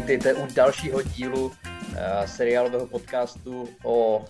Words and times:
vítejte 0.00 0.34
u 0.34 0.46
dalšího 0.54 1.02
dílu 1.02 1.46
uh, 1.46 1.52
seriálového 2.26 2.86
podcastu 2.86 3.68
o 3.84 4.24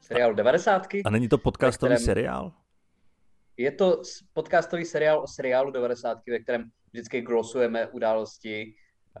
seriálu 0.00 0.34
90. 0.34 0.86
A 1.04 1.10
není 1.10 1.28
to 1.28 1.38
podcastový 1.38 1.94
kterém... 1.94 2.04
seriál? 2.04 2.52
Je 3.56 3.72
to 3.72 4.02
podcastový 4.32 4.84
seriál 4.84 5.22
o 5.22 5.26
seriálu 5.26 5.70
90. 5.70 6.18
ve 6.30 6.38
kterém 6.38 6.70
vždycky 6.92 7.20
glosujeme 7.20 7.86
události 7.86 8.74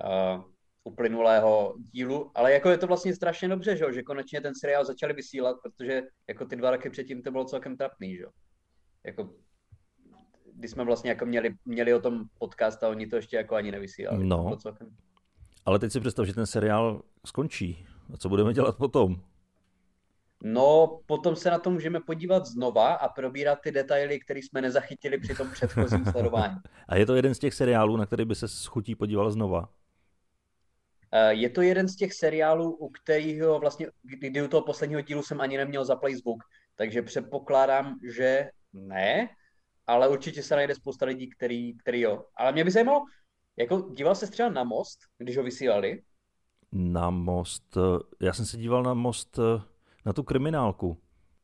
uh, 0.04 0.44
uplynulého 0.84 1.74
dílu, 1.92 2.30
ale 2.34 2.52
jako 2.52 2.70
je 2.70 2.78
to 2.78 2.86
vlastně 2.86 3.14
strašně 3.14 3.48
dobře, 3.48 3.76
že, 3.76 3.84
že 3.92 4.02
konečně 4.02 4.40
ten 4.40 4.54
seriál 4.54 4.84
začali 4.84 5.12
vysílat, 5.12 5.56
protože 5.62 6.02
jako 6.28 6.44
ty 6.44 6.56
dva 6.56 6.70
roky 6.70 6.90
předtím 6.90 7.22
to 7.22 7.30
bylo 7.30 7.44
celkem 7.44 7.76
trapný, 7.76 8.16
že 8.16 8.24
Jako 9.06 9.30
když 10.54 10.70
jsme 10.70 10.84
vlastně 10.84 11.10
jako 11.10 11.26
měli, 11.26 11.54
měli 11.64 11.94
o 11.94 12.00
tom 12.00 12.24
podcast 12.38 12.82
a 12.82 12.88
oni 12.88 13.06
to 13.06 13.16
ještě 13.16 13.36
jako 13.36 13.54
ani 13.54 13.72
nevysílali. 13.72 14.24
No. 14.24 14.56
celkem... 14.56 14.88
Ale 15.64 15.78
teď 15.78 15.92
si 15.92 16.00
představ, 16.00 16.26
že 16.26 16.34
ten 16.34 16.46
seriál 16.46 17.02
skončí. 17.26 17.86
A 18.14 18.16
co 18.16 18.28
budeme 18.28 18.52
dělat 18.52 18.76
potom? 18.76 19.16
No, 20.42 21.00
potom 21.06 21.36
se 21.36 21.50
na 21.50 21.58
to 21.58 21.70
můžeme 21.70 22.00
podívat 22.00 22.46
znova 22.46 22.94
a 22.94 23.08
probírat 23.08 23.58
ty 23.62 23.72
detaily, 23.72 24.20
které 24.20 24.40
jsme 24.40 24.62
nezachytili 24.62 25.18
při 25.18 25.34
tom 25.34 25.50
předchozím 25.50 26.04
sledování. 26.12 26.56
a 26.88 26.96
je 26.96 27.06
to 27.06 27.14
jeden 27.14 27.34
z 27.34 27.38
těch 27.38 27.54
seriálů, 27.54 27.96
na 27.96 28.06
který 28.06 28.24
by 28.24 28.34
se 28.34 28.48
s 28.48 28.66
chutí 28.66 28.94
podíval 28.94 29.30
znova? 29.30 29.68
Eh, 31.12 31.32
je 31.32 31.50
to 31.50 31.62
jeden 31.62 31.88
z 31.88 31.96
těch 31.96 32.14
seriálů, 32.14 32.72
u 32.72 32.88
kterého 32.88 33.58
vlastně, 33.58 33.86
kdy 34.02 34.42
u 34.42 34.48
toho 34.48 34.62
posledního 34.62 35.00
dílu 35.00 35.22
jsem 35.22 35.40
ani 35.40 35.56
neměl 35.56 35.84
zaplay 35.84 36.14
zvuk, 36.14 36.44
takže 36.74 37.02
předpokládám, 37.02 37.98
že 38.14 38.50
ne, 38.72 39.28
ale 39.86 40.08
určitě 40.08 40.42
se 40.42 40.56
najde 40.56 40.74
spousta 40.74 41.06
lidí, 41.06 41.30
který, 41.30 41.78
který 41.78 42.00
jo. 42.00 42.24
Ale 42.36 42.52
mě 42.52 42.64
by 42.64 42.70
zajímalo, 42.70 43.04
jako 43.58 43.88
díval 43.94 44.14
se 44.14 44.26
třeba 44.26 44.48
na 44.48 44.64
most, 44.64 44.98
když 45.18 45.36
ho 45.36 45.42
vysílali? 45.42 46.02
Na 46.72 47.10
most, 47.10 47.76
eh, 47.76 48.24
já 48.26 48.32
jsem 48.32 48.46
se 48.46 48.56
díval 48.56 48.82
na 48.82 48.94
most, 48.94 49.38
eh, 49.38 49.62
na 50.06 50.12
tu 50.12 50.22
kriminálku. 50.22 50.98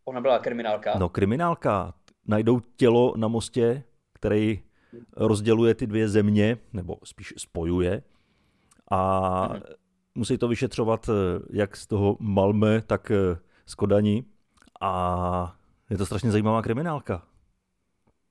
Ona 0.05 0.21
byla 0.21 0.39
kriminálka? 0.39 0.99
No 0.99 1.09
kriminálka. 1.09 1.95
Najdou 2.27 2.61
tělo 2.61 3.15
na 3.17 3.29
mostě, 3.29 3.83
který 4.13 4.63
rozděluje 5.17 5.75
ty 5.75 5.87
dvě 5.87 6.09
země, 6.09 6.59
nebo 6.73 6.97
spíš 7.05 7.35
spojuje. 7.37 8.03
A 8.91 9.49
mhm. 9.49 9.63
musí 10.15 10.39
to 10.39 10.49
vyšetřovat 10.49 11.09
eh, 11.09 11.13
jak 11.51 11.77
z 11.77 11.87
toho 11.87 12.17
Malme, 12.21 12.83
tak 12.83 13.13
z 13.67 13.75
Kodani. 13.75 14.25
A 14.81 15.57
je 15.91 15.99
to 15.99 16.07
strašně 16.07 16.31
zajímavá 16.31 16.63
kriminálka. 16.63 17.27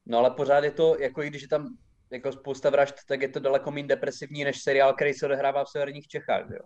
No 0.06 0.17
ale 0.17 0.31
pořád 0.31 0.64
je 0.64 0.72
to, 0.72 0.95
jako 1.00 1.23
i 1.23 1.28
když 1.28 1.42
je 1.42 1.48
tam 1.48 1.78
jako 2.14 2.31
spousta 2.31 2.69
vražd, 2.69 2.95
tak 3.08 3.22
je 3.22 3.30
to 3.30 3.39
daleko 3.39 3.72
méně 3.72 3.88
depresivní 3.88 4.44
než 4.44 4.61
seriál, 4.61 4.94
který 4.94 5.14
se 5.14 5.25
odehrává 5.25 5.64
v 5.64 5.69
severních 5.69 6.08
Čechách, 6.08 6.50
jo? 6.50 6.66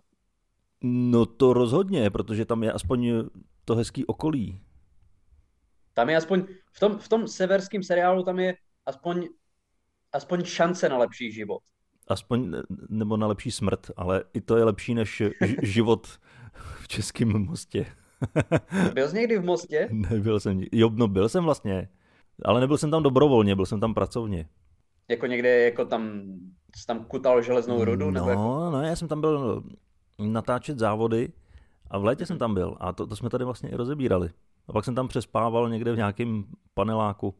No 0.82 1.26
to 1.26 1.52
rozhodně, 1.52 2.10
protože 2.10 2.44
tam 2.44 2.62
je 2.62 2.72
aspoň 2.72 3.24
to 3.64 3.74
hezký 3.74 4.06
okolí. 4.06 4.60
Tam 5.94 6.10
je 6.10 6.16
aspoň, 6.16 6.44
v 6.72 6.80
tom, 6.80 6.98
v 6.98 7.08
tom 7.08 7.28
severském 7.28 7.82
seriálu 7.82 8.22
tam 8.22 8.38
je 8.38 8.54
aspoň, 8.86 9.28
aspoň 10.12 10.44
šance 10.44 10.88
na 10.88 10.98
lepší 10.98 11.32
život. 11.32 11.62
Aspoň, 12.08 12.52
nebo 12.88 13.16
na 13.16 13.26
lepší 13.26 13.50
smrt, 13.50 13.90
ale 13.96 14.24
i 14.34 14.40
to 14.40 14.56
je 14.56 14.64
lepší 14.64 14.94
než 14.94 15.22
život 15.62 16.06
v 16.80 16.88
Českém 16.88 17.28
mostě. 17.28 17.86
byl 18.94 19.08
jsi 19.08 19.16
někdy 19.16 19.38
v 19.38 19.44
mostě? 19.44 19.88
Nebyl 19.90 20.40
jsem, 20.40 20.60
jo, 20.72 20.90
no 20.94 21.08
byl 21.08 21.28
jsem 21.28 21.44
vlastně. 21.44 21.88
Ale 22.44 22.60
nebyl 22.60 22.78
jsem 22.78 22.90
tam 22.90 23.02
dobrovolně, 23.02 23.56
byl 23.56 23.66
jsem 23.66 23.80
tam 23.80 23.94
pracovně. 23.94 24.48
Jako 25.08 25.26
někde, 25.26 25.64
jako 25.64 25.84
tam, 25.84 26.22
tam 26.86 27.04
kutal 27.04 27.42
železnou 27.42 27.84
rudu? 27.84 28.04
No, 28.04 28.10
nebo 28.10 28.30
jako... 28.30 28.70
no, 28.70 28.82
já 28.82 28.96
jsem 28.96 29.08
tam 29.08 29.20
byl 29.20 29.62
natáčet 30.18 30.78
závody 30.78 31.32
a 31.90 31.98
v 31.98 32.04
létě 32.04 32.26
jsem 32.26 32.38
tam 32.38 32.54
byl 32.54 32.76
a 32.80 32.92
to, 32.92 33.06
to 33.06 33.16
jsme 33.16 33.30
tady 33.30 33.44
vlastně 33.44 33.70
i 33.70 33.74
rozebírali. 33.74 34.30
A 34.68 34.72
pak 34.72 34.84
jsem 34.84 34.94
tam 34.94 35.08
přespával 35.08 35.70
někde 35.70 35.92
v 35.92 35.96
nějakém 35.96 36.44
paneláku. 36.74 37.34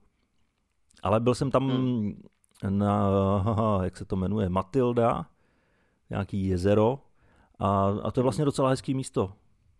Ale 1.03 1.21
byl 1.21 1.35
jsem 1.35 1.51
tam 1.51 1.71
hmm. 1.71 2.23
na, 2.69 3.11
jak 3.83 3.97
se 3.97 4.05
to 4.05 4.17
jmenuje, 4.17 4.49
Matilda, 4.49 5.27
nějaký 6.11 6.49
jezero 6.49 6.99
a, 7.59 7.89
a 8.03 8.11
to 8.11 8.21
je 8.21 8.23
vlastně 8.23 8.45
docela 8.45 8.69
hezký 8.69 8.95
místo. 8.95 9.33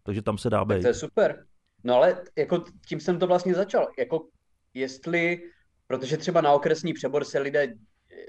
Takže 0.03 0.23
tam 0.23 0.39
se 0.39 0.51
dá 0.51 0.65
být. 0.65 0.83
To 0.83 0.89
je 0.89 0.95
super. 0.95 1.47
No 1.85 1.95
ale 1.95 2.25
jako 2.37 2.65
tím 2.87 3.01
jsem 3.01 3.19
to 3.19 3.27
vlastně 3.27 3.55
začal. 3.55 3.87
Jako 3.99 4.27
jestli, 4.75 5.41
protože 5.89 6.17
třeba 6.17 6.41
na 6.41 6.53
okresní 6.53 6.93
přebor 6.93 7.25
se 7.25 7.39
lidé, 7.39 7.75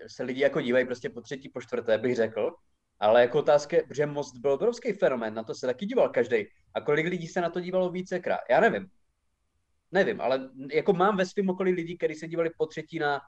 se 0.08 0.24
lidi 0.24 0.42
jako 0.42 0.62
dívají 0.62 0.86
prostě 0.86 1.10
po 1.10 1.22
třetí, 1.22 1.50
po 1.50 1.62
čtvrté, 1.62 1.98
bych 1.98 2.16
řekl, 2.16 2.52
ale 3.00 3.22
jako 3.22 3.40
otázka, 3.40 3.78
že 3.92 4.06
Most 4.06 4.38
byl 4.38 4.52
obrovský 4.52 4.94
fenomén, 4.94 5.34
na 5.34 5.44
to 5.44 5.56
se 5.56 5.68
taky 5.68 5.86
díval 5.86 6.10
každý. 6.10 6.46
A 6.74 6.82
kolik 6.82 7.08
lidí 7.08 7.28
se 7.28 7.42
na 7.42 7.50
to 7.50 7.60
dívalo 7.60 7.90
vícekrát? 7.90 8.40
Já 8.50 8.60
nevím. 8.60 8.88
Nevím, 9.92 10.22
ale 10.22 10.50
jako 10.74 10.94
mám 10.94 11.18
ve 11.18 11.26
svém 11.26 11.50
okolí 11.50 11.72
lidí, 11.72 11.98
kteří 11.98 12.16
se 12.16 12.28
dívali 12.28 12.50
po 12.58 12.66
třetí 12.66 13.00
na 13.00 13.22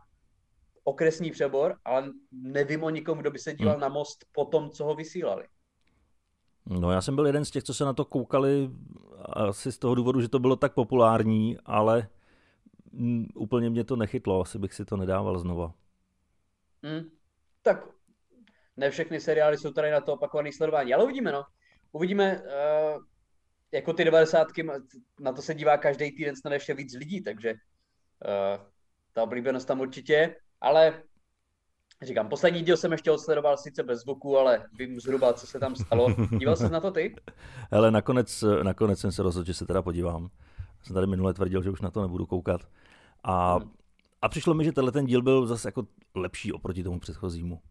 okresní 0.83 1.31
přebor, 1.31 1.75
ale 1.85 2.11
nevím 2.31 2.83
o 2.83 2.89
nikom, 2.89 3.17
kdo 3.17 3.31
by 3.31 3.39
se 3.39 3.53
díval 3.53 3.73
hmm. 3.73 3.81
na 3.81 3.89
Most 3.89 4.25
po 4.31 4.45
tom, 4.45 4.69
co 4.69 4.85
ho 4.85 4.95
vysílali. 4.95 5.47
No 6.65 6.91
já 6.91 7.01
jsem 7.01 7.15
byl 7.15 7.27
jeden 7.27 7.45
z 7.45 7.51
těch, 7.51 7.63
co 7.63 7.73
se 7.73 7.85
na 7.85 7.93
to 7.93 8.05
koukali 8.05 8.69
asi 9.25 9.71
z 9.71 9.77
toho 9.77 9.95
důvodu, 9.95 10.21
že 10.21 10.29
to 10.29 10.39
bylo 10.39 10.55
tak 10.55 10.73
populární, 10.73 11.57
ale 11.65 12.07
Úplně 13.35 13.69
mě 13.69 13.83
to 13.83 13.95
nechytlo, 13.95 14.41
asi 14.41 14.59
bych 14.59 14.73
si 14.73 14.85
to 14.85 14.97
nedával 14.97 15.39
znova. 15.39 15.73
Hmm. 16.83 17.09
Tak 17.61 17.87
ne 18.77 18.89
všechny 18.89 19.19
seriály 19.19 19.57
jsou 19.57 19.71
tady 19.71 19.91
na 19.91 20.01
to 20.01 20.13
opakované 20.13 20.51
sledování, 20.51 20.93
ale 20.93 21.03
uvidíme, 21.03 21.31
no. 21.31 21.43
Uvidíme, 21.91 22.41
uh, 22.41 23.03
jako 23.71 23.93
ty 23.93 24.03
devadesátky, 24.03 24.67
na 25.19 25.33
to 25.33 25.41
se 25.41 25.53
dívá 25.53 25.77
každý 25.77 26.11
týden 26.11 26.35
snad 26.35 26.53
ještě 26.53 26.73
víc 26.73 26.93
lidí, 26.93 27.23
takže 27.23 27.53
uh, 27.53 28.65
ta 29.13 29.23
oblíbenost 29.23 29.67
tam 29.67 29.79
určitě, 29.79 30.35
ale 30.61 31.03
říkám, 32.01 32.29
poslední 32.29 32.61
díl 32.61 32.77
jsem 32.77 32.91
ještě 32.91 33.11
odsledoval 33.11 33.57
sice 33.57 33.83
bez 33.83 33.99
zvuku, 33.99 34.37
ale 34.37 34.65
vím 34.77 34.99
zhruba, 34.99 35.33
co 35.33 35.47
se 35.47 35.59
tam 35.59 35.75
stalo. 35.75 36.07
Díval 36.39 36.55
jsi 36.55 36.69
na 36.69 36.79
to 36.79 36.91
ty? 36.91 37.15
Hele, 37.71 37.91
nakonec, 37.91 38.43
nakonec 38.63 38.99
jsem 38.99 39.11
se 39.11 39.23
rozhodl, 39.23 39.47
že 39.47 39.53
se 39.53 39.65
teda 39.65 39.81
podívám. 39.81 40.29
Jsem 40.83 40.93
tady 40.93 41.07
minule 41.07 41.33
tvrdil, 41.33 41.63
že 41.63 41.69
už 41.69 41.81
na 41.81 41.91
to 41.91 42.01
nebudu 42.01 42.25
koukat. 42.25 42.61
A, 43.23 43.55
hmm. 43.55 43.71
a 44.21 44.29
přišlo 44.29 44.53
mi, 44.53 44.63
že 44.63 44.71
tenhle 44.71 44.91
ten 44.91 45.05
díl 45.05 45.21
byl 45.21 45.47
zase 45.47 45.67
jako 45.67 45.87
lepší 46.15 46.53
oproti 46.53 46.83
tomu 46.83 46.99
předchozímu. 46.99 47.61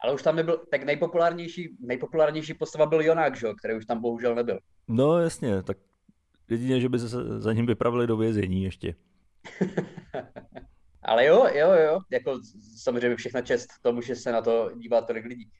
Ale 0.00 0.14
už 0.14 0.22
tam 0.22 0.36
nebyl, 0.36 0.60
tak 0.70 0.82
nejpopulárnější, 0.82 1.76
nejpopulárnější 1.80 2.54
postava 2.54 2.86
byl 2.86 3.00
Jonák, 3.00 3.36
že? 3.36 3.48
který 3.58 3.74
už 3.74 3.86
tam 3.86 4.00
bohužel 4.00 4.34
nebyl. 4.34 4.58
No 4.88 5.18
jasně, 5.18 5.62
tak 5.62 5.78
jedině, 6.48 6.80
že 6.80 6.88
by 6.88 6.98
se 6.98 7.08
za 7.40 7.52
ním 7.52 7.66
vypravili 7.66 8.06
do 8.06 8.16
vězení 8.16 8.62
ještě. 8.62 8.94
Ale 11.02 11.26
jo, 11.26 11.46
jo, 11.54 11.72
jo, 11.72 12.00
jako 12.10 12.40
samozřejmě 12.76 13.16
všechna 13.16 13.42
čest 13.42 13.68
tomu, 13.82 14.00
že 14.00 14.16
se 14.16 14.32
na 14.32 14.42
to 14.42 14.70
dívá 14.76 15.00
tolik 15.00 15.24
lidí. 15.24 15.50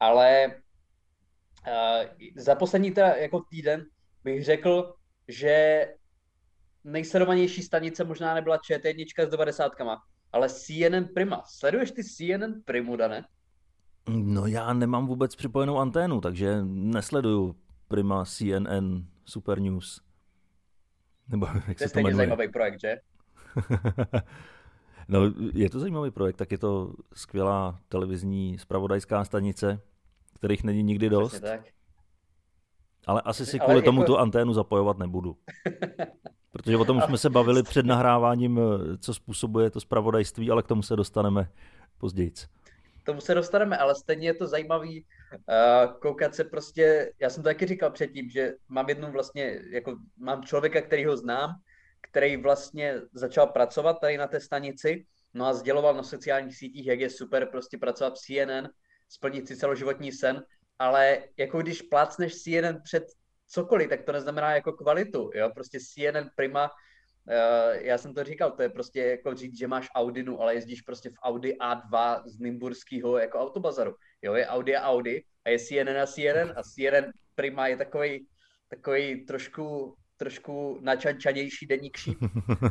Ale 0.00 0.46
uh, 1.66 2.08
za 2.36 2.54
poslední 2.54 2.90
teda 2.90 3.08
jako 3.08 3.40
týden 3.50 3.84
bych 4.24 4.44
řekl, 4.44 4.94
že 5.28 5.86
nejsledovanější 6.86 7.62
stanice 7.62 8.04
možná 8.04 8.34
nebyla 8.34 8.56
ČT1 8.56 9.26
s 9.26 9.30
90 9.30 9.72
ale 10.32 10.48
CNN 10.48 11.04
Prima. 11.14 11.42
Sleduješ 11.46 11.90
ty 11.90 12.04
CNN 12.04 12.52
Primu, 12.64 12.96
Dane? 12.96 13.24
No 14.08 14.46
já 14.46 14.72
nemám 14.72 15.06
vůbec 15.06 15.36
připojenou 15.36 15.78
anténu, 15.78 16.20
takže 16.20 16.64
nesleduju 16.64 17.56
Prima 17.88 18.24
CNN 18.24 19.04
Super 19.24 19.60
News. 19.60 20.02
Nebo 21.28 21.46
jak 21.68 21.78
to 21.78 21.84
se 21.84 21.90
to 21.90 21.98
jmenuje? 21.98 22.14
zajímavý 22.14 22.48
projekt, 22.48 22.80
že? 22.80 22.96
no, 25.08 25.20
je 25.54 25.70
to 25.70 25.80
zajímavý 25.80 26.10
projekt, 26.10 26.36
tak 26.36 26.52
je 26.52 26.58
to 26.58 26.94
skvělá 27.14 27.80
televizní 27.88 28.58
spravodajská 28.58 29.24
stanice, 29.24 29.80
kterých 30.34 30.64
není 30.64 30.82
nikdy 30.82 31.08
dost. 31.08 31.32
Přesně 31.32 31.48
tak. 31.48 31.60
Ale 33.06 33.20
asi 33.20 33.46
si 33.46 33.58
kvůli 33.58 33.72
ale 33.72 33.82
tomu 33.82 34.00
jako... 34.00 34.12
tu 34.12 34.18
anténu 34.18 34.52
zapojovat 34.52 34.98
nebudu. 34.98 35.36
Protože 36.52 36.76
o 36.76 36.84
tom 36.84 36.96
už 36.96 37.04
jsme 37.04 37.18
se 37.18 37.30
bavili 37.30 37.62
před 37.62 37.86
nahráváním, 37.86 38.58
eh, 38.58 38.98
co 38.98 39.14
způsobuje 39.14 39.70
to 39.70 39.80
zpravodajství, 39.80 40.50
ale 40.50 40.62
k 40.62 40.66
tomu 40.66 40.82
se 40.82 40.96
dostaneme 40.96 41.50
později. 41.98 42.30
K 43.02 43.06
tomu 43.06 43.20
se 43.20 43.34
dostaneme, 43.34 43.76
ale 43.78 43.94
stejně 43.94 44.28
je 44.28 44.34
to 44.34 44.46
zajímavý 44.46 45.04
uh, 45.32 45.98
koukat 46.00 46.34
se 46.34 46.44
prostě, 46.44 47.12
já 47.20 47.30
jsem 47.30 47.42
to 47.42 47.48
taky 47.48 47.66
říkal 47.66 47.90
předtím, 47.90 48.30
že 48.30 48.52
mám 48.68 48.88
jednu 48.88 49.12
vlastně, 49.12 49.60
jako 49.70 49.96
mám 50.18 50.42
člověka, 50.42 50.80
který 50.80 51.04
ho 51.04 51.16
znám, 51.16 51.50
který 52.10 52.36
vlastně 52.36 52.94
začal 53.12 53.46
pracovat 53.46 54.00
tady 54.00 54.18
na 54.18 54.26
té 54.26 54.40
stanici, 54.40 55.06
no 55.34 55.46
a 55.46 55.54
sděloval 55.54 55.94
na 55.94 56.02
sociálních 56.02 56.56
sítích, 56.56 56.86
jak 56.86 57.00
je 57.00 57.10
super 57.10 57.46
prostě 57.46 57.78
pracovat 57.78 58.14
v 58.14 58.18
CNN, 58.18 58.68
splnit 59.08 59.48
si 59.48 59.56
celoživotní 59.56 60.12
sen, 60.12 60.44
ale 60.78 61.22
jako 61.36 61.62
když 61.62 61.82
plácneš 61.82 62.34
CNN 62.34 62.82
před 62.82 63.04
cokoliv, 63.46 63.88
tak 63.88 64.02
to 64.02 64.12
neznamená 64.12 64.54
jako 64.54 64.72
kvalitu, 64.72 65.30
jo, 65.34 65.50
prostě 65.54 65.78
CNN 65.80 66.28
Prima, 66.34 66.70
uh, 66.70 67.76
já 67.76 67.98
jsem 67.98 68.14
to 68.14 68.24
říkal, 68.24 68.50
to 68.50 68.62
je 68.62 68.68
prostě 68.68 69.00
jako 69.00 69.34
říct, 69.34 69.58
že 69.58 69.68
máš 69.68 69.88
Audinu, 69.94 70.40
ale 70.40 70.54
jezdíš 70.54 70.80
prostě 70.80 71.10
v 71.10 71.18
Audi 71.22 71.56
A2 71.60 72.22
z 72.26 72.38
Nymburského 72.38 73.18
jako 73.18 73.38
autobazaru, 73.38 73.94
jo, 74.22 74.34
je 74.34 74.46
Audi 74.46 74.76
a 74.76 74.88
Audi 74.88 75.24
a 75.44 75.48
je 75.48 75.58
CNN 75.58 75.98
a 76.02 76.06
CNN 76.06 76.52
a 76.56 76.62
CNN 76.62 77.10
Prima 77.34 77.66
je 77.66 77.76
takový, 77.76 78.26
takový 78.68 79.26
trošku, 79.26 79.94
trošku 80.16 80.78
načančanější 80.80 81.66
deník 81.66 81.96
šíp. 81.96 82.18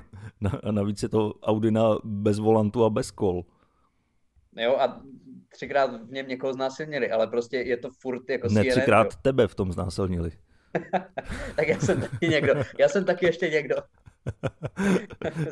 a 0.63 0.71
navíc 0.71 1.03
je 1.03 1.09
to 1.09 1.33
Audina 1.33 1.97
bez 2.03 2.39
volantu 2.39 2.83
a 2.83 2.89
bez 2.89 3.11
kol. 3.11 3.45
Jo, 4.57 4.77
a 4.77 5.01
třikrát 5.49 6.01
v 6.01 6.11
něm 6.11 6.27
někoho 6.27 6.53
znásilnili, 6.53 7.11
ale 7.11 7.27
prostě 7.27 7.57
je 7.57 7.77
to 7.77 7.89
furt 8.01 8.29
jako 8.29 8.47
Ne, 8.47 8.61
CNN, 8.61 8.71
třikrát 8.71 9.03
jo. 9.03 9.19
tebe 9.21 9.47
v 9.47 9.55
tom 9.55 9.71
znásilnili. 9.71 10.31
tak 11.55 11.67
já 11.67 11.79
jsem 11.79 12.01
taky 12.01 12.27
někdo. 12.27 12.53
Já 12.79 12.89
jsem 12.89 13.05
taky 13.05 13.25
ještě 13.25 13.49
někdo. 13.49 13.75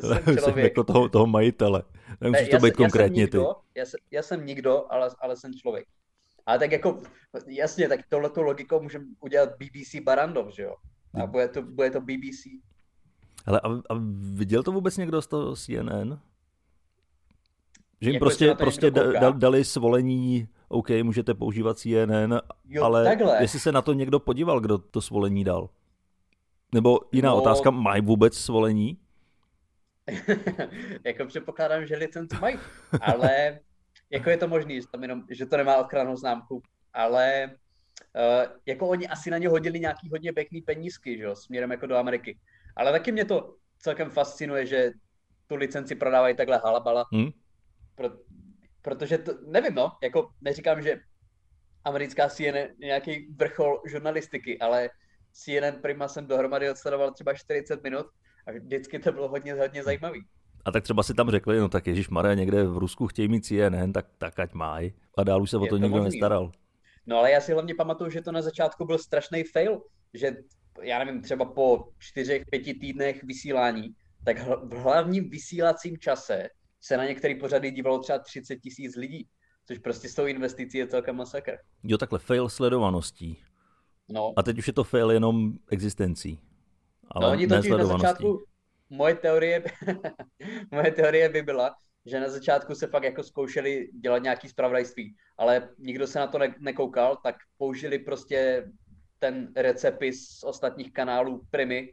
jsem 0.00 0.36
člověk. 0.38 0.64
jako 0.64 0.84
toho, 0.84 1.08
toho 1.08 1.26
majitele. 1.26 1.82
Nemusíš 2.20 2.48
ne, 2.48 2.58
to 2.58 2.64
být 2.64 2.76
konkrétně 2.76 3.22
já 3.22 3.24
nikdo, 3.24 3.54
ty. 3.72 3.80
Já 3.80 3.86
jsem, 3.86 4.00
já 4.10 4.22
jsem 4.22 4.46
nikdo, 4.46 4.92
ale, 4.92 5.10
ale 5.20 5.36
jsem 5.36 5.54
člověk. 5.54 5.86
Ale 6.46 6.58
tak 6.58 6.72
jako, 6.72 7.02
jasně, 7.46 7.88
tak 7.88 8.00
tohleto 8.08 8.42
logikou 8.42 8.82
můžeme 8.82 9.04
udělat 9.20 9.48
BBC 9.58 9.94
Barandov, 10.04 10.54
že 10.54 10.62
jo? 10.62 10.76
A 11.22 11.26
bude 11.26 11.48
to, 11.48 11.62
bude 11.62 11.90
to 11.90 12.00
BBC. 12.00 12.44
Ale 13.46 13.60
a, 13.60 13.68
a 13.68 14.00
viděl 14.34 14.62
to 14.62 14.72
vůbec 14.72 14.96
někdo 14.96 15.22
z 15.22 15.26
toho 15.26 15.56
CNN? 15.56 16.18
Že 18.04 18.10
jim 18.10 18.14
jako 18.14 18.24
prostě, 18.24 18.54
prostě 18.54 18.90
da, 18.90 19.30
dali 19.30 19.64
svolení, 19.64 20.48
OK, 20.68 20.90
můžete 21.02 21.34
používat 21.34 21.78
CNN, 21.78 22.40
jo, 22.68 22.84
ale 22.84 23.04
takhle. 23.04 23.38
jestli 23.40 23.60
se 23.60 23.72
na 23.72 23.82
to 23.82 23.92
někdo 23.92 24.20
podíval, 24.20 24.60
kdo 24.60 24.78
to 24.78 25.00
svolení 25.00 25.44
dal? 25.44 25.68
Nebo 26.74 27.00
jiná 27.12 27.30
no, 27.30 27.36
otázka, 27.36 27.70
mají 27.70 28.02
vůbec 28.02 28.34
svolení? 28.38 28.98
jako 31.04 31.26
předpokládám, 31.26 31.86
že 31.86 31.96
licenci 31.96 32.36
mají, 32.40 32.58
ale 33.00 33.60
jako 34.10 34.30
je 34.30 34.36
to 34.36 34.48
možný, 34.48 34.80
že, 34.80 34.86
tam 34.92 35.02
jenom, 35.02 35.22
že 35.30 35.46
to 35.46 35.56
nemá 35.56 35.76
ochrannou 35.76 36.16
známku, 36.16 36.62
ale 36.92 37.50
uh, 38.16 38.52
jako 38.66 38.88
oni 38.88 39.08
asi 39.08 39.30
na 39.30 39.38
ně 39.38 39.48
hodili 39.48 39.80
nějaký 39.80 40.08
hodně 40.10 40.32
pěkný 40.32 40.62
penízky, 40.62 41.18
že 41.18 41.24
jo, 41.24 41.36
směrem 41.36 41.70
jako 41.70 41.86
do 41.86 41.96
Ameriky. 41.96 42.38
Ale 42.76 42.92
taky 42.92 43.12
mě 43.12 43.24
to 43.24 43.54
celkem 43.78 44.10
fascinuje, 44.10 44.66
že 44.66 44.92
tu 45.46 45.54
licenci 45.54 45.94
prodávají 45.94 46.36
takhle 46.36 46.60
halabala, 46.64 47.04
hmm? 47.12 47.30
Pro, 47.94 48.10
protože 48.82 49.18
to, 49.18 49.32
nevím 49.46 49.74
no, 49.74 49.92
jako 50.02 50.30
neříkám, 50.40 50.82
že 50.82 51.00
americká 51.84 52.28
CNN 52.28 52.56
je 52.56 52.74
nějaký 52.80 53.34
vrchol 53.36 53.82
žurnalistiky, 53.86 54.58
ale 54.58 54.90
CNN 55.32 55.80
Prima 55.82 56.08
jsem 56.08 56.26
dohromady 56.26 56.70
odsledoval 56.70 57.12
třeba 57.12 57.34
40 57.34 57.82
minut 57.82 58.06
a 58.46 58.52
vždycky 58.52 58.98
to 58.98 59.12
bylo 59.12 59.28
hodně, 59.28 59.54
hodně 59.54 59.82
zajímavý. 59.82 60.20
A 60.64 60.72
tak 60.72 60.84
třeba 60.84 61.02
si 61.02 61.14
tam 61.14 61.30
řekli, 61.30 61.58
no 61.58 61.68
tak 61.68 61.86
Ježíš 61.86 62.08
Maré, 62.08 62.36
někde 62.36 62.64
v 62.64 62.78
Rusku 62.78 63.06
chtějí 63.06 63.28
mít 63.28 63.46
CNN, 63.46 63.92
tak, 63.92 64.06
tak 64.18 64.38
ať 64.38 64.54
mají. 64.54 64.94
A 65.18 65.24
dál 65.24 65.42
už 65.42 65.50
se 65.50 65.56
o 65.56 65.60
to, 65.60 65.66
to 65.66 65.76
nikdo 65.76 65.98
možný. 65.98 66.04
nestaral. 66.04 66.52
No 67.06 67.18
ale 67.18 67.30
já 67.30 67.40
si 67.40 67.52
hlavně 67.52 67.74
pamatuju, 67.74 68.10
že 68.10 68.22
to 68.22 68.32
na 68.32 68.42
začátku 68.42 68.84
byl 68.84 68.98
strašný 68.98 69.44
fail, 69.44 69.82
že 70.14 70.36
já 70.82 71.04
nevím, 71.04 71.22
třeba 71.22 71.44
po 71.44 71.88
čtyřech, 71.98 72.42
pěti 72.50 72.74
týdnech 72.74 73.24
vysílání, 73.24 73.94
tak 74.24 74.38
v 74.62 74.74
hlavním 74.74 75.30
vysílacím 75.30 75.98
čase 75.98 76.48
se 76.84 76.96
na 76.96 77.04
některé 77.04 77.34
pořady 77.34 77.70
dívalo 77.70 77.98
třeba 77.98 78.18
30 78.18 78.56
tisíc 78.56 78.96
lidí, 78.96 79.28
což 79.66 79.78
prostě 79.78 80.08
s 80.08 80.14
tou 80.14 80.26
investicí 80.26 80.78
je 80.78 80.86
celkem 80.86 81.16
masakr. 81.16 81.56
Jo, 81.82 81.98
takhle 81.98 82.18
fail 82.18 82.48
sledovaností. 82.48 83.38
No. 84.08 84.32
A 84.36 84.42
teď 84.42 84.58
už 84.58 84.66
je 84.66 84.72
to 84.72 84.84
fail 84.84 85.10
jenom 85.10 85.52
existencí. 85.70 86.40
Ale 87.08 87.26
no, 87.26 87.32
oni 87.32 87.46
totiž 87.46 87.70
na 87.70 87.84
začátku, 87.84 88.44
moje 88.90 89.14
teorie, 89.14 89.64
moje 90.70 90.92
teorie 90.92 91.28
by 91.28 91.42
byla, 91.42 91.74
že 92.06 92.20
na 92.20 92.28
začátku 92.28 92.74
se 92.74 92.86
fakt 92.86 93.04
jako 93.04 93.22
zkoušeli 93.22 93.88
dělat 94.00 94.22
nějaký 94.22 94.48
spravodajství, 94.48 95.16
ale 95.38 95.68
nikdo 95.78 96.06
se 96.06 96.18
na 96.18 96.26
to 96.26 96.38
ne- 96.38 96.54
nekoukal, 96.58 97.16
tak 97.22 97.36
použili 97.58 97.98
prostě 97.98 98.68
ten 99.18 99.52
recepy 99.56 100.12
z 100.12 100.44
ostatních 100.44 100.92
kanálů 100.92 101.46
Primy 101.50 101.92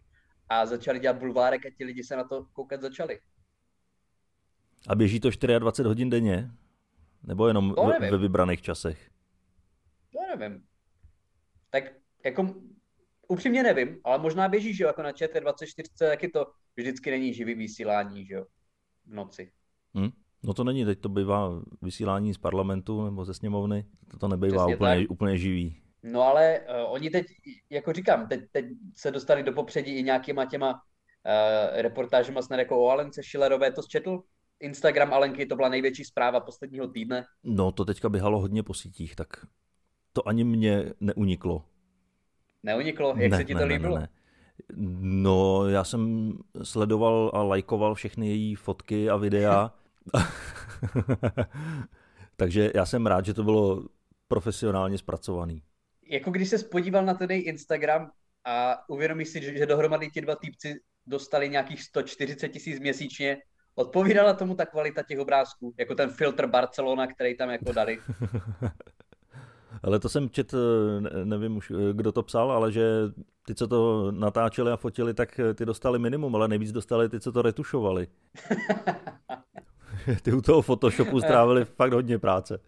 a 0.49 0.65
začali 0.65 0.99
dělat 0.99 1.17
bulvárek 1.17 1.65
a 1.65 1.69
ti 1.77 1.83
lidi 1.83 2.03
se 2.03 2.15
na 2.15 2.23
to 2.23 2.45
koukat 2.53 2.81
začali. 2.81 3.19
A 4.87 4.95
běží 4.95 5.19
to 5.19 5.29
24 5.59 5.87
hodin 5.87 6.09
denně? 6.09 6.51
Nebo 7.23 7.47
jenom 7.47 7.75
ve, 7.99 8.17
vybraných 8.17 8.61
časech? 8.61 9.09
To 10.11 10.37
nevím. 10.37 10.63
Tak 11.69 11.83
jako 12.25 12.55
upřímně 13.27 13.63
nevím, 13.63 13.99
ale 14.03 14.17
možná 14.19 14.47
běží, 14.47 14.73
že 14.73 14.83
jo, 14.83 14.87
jako 14.87 15.01
na 15.01 15.11
ČT24 15.11 15.83
taky 15.97 16.29
to 16.29 16.47
vždycky 16.75 17.11
není 17.11 17.33
živý 17.33 17.53
vysílání, 17.53 18.25
že 18.25 18.33
jo, 18.33 18.45
v 19.05 19.13
noci. 19.13 19.51
Hmm. 19.93 20.09
No 20.43 20.53
to 20.53 20.63
není, 20.63 20.85
teď 20.85 20.99
to 20.99 21.09
bývá 21.09 21.61
vysílání 21.81 22.33
z 22.33 22.37
parlamentu 22.37 23.05
nebo 23.05 23.25
ze 23.25 23.33
sněmovny, 23.33 23.85
to, 24.07 24.17
to 24.17 24.27
nebývá 24.27 24.67
úplně, 24.67 25.07
úplně 25.07 25.37
živý. 25.37 25.81
No 26.03 26.21
ale 26.21 26.59
uh, 26.59 26.93
oni 26.93 27.09
teď, 27.09 27.25
jako 27.69 27.93
říkám, 27.93 28.27
teď, 28.27 28.41
teď 28.51 28.65
se 28.95 29.11
dostali 29.11 29.43
do 29.43 29.53
popředí 29.53 29.91
i 29.91 30.03
nějakýma 30.03 30.45
těma 30.45 30.73
uh, 30.73 31.81
reportážema 31.81 32.41
snad 32.41 32.57
jako 32.57 32.85
o 32.85 32.89
Alence 32.89 33.23
Schillerové, 33.23 33.71
to 33.71 33.83
zčetl? 33.83 34.23
Instagram 34.61 35.13
Alenky, 35.13 35.45
to 35.45 35.55
byla 35.55 35.69
největší 35.69 36.03
zpráva 36.03 36.39
posledního 36.39 36.87
týdne. 36.87 37.25
No 37.43 37.71
to 37.71 37.85
teďka 37.85 38.09
běhalo 38.09 38.39
hodně 38.39 38.63
po 38.63 38.73
sítích, 38.73 39.15
tak 39.15 39.45
to 40.13 40.27
ani 40.27 40.43
mě 40.43 40.93
neuniklo. 40.99 41.65
Neuniklo? 42.63 43.13
Jak 43.17 43.31
ne, 43.31 43.37
se 43.37 43.43
ti 43.43 43.53
to 43.53 43.59
ne, 43.59 43.65
líbilo? 43.65 43.95
Ne, 43.95 44.01
ne. 44.01 44.09
No, 44.99 45.69
já 45.69 45.83
jsem 45.83 46.33
sledoval 46.63 47.31
a 47.33 47.43
lajkoval 47.43 47.95
všechny 47.95 48.27
její 48.27 48.55
fotky 48.55 49.09
a 49.09 49.15
videa. 49.15 49.73
Takže 52.35 52.71
já 52.75 52.85
jsem 52.85 53.07
rád, 53.07 53.25
že 53.25 53.33
to 53.33 53.43
bylo 53.43 53.83
profesionálně 54.27 54.97
zpracovaný. 54.97 55.63
Jako 56.07 56.31
když 56.31 56.49
se 56.49 56.57
spodíval 56.57 57.05
na 57.05 57.13
ten 57.13 57.31
Instagram 57.31 58.11
a 58.45 58.89
uvědomíš 58.89 59.29
si, 59.29 59.57
že 59.57 59.65
dohromady 59.65 60.09
ti 60.09 60.21
dva 60.21 60.35
týpci 60.35 60.79
dostali 61.07 61.49
nějakých 61.49 61.83
140 61.83 62.49
tisíc 62.49 62.79
měsíčně, 62.79 63.37
odpovídala 63.75 64.33
tomu 64.33 64.55
ta 64.55 64.65
kvalita 64.65 65.03
těch 65.03 65.19
obrázků, 65.19 65.73
jako 65.77 65.95
ten 65.95 66.09
filtr 66.09 66.47
Barcelona, 66.47 67.07
který 67.07 67.37
tam 67.37 67.49
jako 67.49 67.71
dali. 67.71 67.99
Ale 69.83 69.99
to 69.99 70.09
jsem 70.09 70.29
čet, 70.29 70.53
eh, 70.53 71.25
nevím 71.25 71.57
už, 71.57 71.71
eh, 71.71 71.93
kdo 71.93 72.11
to 72.11 72.23
psal, 72.23 72.51
ale 72.51 72.71
že 72.71 72.83
ty, 73.47 73.55
co 73.55 73.67
to 73.67 74.11
natáčeli 74.11 74.71
a 74.71 74.77
fotili, 74.77 75.13
tak 75.13 75.39
eh, 75.39 75.53
ty 75.53 75.65
dostali 75.65 75.99
minimum, 75.99 76.35
ale 76.35 76.47
nejvíc 76.47 76.71
dostali 76.71 77.09
ty, 77.09 77.19
co 77.19 77.31
to 77.31 77.41
retušovali. 77.41 78.07
ty 80.23 80.33
u 80.33 80.41
toho 80.41 80.61
Photoshopu 80.61 81.19
strávili 81.19 81.65
fakt 81.65 81.93
hodně 81.93 82.19
práce. 82.19 82.59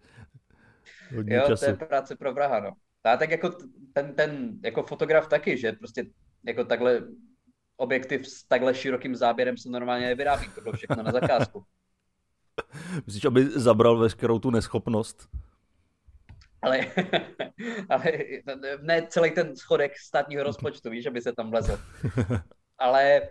Hodně 1.16 1.36
jo, 1.36 1.42
času. 1.46 1.64
to 1.64 1.70
je 1.70 1.76
práce 1.76 2.16
pro 2.16 2.34
vraha, 2.34 2.60
no. 2.60 2.70
A 3.04 3.16
tak 3.16 3.30
jako 3.30 3.50
ten, 3.92 4.14
ten 4.14 4.58
jako 4.64 4.82
fotograf 4.82 5.28
taky, 5.28 5.58
že 5.58 5.72
prostě 5.72 6.06
jako 6.46 6.64
takhle 6.64 7.02
objektiv 7.76 8.28
s 8.28 8.44
takhle 8.44 8.74
širokým 8.74 9.16
záběrem 9.16 9.56
se 9.56 9.68
normálně 9.68 10.06
nevyrábí, 10.06 10.48
to 10.54 10.60
bylo 10.60 10.76
všechno 10.76 11.02
na 11.02 11.12
zakázku. 11.12 11.64
Myslíš, 13.06 13.24
aby 13.24 13.44
zabral 13.44 13.98
veškerou 13.98 14.38
tu 14.38 14.50
neschopnost? 14.50 15.28
ale, 16.64 16.80
ale 17.88 18.12
ne 18.82 19.06
celý 19.08 19.30
ten 19.30 19.56
schodek 19.56 19.98
státního 19.98 20.42
rozpočtu, 20.42 20.90
víš, 20.90 21.06
aby 21.06 21.20
se 21.20 21.32
tam 21.32 21.50
vlezl. 21.50 21.78
Ale 22.78 23.28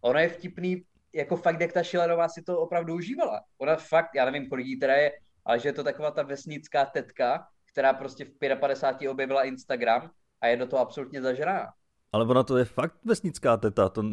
ono 0.00 0.18
je 0.18 0.28
vtipný, 0.28 0.82
jako 1.12 1.36
fakt, 1.36 1.60
jak 1.60 1.72
ta 1.72 1.82
Šilerová 1.82 2.28
si 2.28 2.42
to 2.42 2.60
opravdu 2.60 2.94
užívala. 2.94 3.40
Ona 3.58 3.76
fakt, 3.76 4.10
já 4.14 4.24
nevím, 4.24 4.48
kolik 4.48 4.66
jí 4.66 4.78
teda 4.78 4.94
je, 4.94 5.12
ale 5.44 5.58
že 5.58 5.68
je 5.68 5.72
to 5.72 5.84
taková 5.84 6.10
ta 6.10 6.22
vesnická 6.22 6.84
tetka, 6.84 7.46
která 7.72 7.92
prostě 7.92 8.24
v 8.24 8.56
55 8.60 9.08
objevila 9.08 9.44
Instagram 9.44 10.10
a 10.40 10.46
je 10.46 10.56
do 10.56 10.66
toho 10.66 10.82
absolutně 10.82 11.22
zažrá. 11.22 11.72
Ale 12.12 12.24
ona 12.24 12.42
to 12.42 12.56
je 12.56 12.64
fakt 12.64 12.96
vesnická 13.04 13.56
teta, 13.56 13.88
to 13.88 14.04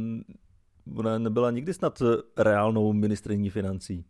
ona 0.95 1.17
nebyla 1.17 1.51
nikdy 1.51 1.73
snad 1.73 2.01
reálnou 2.37 2.93
ministriní 2.93 3.49
financí 3.49 4.05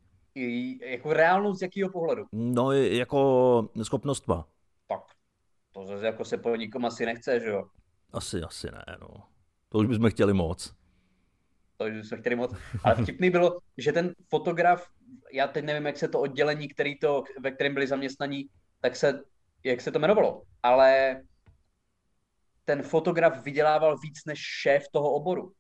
jako 0.82 1.14
reálnou 1.14 1.54
z 1.54 1.62
jakého 1.62 1.90
pohledu? 1.90 2.26
No, 2.32 2.72
jako 2.72 3.70
schopnost 3.84 4.28
má. 4.28 4.48
Tak, 4.88 5.02
to 5.74 5.86
zase 5.86 6.06
jako 6.06 6.26
se 6.26 6.38
po 6.38 6.56
nikom 6.56 6.86
asi 6.86 7.06
nechce, 7.06 7.40
že 7.40 7.50
jo? 7.50 7.64
Asi, 8.14 8.42
asi 8.42 8.68
ne, 8.72 8.98
no. 9.02 9.08
To 9.70 9.78
už 9.78 9.88
bychom 9.88 10.10
chtěli 10.10 10.34
moc. 10.34 10.74
To 11.78 11.86
už 11.86 11.92
bychom 11.92 12.20
chtěli 12.20 12.36
moc. 12.36 12.56
Ale 12.84 12.96
vtipný 12.96 13.30
bylo, 13.30 13.60
že 13.78 13.92
ten 13.92 14.14
fotograf, 14.30 14.90
já 15.32 15.48
teď 15.48 15.66
nevím, 15.66 15.86
jak 15.86 15.98
se 15.98 16.08
to 16.08 16.20
oddělení, 16.20 16.68
který 16.68 17.00
to, 17.00 17.24
ve 17.40 17.52
kterém 17.52 17.74
byli 17.74 17.88
zaměstnaní, 17.88 18.50
tak 18.82 18.96
se, 18.96 19.24
jak 19.64 19.82
se 19.82 19.92
to 19.92 20.00
jmenovalo, 20.00 20.44
ale 20.64 21.22
ten 22.70 22.84
fotograf 22.84 23.44
vydělával 23.44 23.98
víc 23.98 24.26
než 24.26 24.40
šéf 24.40 24.84
toho 24.92 25.12
oboru 25.12 25.54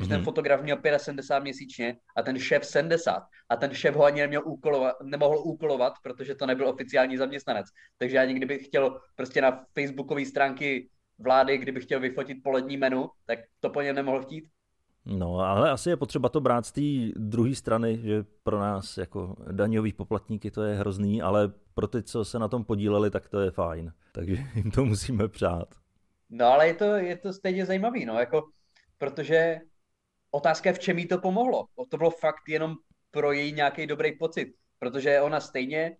mm-hmm. 0.00 0.08
ten 0.08 0.16
mhm. 0.16 0.24
fotograf 0.24 0.62
měl 0.62 0.78
75 0.96 1.42
měsíčně 1.42 1.96
a 2.16 2.22
ten 2.22 2.38
šéf 2.38 2.64
70. 2.64 3.22
A 3.48 3.56
ten 3.56 3.74
šéf 3.74 3.94
ho 3.94 4.04
ani 4.04 4.20
neměl 4.20 4.42
úkolovat, 4.44 4.96
nemohl 5.02 5.38
úkolovat, 5.38 5.92
protože 6.02 6.34
to 6.34 6.46
nebyl 6.46 6.68
oficiální 6.68 7.16
zaměstnanec. 7.16 7.66
Takže 7.98 8.16
já 8.16 8.26
kdyby 8.26 8.58
chtěl 8.58 9.00
prostě 9.16 9.42
na 9.42 9.64
facebookové 9.74 10.24
stránky 10.26 10.90
vlády, 11.18 11.58
kdyby 11.58 11.80
chtěl 11.80 12.00
vyfotit 12.00 12.38
polední 12.42 12.76
menu, 12.76 13.08
tak 13.26 13.38
to 13.60 13.70
po 13.70 13.80
něm 13.80 13.96
nemohl 13.96 14.22
chtít. 14.22 14.44
No, 15.06 15.38
ale 15.38 15.70
asi 15.70 15.90
je 15.90 15.96
potřeba 15.96 16.28
to 16.28 16.40
brát 16.40 16.66
z 16.66 16.72
té 16.72 17.20
druhé 17.20 17.54
strany, 17.54 17.98
že 18.02 18.24
pro 18.42 18.60
nás 18.60 18.98
jako 18.98 19.36
daňový 19.52 19.92
poplatníky 19.92 20.50
to 20.50 20.62
je 20.62 20.76
hrozný, 20.76 21.22
ale 21.22 21.52
pro 21.74 21.86
ty, 21.86 22.02
co 22.02 22.24
se 22.24 22.38
na 22.38 22.48
tom 22.48 22.64
podíleli, 22.64 23.10
tak 23.10 23.28
to 23.28 23.40
je 23.40 23.50
fajn. 23.50 23.92
Takže 24.12 24.36
jim 24.54 24.70
to 24.70 24.84
musíme 24.84 25.28
přát. 25.28 25.79
No 26.30 26.46
ale 26.46 26.66
je 26.66 26.74
to, 26.74 26.84
je 26.84 27.16
to 27.16 27.32
stejně 27.32 27.66
zajímavý, 27.66 28.04
no, 28.04 28.14
jako, 28.18 28.50
protože 28.98 29.60
otázka 30.30 30.68
je, 30.68 30.74
v 30.74 30.78
čem 30.78 30.98
jí 30.98 31.06
to 31.08 31.18
pomohlo. 31.18 31.66
To 31.88 31.96
bylo 31.96 32.10
fakt 32.10 32.48
jenom 32.48 32.74
pro 33.10 33.32
její 33.32 33.52
nějaký 33.52 33.86
dobrý 33.86 34.18
pocit, 34.18 34.54
protože 34.78 35.20
ona 35.20 35.40
stejně, 35.40 35.96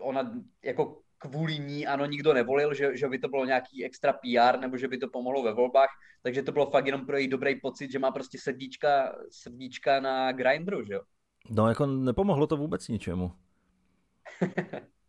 ona 0.00 0.32
jako 0.64 1.02
kvůli 1.18 1.58
ní 1.58 1.86
ano 1.86 2.06
nikdo 2.06 2.34
nevolil, 2.34 2.74
že, 2.74 2.96
že 2.96 3.08
by 3.08 3.18
to 3.18 3.28
bylo 3.28 3.44
nějaký 3.44 3.84
extra 3.84 4.12
PR 4.12 4.58
nebo 4.58 4.76
že 4.76 4.88
by 4.88 4.98
to 4.98 5.08
pomohlo 5.08 5.42
ve 5.42 5.52
volbách, 5.52 5.88
takže 6.22 6.42
to 6.42 6.52
bylo 6.52 6.70
fakt 6.70 6.86
jenom 6.86 7.06
pro 7.06 7.16
její 7.16 7.28
dobrý 7.28 7.60
pocit, 7.60 7.92
že 7.92 7.98
má 7.98 8.10
prostě 8.10 8.38
srdíčka, 8.38 9.16
srdíčka 9.30 10.00
na 10.00 10.32
grindru, 10.32 10.84
že 10.84 10.94
jo? 10.94 11.00
No 11.50 11.68
jako 11.68 11.86
nepomohlo 11.86 12.46
to 12.46 12.56
vůbec 12.56 12.88
ničemu. 12.88 13.32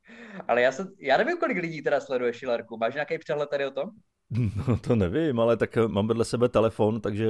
ale 0.48 0.62
já, 0.62 0.72
se, 0.72 0.88
já 1.00 1.18
nevím, 1.18 1.38
kolik 1.38 1.58
lidí 1.58 1.82
teda 1.82 2.00
sleduje 2.00 2.34
Šilarku. 2.34 2.78
Máš 2.78 2.94
nějaký 2.94 3.18
přehled 3.18 3.50
tady 3.50 3.66
o 3.66 3.72
tom? 3.72 3.90
No 4.68 4.78
to 4.78 4.96
nevím, 4.96 5.40
ale 5.40 5.58
tak 5.58 5.76
mám 5.88 6.08
vedle 6.08 6.26
sebe 6.26 6.50
telefon, 6.50 7.02
takže 7.02 7.28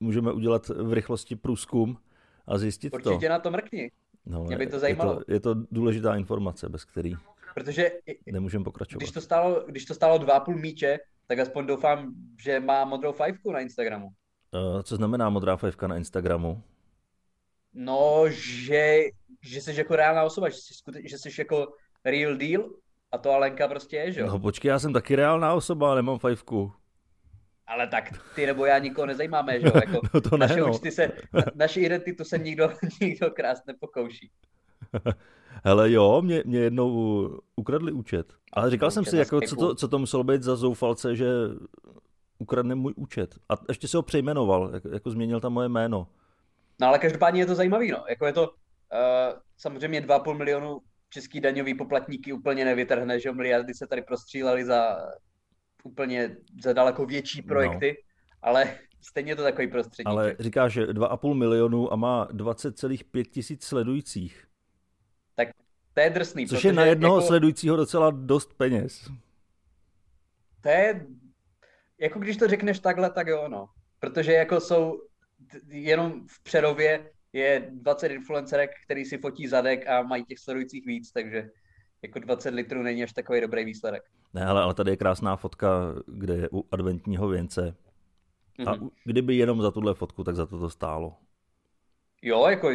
můžeme 0.00 0.32
udělat 0.32 0.68
v 0.68 0.92
rychlosti 0.92 1.36
průzkum 1.36 1.98
a 2.46 2.58
zjistit 2.58 2.94
Určitě 2.94 3.08
to. 3.08 3.14
Určitě 3.14 3.28
na 3.28 3.38
to 3.38 3.50
mrkni. 3.50 3.90
No, 4.26 4.44
Mě 4.44 4.58
by 4.58 4.66
to 4.66 4.78
zajímalo. 4.78 5.12
Je 5.12 5.16
to, 5.24 5.32
je 5.32 5.40
to 5.40 5.54
důležitá 5.70 6.16
informace, 6.16 6.68
bez 6.68 6.84
který 6.84 7.14
Protože 7.54 7.90
nemůžeme 8.26 8.64
pokračovat. 8.64 8.98
Když 8.98 9.10
to 9.10 9.20
stálo, 9.20 9.64
když 9.66 9.84
to 9.84 9.94
stálo 9.94 10.18
2,5 10.18 10.60
míče, 10.60 10.98
tak 11.26 11.38
aspoň 11.38 11.66
doufám, 11.66 12.14
že 12.42 12.60
má 12.60 12.84
modrou 12.84 13.12
fajfku 13.12 13.52
na 13.52 13.60
Instagramu. 13.60 14.06
Uh, 14.06 14.82
co 14.82 14.96
znamená 14.96 15.30
modrá 15.30 15.56
fajfka 15.56 15.86
na 15.86 15.96
Instagramu? 15.96 16.62
No, 17.74 18.24
že, 18.28 18.98
že 19.42 19.60
jsi 19.60 19.78
jako 19.78 19.96
reálná 19.96 20.22
osoba, 20.22 20.48
že 20.48 20.56
jsi, 20.56 20.74
že 21.04 21.18
jsi 21.18 21.30
jako 21.38 21.72
real 22.04 22.36
deal 22.36 22.70
a 23.12 23.18
to 23.18 23.30
Alenka 23.30 23.68
prostě 23.68 23.96
je, 23.96 24.12
že 24.12 24.20
jo? 24.20 24.26
No 24.26 24.38
počkej, 24.38 24.68
já 24.68 24.78
jsem 24.78 24.92
taky 24.92 25.16
reálná 25.16 25.54
osoba, 25.54 25.94
nemám 25.94 26.18
fajfku. 26.18 26.72
Ale 27.66 27.86
tak 27.86 28.04
ty 28.34 28.46
nebo 28.46 28.66
já 28.66 28.78
nikoho 28.78 29.06
nezajímáme, 29.06 29.60
že 29.60 29.66
jo? 29.66 29.72
Jako 29.86 30.00
no 30.14 30.20
to 30.20 30.36
ne, 30.36 30.46
naše 30.46 30.60
no. 30.60 30.78
se, 30.90 31.12
na, 31.32 31.42
naši 31.54 31.80
identitu 31.80 32.24
se 32.24 32.38
nikdo, 32.38 32.70
nikdo 33.00 33.30
krás 33.30 33.62
nepokouší. 33.66 34.30
Hele 35.64 35.92
jo, 35.92 36.22
mě, 36.22 36.42
mě 36.46 36.58
jednou 36.58 37.30
ukradli 37.56 37.92
účet. 37.92 38.32
Ale 38.52 38.70
říkal 38.70 38.90
jsem 38.90 39.04
si, 39.04 39.16
jako, 39.16 39.40
co, 39.40 39.56
to, 39.56 39.74
co 39.74 39.88
to 39.88 39.98
muselo 39.98 40.24
být 40.24 40.42
za 40.42 40.56
zoufalce, 40.56 41.16
že 41.16 41.26
ukradne 42.38 42.74
můj 42.74 42.92
účet. 42.96 43.34
A 43.48 43.54
ještě 43.68 43.88
se 43.88 43.96
ho 43.96 44.02
přejmenoval, 44.02 44.70
jako, 44.74 44.88
jako 44.88 45.10
změnil 45.10 45.40
tam 45.40 45.52
moje 45.52 45.68
jméno. 45.68 46.06
No 46.80 46.86
ale 46.86 46.98
každopádně 46.98 47.40
je 47.40 47.46
to 47.46 47.54
zajímavý, 47.54 47.90
no. 47.90 48.04
Jako 48.08 48.26
je 48.26 48.32
to 48.32 48.48
uh, 48.48 49.38
samozřejmě 49.56 50.00
2,5 50.00 50.36
milionu 50.36 50.80
český 51.14 51.40
daňový 51.40 51.74
poplatníky 51.74 52.32
úplně 52.32 52.64
nevytrhne, 52.64 53.20
že 53.20 53.32
miliardy 53.32 53.74
se 53.74 53.86
tady 53.86 54.02
prostřílely 54.02 54.64
za 54.64 54.96
úplně 55.84 56.36
za 56.62 56.72
daleko 56.72 57.06
větší 57.06 57.42
no. 57.42 57.48
projekty, 57.48 57.96
no. 57.98 58.38
ale 58.42 58.78
stejně 59.00 59.36
to 59.36 59.42
takový 59.42 59.68
prostředí. 59.68 60.06
Ale 60.06 60.36
říkáš, 60.38 60.72
že 60.72 60.86
2,5 60.86 61.34
milionu 61.34 61.92
a 61.92 61.96
má 61.96 62.28
20,5 62.28 63.24
tisíc 63.30 63.64
sledujících. 63.64 64.46
Tak 65.34 65.48
to 65.94 66.00
je 66.00 66.10
drsný. 66.10 66.46
Což 66.46 66.64
je 66.64 66.72
na 66.72 66.84
jednoho 66.84 67.16
jako... 67.16 67.26
sledujícího 67.26 67.76
docela 67.76 68.10
dost 68.10 68.54
peněz. 68.54 69.10
To 70.60 70.68
je, 70.68 71.06
jako 72.00 72.18
když 72.18 72.36
to 72.36 72.48
řekneš 72.48 72.78
takhle, 72.78 73.10
tak 73.10 73.26
jo, 73.26 73.48
no. 73.48 73.68
Protože 73.98 74.32
jako 74.32 74.60
jsou 74.60 75.00
jenom 75.68 76.26
v 76.26 76.42
Přerově 76.42 77.10
je 77.34 77.70
20 77.72 78.08
influencerek, 78.08 78.70
který 78.84 79.04
si 79.04 79.18
fotí 79.18 79.46
zadek 79.46 79.88
a 79.88 80.02
mají 80.02 80.24
těch 80.24 80.38
sledujících 80.38 80.86
víc, 80.86 81.12
takže 81.12 81.50
jako 82.02 82.18
20 82.18 82.54
litrů 82.54 82.82
není 82.82 83.02
až 83.02 83.12
takový 83.12 83.40
dobrý 83.40 83.64
výsledek. 83.64 84.02
Ne, 84.34 84.46
ale, 84.46 84.62
ale 84.62 84.74
tady 84.74 84.90
je 84.90 84.96
krásná 84.96 85.36
fotka, 85.36 85.68
kde 86.06 86.34
je 86.34 86.48
u 86.52 86.64
adventního 86.70 87.28
věnce. 87.28 87.76
A 88.58 88.62
mm-hmm. 88.62 88.90
kdyby 89.04 89.36
jenom 89.36 89.62
za 89.62 89.70
tuhle 89.70 89.94
fotku, 89.94 90.24
tak 90.24 90.36
za 90.36 90.46
to 90.46 90.58
to 90.58 90.70
stálo. 90.70 91.16
Jo, 92.22 92.46
jako, 92.46 92.70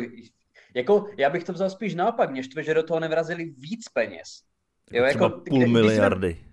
jako 0.75 1.09
já 1.17 1.29
bych 1.29 1.43
to 1.43 1.53
vzal 1.53 1.69
spíš 1.69 1.95
naopak, 1.95 2.31
mě 2.31 2.43
štve, 2.43 2.63
že 2.63 2.73
do 2.73 2.83
toho 2.83 2.99
nevrazili 2.99 3.45
víc 3.45 3.89
peněz. 3.89 4.43
Jo, 4.91 5.03
jako, 5.03 5.23
jako 5.23 5.39
půl 5.39 5.59
kde, 5.59 5.67
miliardy. 5.67 6.33
Jsme, 6.33 6.49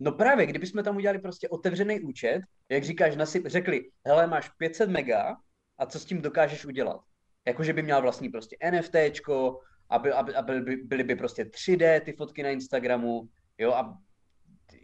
no 0.00 0.12
právě, 0.12 0.46
kdybychom 0.46 0.84
tam 0.84 0.96
udělali 0.96 1.18
prostě 1.18 1.48
otevřený 1.48 2.00
účet, 2.00 2.40
jak 2.68 2.84
říkáš, 2.84 3.16
nasyp, 3.16 3.46
řekli, 3.46 3.90
hele, 4.06 4.26
máš 4.26 4.48
500 4.48 4.90
mega 4.90 5.36
a 5.78 5.86
co 5.86 6.00
s 6.00 6.04
tím 6.04 6.22
dokážeš 6.22 6.64
udělat? 6.64 7.00
Jakože 7.46 7.72
by 7.72 7.82
měl 7.82 8.02
vlastní 8.02 8.28
prostě 8.28 8.56
NFTčko, 8.70 9.60
aby, 9.88 10.12
aby, 10.12 10.34
aby 10.34 10.60
byly, 10.60 10.76
byly 10.76 11.04
by 11.04 11.16
prostě 11.16 11.44
3D 11.44 12.00
ty 12.00 12.12
fotky 12.12 12.42
na 12.42 12.50
Instagramu, 12.50 13.28
jo, 13.58 13.72
a 13.72 13.98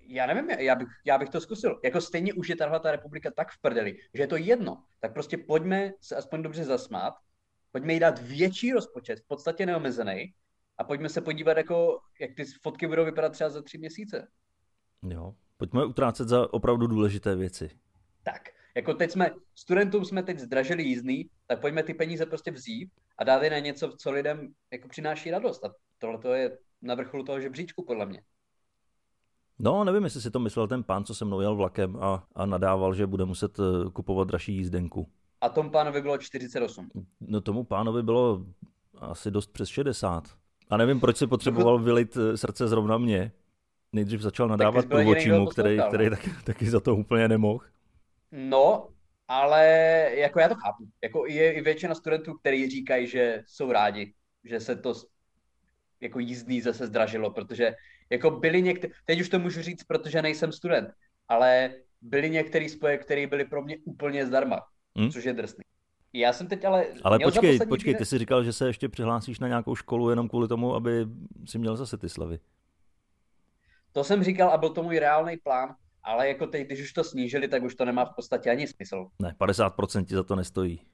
já 0.09 0.27
nevím, 0.27 0.51
já 0.51 0.75
bych, 0.75 0.89
já 1.05 1.19
bych 1.19 1.29
to 1.29 1.41
zkusil. 1.41 1.81
Jako 1.85 2.01
stejně 2.01 2.35
už 2.35 2.49
je 2.49 2.57
tahle 2.57 2.81
ta 2.81 2.91
republika 2.91 3.31
tak 3.31 3.51
v 3.51 3.61
prdeli, 3.61 3.97
že 4.15 4.23
je 4.23 4.27
to 4.27 4.37
jedno. 4.37 4.83
Tak 5.01 5.13
prostě 5.13 5.39
pojďme 5.39 5.93
se 6.01 6.17
aspoň 6.17 6.43
dobře 6.43 6.65
zasmát, 6.65 7.15
pojďme 7.73 7.93
jí 7.93 8.01
dát 8.01 8.19
větší 8.23 8.73
rozpočet, 8.73 9.21
v 9.21 9.27
podstatě 9.27 9.67
neomezený, 9.67 10.35
a 10.79 10.85
pojďme 10.85 11.09
se 11.09 11.21
podívat, 11.21 11.57
jako, 11.57 12.01
jak 12.21 12.31
ty 12.35 12.45
fotky 12.45 12.87
budou 12.87 13.05
vypadat 13.05 13.33
třeba 13.33 13.51
za 13.51 13.63
tři 13.63 13.79
měsíce. 13.79 14.29
Jo, 15.03 15.35
pojďme 15.57 15.85
utrácet 15.85 16.29
za 16.29 16.55
opravdu 16.55 16.87
důležité 16.87 17.37
věci. 17.37 17.71
Tak, 18.23 18.49
jako 18.77 18.95
teď 18.95 19.11
jsme, 19.11 19.31
studentům 19.55 20.05
jsme 20.05 20.23
teď 20.23 20.39
zdražili 20.39 20.83
jízdný, 20.83 21.31
tak 21.47 21.61
pojďme 21.61 21.83
ty 21.83 21.95
peníze 21.95 22.27
prostě 22.27 22.51
vzít 22.51 22.91
a 23.19 23.25
dát 23.25 23.43
je 23.43 23.51
na 23.51 23.59
něco, 23.59 23.93
co 23.99 24.11
lidem 24.11 24.49
jako 24.73 24.89
přináší 24.89 25.31
radost. 25.31 25.65
A 25.65 25.75
tohle 25.99 26.19
to 26.19 26.29
je 26.29 26.59
na 26.83 26.95
vrcholu 26.95 27.25
toho 27.25 27.41
žebříčku, 27.41 27.85
podle 27.85 28.07
mě. 28.07 28.23
No, 29.59 29.85
nevím, 29.85 30.05
jestli 30.05 30.21
si 30.21 30.31
to 30.31 30.39
myslel 30.39 30.69
ten 30.69 30.83
pán, 30.83 31.05
co 31.05 31.15
se 31.15 31.25
mnou 31.25 31.41
jel 31.41 31.57
vlakem 31.57 31.97
a, 31.97 32.27
a 32.35 32.47
nadával, 32.47 32.95
že 32.95 33.07
bude 33.07 33.25
muset 33.25 33.59
eh, 33.59 33.91
kupovat 33.91 34.29
dražší 34.29 34.55
jízdenku. 34.55 35.09
A 35.41 35.49
tomu 35.49 35.71
pánovi 35.71 36.03
bylo 36.03 36.19
48. 36.19 36.91
No 37.21 37.41
tomu 37.41 37.65
pánovi 37.65 38.03
bylo 38.03 38.47
asi 38.99 39.31
dost 39.31 39.53
přes 39.53 39.69
60. 39.69 40.25
A 40.71 40.77
nevím, 40.77 41.01
proč 41.01 41.17
si 41.17 41.27
potřeboval 41.27 41.79
vylit 41.79 42.17
eh, 42.17 42.37
srdce 42.37 42.69
zrovna 42.69 42.99
mě. 42.99 43.33
Nejdřív 43.93 44.21
začal 44.21 44.49
nadávat 44.49 44.87
průvočímu, 44.87 45.47
který, 45.47 45.79
který 45.89 46.11
taky, 46.11 46.31
taky 46.45 46.71
za 46.71 46.81
to 46.81 46.97
úplně 46.97 47.29
nemohl. 47.29 47.61
No, 48.37 48.89
ale 49.29 49.65
jako 50.15 50.41
já 50.41 50.49
to 50.49 50.55
chápu. 50.55 50.85
Jako 51.03 51.27
je 51.27 51.53
i 51.53 51.61
většina 51.61 51.95
studentů, 51.95 52.35
kteří 52.35 52.71
říkají, 52.71 53.07
že 53.07 53.43
jsou 53.47 53.73
rádi, 53.73 54.15
že 54.45 54.61
se 54.61 54.77
to 54.77 54.95
jako 56.01 56.19
jízdný 56.19 56.61
zase 56.61 56.87
zdražilo, 56.87 57.31
protože 57.31 57.75
jako 58.11 58.31
byli 58.31 58.63
někteří, 58.63 58.93
teď 59.05 59.21
už 59.21 59.29
to 59.29 59.39
můžu 59.39 59.63
říct, 59.63 59.85
protože 59.85 60.23
nejsem 60.23 60.53
student, 60.53 60.91
ale 61.29 61.75
byli 62.01 62.31
některý 62.31 62.69
spoje, 62.69 62.99
které 62.99 63.27
byly 63.27 63.45
pro 63.45 63.63
mě 63.63 63.77
úplně 63.85 64.27
zdarma, 64.27 64.61
hmm? 64.97 65.11
což 65.11 65.25
je 65.25 65.33
drsný. 65.33 65.65
Já 66.13 66.33
jsem 66.33 66.47
teď 66.47 66.65
ale... 66.65 66.87
Ale 67.03 67.19
počkej, 67.19 67.59
počkej, 67.69 67.95
ty 67.95 68.05
jsi 68.05 68.19
říkal, 68.19 68.45
že 68.45 68.53
se 68.53 68.67
ještě 68.67 68.89
přihlásíš 68.89 69.39
na 69.39 69.49
nějakou 69.49 69.75
školu 69.75 70.11
jenom 70.11 70.29
kvůli 70.29 70.49
tomu, 70.49 70.75
aby 70.75 71.07
si 71.45 71.59
měl 71.59 71.77
zase 71.77 71.99
ty 71.99 72.09
slavy. 72.09 72.39
To 73.93 74.05
jsem 74.05 74.25
říkal 74.25 74.51
a 74.51 74.59
byl 74.59 74.71
to 74.71 74.83
můj 74.83 74.99
reálný 74.99 75.37
plán, 75.37 75.75
ale 76.07 76.29
jako 76.29 76.47
teď, 76.47 76.67
když 76.67 76.81
už 76.81 76.93
to 76.93 77.05
snížili, 77.05 77.49
tak 77.49 77.63
už 77.63 77.75
to 77.75 77.85
nemá 77.85 78.05
v 78.05 78.15
podstatě 78.15 78.51
ani 78.51 78.67
smysl. 78.67 79.07
Ne, 79.19 79.35
50% 79.41 80.05
ti 80.05 80.15
za 80.15 80.23
to 80.23 80.37
nestojí. 80.37 80.87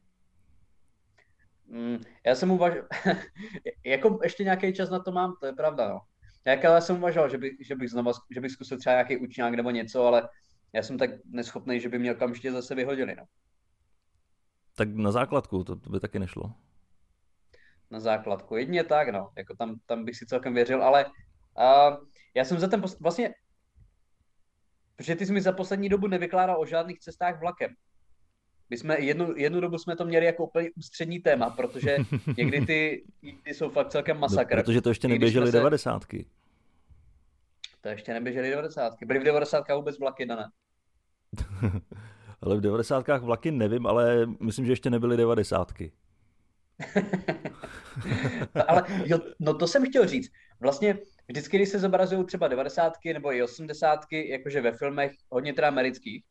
Mm, 1.67 1.99
já 2.27 2.35
jsem 2.35 2.51
uvažoval, 2.51 2.89
jako 3.85 4.19
ještě 4.23 4.45
nějaký 4.45 4.73
čas 4.73 4.91
na 4.91 4.99
to 4.99 5.13
mám, 5.13 5.37
to 5.41 5.47
je 5.47 5.53
pravda, 5.53 5.89
no. 5.89 6.01
Jak 6.45 6.65
ale 6.65 6.83
jsem 6.83 6.97
uvažoval, 6.97 7.29
že, 7.29 7.39
by, 7.39 7.57
že, 7.61 7.75
bych 7.75 7.91
znova, 7.91 8.13
že 8.31 8.41
bych 8.41 8.51
zkusil 8.51 8.79
třeba 8.79 8.95
nějaký 8.95 9.17
učňák 9.17 9.55
nebo 9.55 9.71
něco, 9.71 10.05
ale 10.05 10.29
já 10.73 10.83
jsem 10.83 10.99
tak 10.99 11.11
neschopný, 11.25 11.81
že 11.81 11.89
by 11.89 11.99
mě 11.99 12.13
okamžitě 12.13 12.53
zase 12.53 12.75
vyhodili, 12.75 13.15
no. 13.17 13.25
Tak 14.75 14.95
na 14.95 15.13
základku, 15.13 15.65
to, 15.65 15.77
to 15.77 15.91
by 15.91 16.01
taky 16.01 16.19
nešlo. 16.19 16.53
Na 17.91 18.01
základku, 18.01 18.57
jedině 18.57 18.85
tak, 18.85 19.09
no. 19.09 19.31
Jako 19.37 19.57
tam, 19.57 19.81
tam 19.87 20.05
bych 20.05 20.17
si 20.17 20.27
celkem 20.27 20.55
věřil, 20.55 20.83
ale 20.83 21.07
uh, 21.07 22.07
já 22.35 22.45
jsem 22.45 22.59
za 22.59 22.69
ten, 22.69 22.81
pos- 22.81 22.97
vlastně 23.01 23.35
Protože 25.03 25.17
ty 25.17 25.27
jsi 25.27 25.33
mi 25.33 25.41
za 25.41 25.53
poslední 25.53 25.89
dobu 25.89 26.07
nevykládal 26.07 26.61
o 26.61 26.67
žádných 26.67 27.01
cestách 27.01 27.41
vlakem. 27.41 27.71
My 28.71 28.77
jsme 28.77 29.01
jednu, 29.01 29.37
jednu 29.37 29.61
dobu 29.61 29.79
jsme 29.79 29.97
to 29.97 30.05
měli 30.05 30.27
jako 30.27 30.45
úplně 30.45 30.71
ústřední 30.77 31.21
téma, 31.21 31.51
protože 31.51 31.97
někdy 32.37 32.67
ty 32.67 33.05
ty 33.43 33.55
jsou 33.55 33.71
fakt 33.71 33.89
celkem 33.89 34.19
masakr. 34.19 34.57
No, 34.57 34.63
protože 34.63 34.81
to 34.81 34.89
ještě 34.89 35.09
neběžely 35.09 35.47
se... 35.47 35.53
devadesátky. 35.53 36.27
To 37.81 37.89
ještě 37.89 38.13
neběžely 38.13 38.51
devadesátky. 38.51 39.05
Byly 39.05 39.21
v 39.21 39.25
devadesátkách 39.25 39.77
vůbec 39.77 39.99
vlaky 39.99 40.27
dané? 40.27 40.51
ale 42.43 42.57
v 42.57 42.61
devadesátkách 42.61 43.23
vlaky 43.23 43.51
nevím, 43.51 43.87
ale 43.87 44.27
myslím, 44.41 44.67
že 44.67 44.73
ještě 44.73 44.91
nebyly 44.91 45.17
devadesátky. 46.83 48.65
ale 48.69 48.85
jo, 49.05 49.19
no 49.41 49.55
to 49.55 49.67
jsem 49.67 49.87
chtěl 49.87 50.07
říct. 50.07 50.33
Vlastně 50.61 50.99
vždycky, 51.29 51.57
když 51.57 51.69
se 51.69 51.79
zobrazují 51.79 52.27
třeba 52.27 52.49
devadesátky 52.49 53.13
nebo 53.13 53.35
i 53.35 53.43
osmdesátky, 53.43 54.29
jakože 54.29 54.61
ve 54.61 54.73
filmech, 54.73 55.13
hodně 55.31 55.53
teda 55.53 55.69
amerických, 55.69 56.25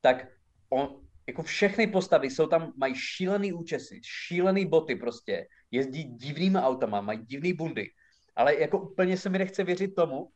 tak 0.00 0.26
on, 0.70 1.00
jako 1.26 1.42
všechny 1.42 1.86
postavy 1.86 2.30
jsou 2.30 2.46
tam, 2.46 2.72
mají 2.76 2.94
šílený 2.94 3.52
účesy, 3.52 4.00
šílený 4.04 4.66
boty 4.66 4.96
prostě, 4.96 5.46
jezdí 5.70 6.04
divnýma 6.04 6.62
autama, 6.62 7.00
mají 7.00 7.18
divný 7.18 7.52
bundy, 7.52 7.90
ale 8.36 8.60
jako 8.60 8.78
úplně 8.78 9.16
se 9.16 9.28
mi 9.28 9.38
nechce 9.38 9.64
věřit 9.64 9.94
tomu, 9.94 10.30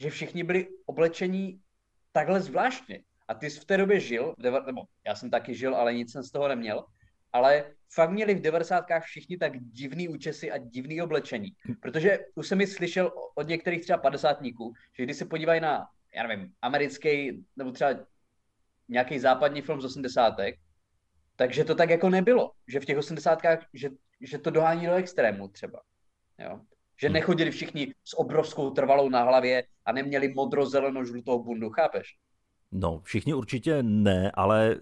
že 0.00 0.10
všichni 0.10 0.44
byli 0.44 0.68
oblečení 0.86 1.60
takhle 2.12 2.40
zvláštně. 2.40 3.02
A 3.28 3.34
ty 3.34 3.50
jsi 3.50 3.60
v 3.60 3.64
té 3.64 3.76
době 3.76 4.00
žil, 4.00 4.34
nebo 4.66 4.82
já 5.06 5.14
jsem 5.14 5.30
taky 5.30 5.54
žil, 5.54 5.76
ale 5.76 5.94
nic 5.94 6.12
jsem 6.12 6.22
z 6.22 6.30
toho 6.30 6.48
neměl, 6.48 6.84
ale 7.32 7.64
fakt 7.92 8.10
měli 8.10 8.34
v 8.34 8.40
90. 8.40 8.84
všichni 9.00 9.38
tak 9.38 9.52
divný 9.58 10.08
účesy 10.08 10.50
a 10.50 10.58
divný 10.58 11.02
oblečení. 11.02 11.52
Protože 11.82 12.18
už 12.34 12.48
jsem 12.48 12.58
mi 12.58 12.66
slyšel 12.66 13.12
od 13.34 13.48
některých 13.48 13.82
třeba 13.82 13.98
padesátníků, 13.98 14.72
že 14.98 15.04
když 15.04 15.16
se 15.16 15.24
podívají 15.24 15.60
na, 15.60 15.86
já 16.14 16.26
nevím, 16.26 16.52
americký 16.62 17.44
nebo 17.56 17.72
třeba 17.72 17.90
nějaký 18.88 19.18
západní 19.18 19.62
film 19.62 19.80
z 19.80 19.84
80. 19.84 20.34
Takže 21.36 21.64
to 21.64 21.74
tak 21.74 21.90
jako 21.90 22.10
nebylo. 22.10 22.52
Že 22.68 22.80
v 22.80 22.84
těch 22.84 22.98
80. 22.98 23.38
že, 23.72 23.90
že 24.20 24.38
to 24.38 24.50
dohání 24.50 24.86
do 24.86 24.94
extrému 24.94 25.48
třeba. 25.48 25.80
Jo? 26.38 26.60
Že 27.00 27.06
hmm. 27.06 27.14
nechodili 27.14 27.50
všichni 27.50 27.94
s 28.04 28.18
obrovskou 28.18 28.70
trvalou 28.70 29.08
na 29.08 29.22
hlavě 29.22 29.64
a 29.84 29.92
neměli 29.92 30.34
modro-zeleno-žlutou 30.34 31.44
bundu, 31.44 31.70
chápeš? 31.70 32.16
No, 32.72 33.00
všichni 33.04 33.34
určitě 33.34 33.82
ne, 33.82 34.30
ale 34.34 34.76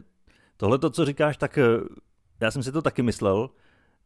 tohle 0.57 0.79
to, 0.79 0.91
co 0.91 1.05
říkáš, 1.05 1.37
tak 1.37 1.59
eh, 1.59 1.65
já 2.41 2.50
jsem 2.50 2.62
si 2.62 2.73
to 2.73 2.83
taky 2.83 3.03
myslel, 3.03 3.50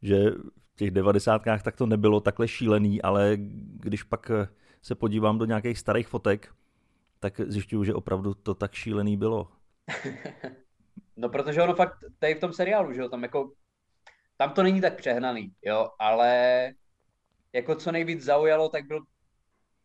že 0.03 0.31
v 0.73 0.77
těch 0.77 0.91
devadesátkách 0.91 1.63
tak 1.63 1.77
to 1.77 1.87
nebylo 1.87 2.21
takhle 2.21 2.49
šílený, 2.49 3.03
ale 3.03 3.33
když 3.81 4.03
pak 4.03 4.31
eh, 4.31 4.49
se 4.83 4.95
podívám 4.95 5.39
do 5.39 5.45
nějakých 5.45 5.79
starých 5.79 6.09
fotek, 6.09 6.55
tak 7.21 7.41
zjišťuju, 7.41 7.85
že 7.85 7.95
opravdu 7.95 8.35
to 8.35 8.55
tak 8.55 8.75
šílený 8.75 9.17
bylo. 9.17 9.49
no 11.17 11.29
protože 11.29 11.63
ono 11.63 11.75
fakt, 11.75 12.05
tady 12.19 12.35
v 12.35 12.41
tom 12.41 12.53
seriálu, 12.53 12.93
že 12.93 13.01
jo, 13.01 13.09
tam 13.09 13.23
jako, 13.23 13.53
tam 14.37 14.53
to 14.53 14.63
není 14.63 14.81
tak 14.81 14.97
přehnaný, 14.97 15.53
jo, 15.63 15.89
ale 15.99 16.73
jako 17.53 17.75
co 17.75 17.93
nejvíc 17.93 18.23
zaujalo, 18.23 18.69
tak 18.69 18.87
byl 18.87 19.01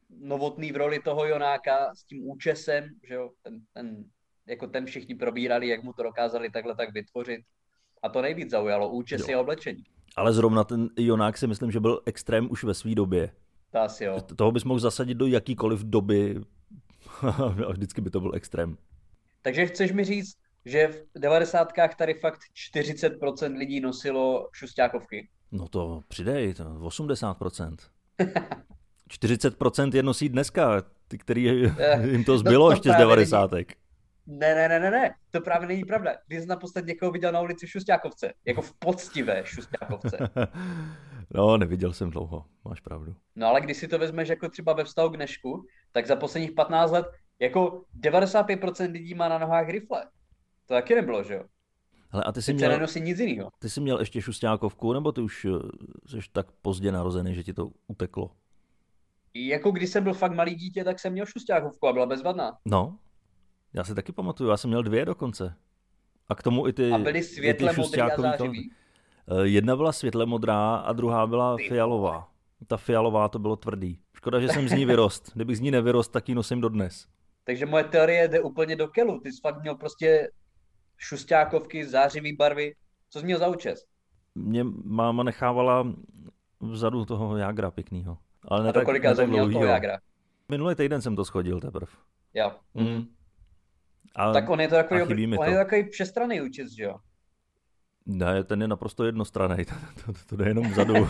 novotný 0.10 0.72
v 0.72 0.76
roli 0.76 1.00
toho 1.00 1.26
Jonáka 1.26 1.96
s 1.96 2.04
tím 2.04 2.28
účesem, 2.28 2.90
že 3.04 3.14
jo, 3.14 3.30
ten, 3.42 3.60
ten, 3.74 4.06
jako 4.48 4.68
ten 4.68 4.86
všichni 4.86 5.16
probírali, 5.16 5.68
jak 5.68 5.84
mu 5.84 5.94
to 5.94 6.04
dokázali 6.04 6.50
takhle 6.50 6.76
tak 6.76 6.94
vytvořit. 6.94 7.42
A 8.04 8.10
to 8.10 8.22
nejvíc 8.22 8.50
zaujalo, 8.50 9.02
a 9.36 9.40
oblečení. 9.40 9.84
Ale 10.16 10.34
zrovna 10.34 10.64
ten 10.64 10.90
Jonák 10.98 11.38
si 11.38 11.48
myslím, 11.48 11.72
že 11.72 11.80
byl 11.80 12.02
extrém 12.06 12.52
už 12.52 12.64
ve 12.64 12.74
své 12.74 12.96
době. 12.96 13.32
To 13.72 13.80
asi 13.80 14.04
jo. 14.04 14.22
Toho 14.36 14.52
bys 14.52 14.64
mohl 14.64 14.80
zasadit 14.80 15.14
do 15.14 15.26
jakýkoliv 15.26 15.84
doby 15.84 16.42
a 17.68 17.72
vždycky 17.72 18.02
by 18.02 18.10
to 18.10 18.20
byl 18.20 18.36
extrém. 18.36 18.78
Takže 19.42 19.66
chceš 19.66 19.92
mi 19.92 20.04
říct, 20.04 20.38
že 20.66 20.88
v 20.88 21.20
devadesátkách 21.20 21.96
tady 21.96 22.14
fakt 22.14 22.40
40% 22.76 23.58
lidí 23.58 23.80
nosilo 23.80 24.50
šustákovky? 24.54 25.30
No 25.52 25.68
to 25.68 26.02
přidej, 26.08 26.54
to 26.54 26.64
80%. 26.64 27.76
40% 29.10 29.96
je 29.96 30.04
nosí 30.04 30.30
dneska, 30.30 30.84
ty, 31.08 31.18
který 31.18 31.66
eh, 31.66 32.08
jim 32.10 32.24
to 32.24 32.38
zbylo 32.38 32.66
no, 32.66 32.70
to 32.70 32.74
ještě 32.74 32.92
z 32.92 32.96
90. 32.96 33.52
Ne, 34.28 34.56
ne, 34.56 34.70
ne, 34.70 34.80
ne, 34.80 34.92
ne, 34.92 35.16
to 35.32 35.42
právě 35.42 35.68
není 35.68 35.86
pravda. 35.86 36.16
Když 36.28 36.42
jsi 36.42 36.48
naposled 36.48 36.86
někoho 36.86 37.12
viděl 37.12 37.32
na 37.32 37.42
ulici 37.42 37.66
v 37.66 37.70
Šustákovce, 37.70 38.34
jako 38.46 38.62
v 38.62 38.74
poctivé 38.80 39.42
Šustákovce. 39.46 40.18
no, 41.32 41.58
neviděl 41.58 41.94
jsem 41.94 42.10
dlouho, 42.10 42.46
máš 42.66 42.80
pravdu. 42.80 43.16
No 43.36 43.48
ale 43.48 43.62
když 43.62 43.78
si 43.78 43.88
to 43.88 44.00
vezmeš 44.00 44.30
jako 44.30 44.50
třeba 44.50 44.74
ve 44.74 44.84
vztahu 44.84 45.10
k 45.10 45.16
dnešku, 45.16 45.66
tak 45.92 46.08
za 46.08 46.16
posledních 46.16 46.52
15 46.52 46.92
let 46.92 47.06
jako 47.40 47.84
95% 48.00 48.92
lidí 48.92 49.14
má 49.14 49.30
na 49.30 49.38
nohách 49.38 49.70
rifle. 49.70 50.06
To 50.68 50.74
taky 50.74 50.96
nebylo, 50.96 51.24
že 51.24 51.34
jo? 51.34 51.44
Hele, 52.10 52.24
a 52.24 52.32
ty 52.32 52.42
jsi 52.42 52.54
měl, 52.54 52.72
nenosí 52.72 53.02
nic 53.02 53.20
jiného. 53.20 53.50
Ty 53.60 53.70
jsi 53.70 53.82
měl 53.82 54.00
ještě 54.00 54.22
šustákovku, 54.22 54.94
nebo 54.94 55.12
ty 55.12 55.22
už 55.22 55.46
eh, 55.46 55.50
jsi 56.08 56.28
tak 56.32 56.52
pozdě 56.52 56.92
narozený, 56.92 57.36
že 57.36 57.44
ti 57.44 57.54
to 57.54 57.72
uteklo? 57.88 58.32
Jako 59.34 59.72
když 59.72 59.90
jsem 59.90 60.04
byl 60.04 60.14
fakt 60.14 60.32
malý 60.32 60.56
dítě, 60.56 60.84
tak 60.84 61.00
jsem 61.00 61.14
měl 61.14 61.26
šustákovku 61.26 61.88
a 61.88 61.94
byla 61.94 62.06
bezvadná. 62.06 62.58
No, 62.66 62.98
já 63.74 63.84
si 63.84 63.96
taky 63.96 64.12
pamatuju, 64.12 64.50
já 64.50 64.58
jsem 64.58 64.70
měl 64.70 64.84
dvě 64.84 65.06
dokonce. 65.06 65.56
A 66.30 66.36
k 66.36 66.44
tomu 66.44 66.68
i 66.68 66.74
ty 66.74 66.92
A 66.92 66.98
byly 66.98 67.24
světle 67.24 67.74
modrý 67.78 68.02
a 68.02 68.22
zářivý? 68.22 68.72
Eh, 69.28 69.48
jedna 69.48 69.76
byla 69.76 69.92
světle 69.92 70.26
modrá 70.26 70.76
a 70.76 70.94
druhá 70.94 71.28
byla 71.28 71.58
ty. 71.58 71.68
fialová. 71.70 72.30
Ta 72.68 72.78
fialová 72.78 73.28
to 73.30 73.40
bylo 73.40 73.56
tvrdý. 73.56 74.00
Škoda, 74.14 74.40
že 74.40 74.48
jsem 74.48 74.70
z 74.70 74.72
ní 74.72 74.86
vyrost. 74.86 75.32
Kdybych 75.36 75.58
z 75.58 75.60
ní 75.60 75.72
nevyrost, 75.72 76.12
tak 76.12 76.30
ji 76.30 76.36
nosím 76.36 76.62
dodnes. 76.62 77.08
Takže 77.44 77.66
moje 77.66 77.84
teorie 77.84 78.28
jde 78.28 78.42
úplně 78.42 78.76
do 78.76 78.88
kelu. 78.88 79.20
Ty 79.20 79.32
jsi 79.32 79.42
fakt 79.42 79.62
měl 79.62 79.76
prostě 79.76 80.32
šustákovky, 80.98 81.86
zářivý 81.86 82.36
barvy. 82.36 82.76
Co 83.10 83.20
jsi 83.20 83.26
měl 83.26 83.40
za 83.40 83.48
účes? 83.48 83.86
Mě 84.36 84.64
máma 84.84 85.24
nechávala 85.24 85.94
vzadu 86.60 87.06
toho 87.06 87.38
jágra 87.38 87.72
pěknýho. 87.72 88.18
Ale 88.48 88.64
ne 88.64 88.70
a 88.70 88.74
to 88.74 88.86
kolika 88.86 89.16
jsi 89.16 89.28
měl 89.28 89.52
toho 89.52 89.66
jágra? 89.66 89.98
Minulý 90.50 90.76
týden 90.76 91.02
jsem 91.02 91.16
to 91.16 91.26
schodil 91.26 91.60
teprve. 91.60 91.92
Jo. 92.34 92.52
Mm. 92.74 93.06
A, 94.16 94.34
tak 94.34 94.50
on 94.50 94.62
je 94.62 94.68
to 94.68 94.76
takový, 94.76 95.02
on 95.38 95.46
to. 95.46 95.52
je 95.52 95.58
takový 95.58 95.90
přestraný 95.90 96.42
účes, 96.42 96.72
že 96.72 96.84
jo? 96.84 96.96
Ne, 98.06 98.44
ten 98.44 98.62
je 98.62 98.68
naprosto 98.68 99.06
jednostranný, 99.06 99.66
to, 100.06 100.14
to, 100.14 100.20
to 100.28 100.36
jde 100.36 100.48
jenom 100.48 100.70
vzadu. 100.70 100.94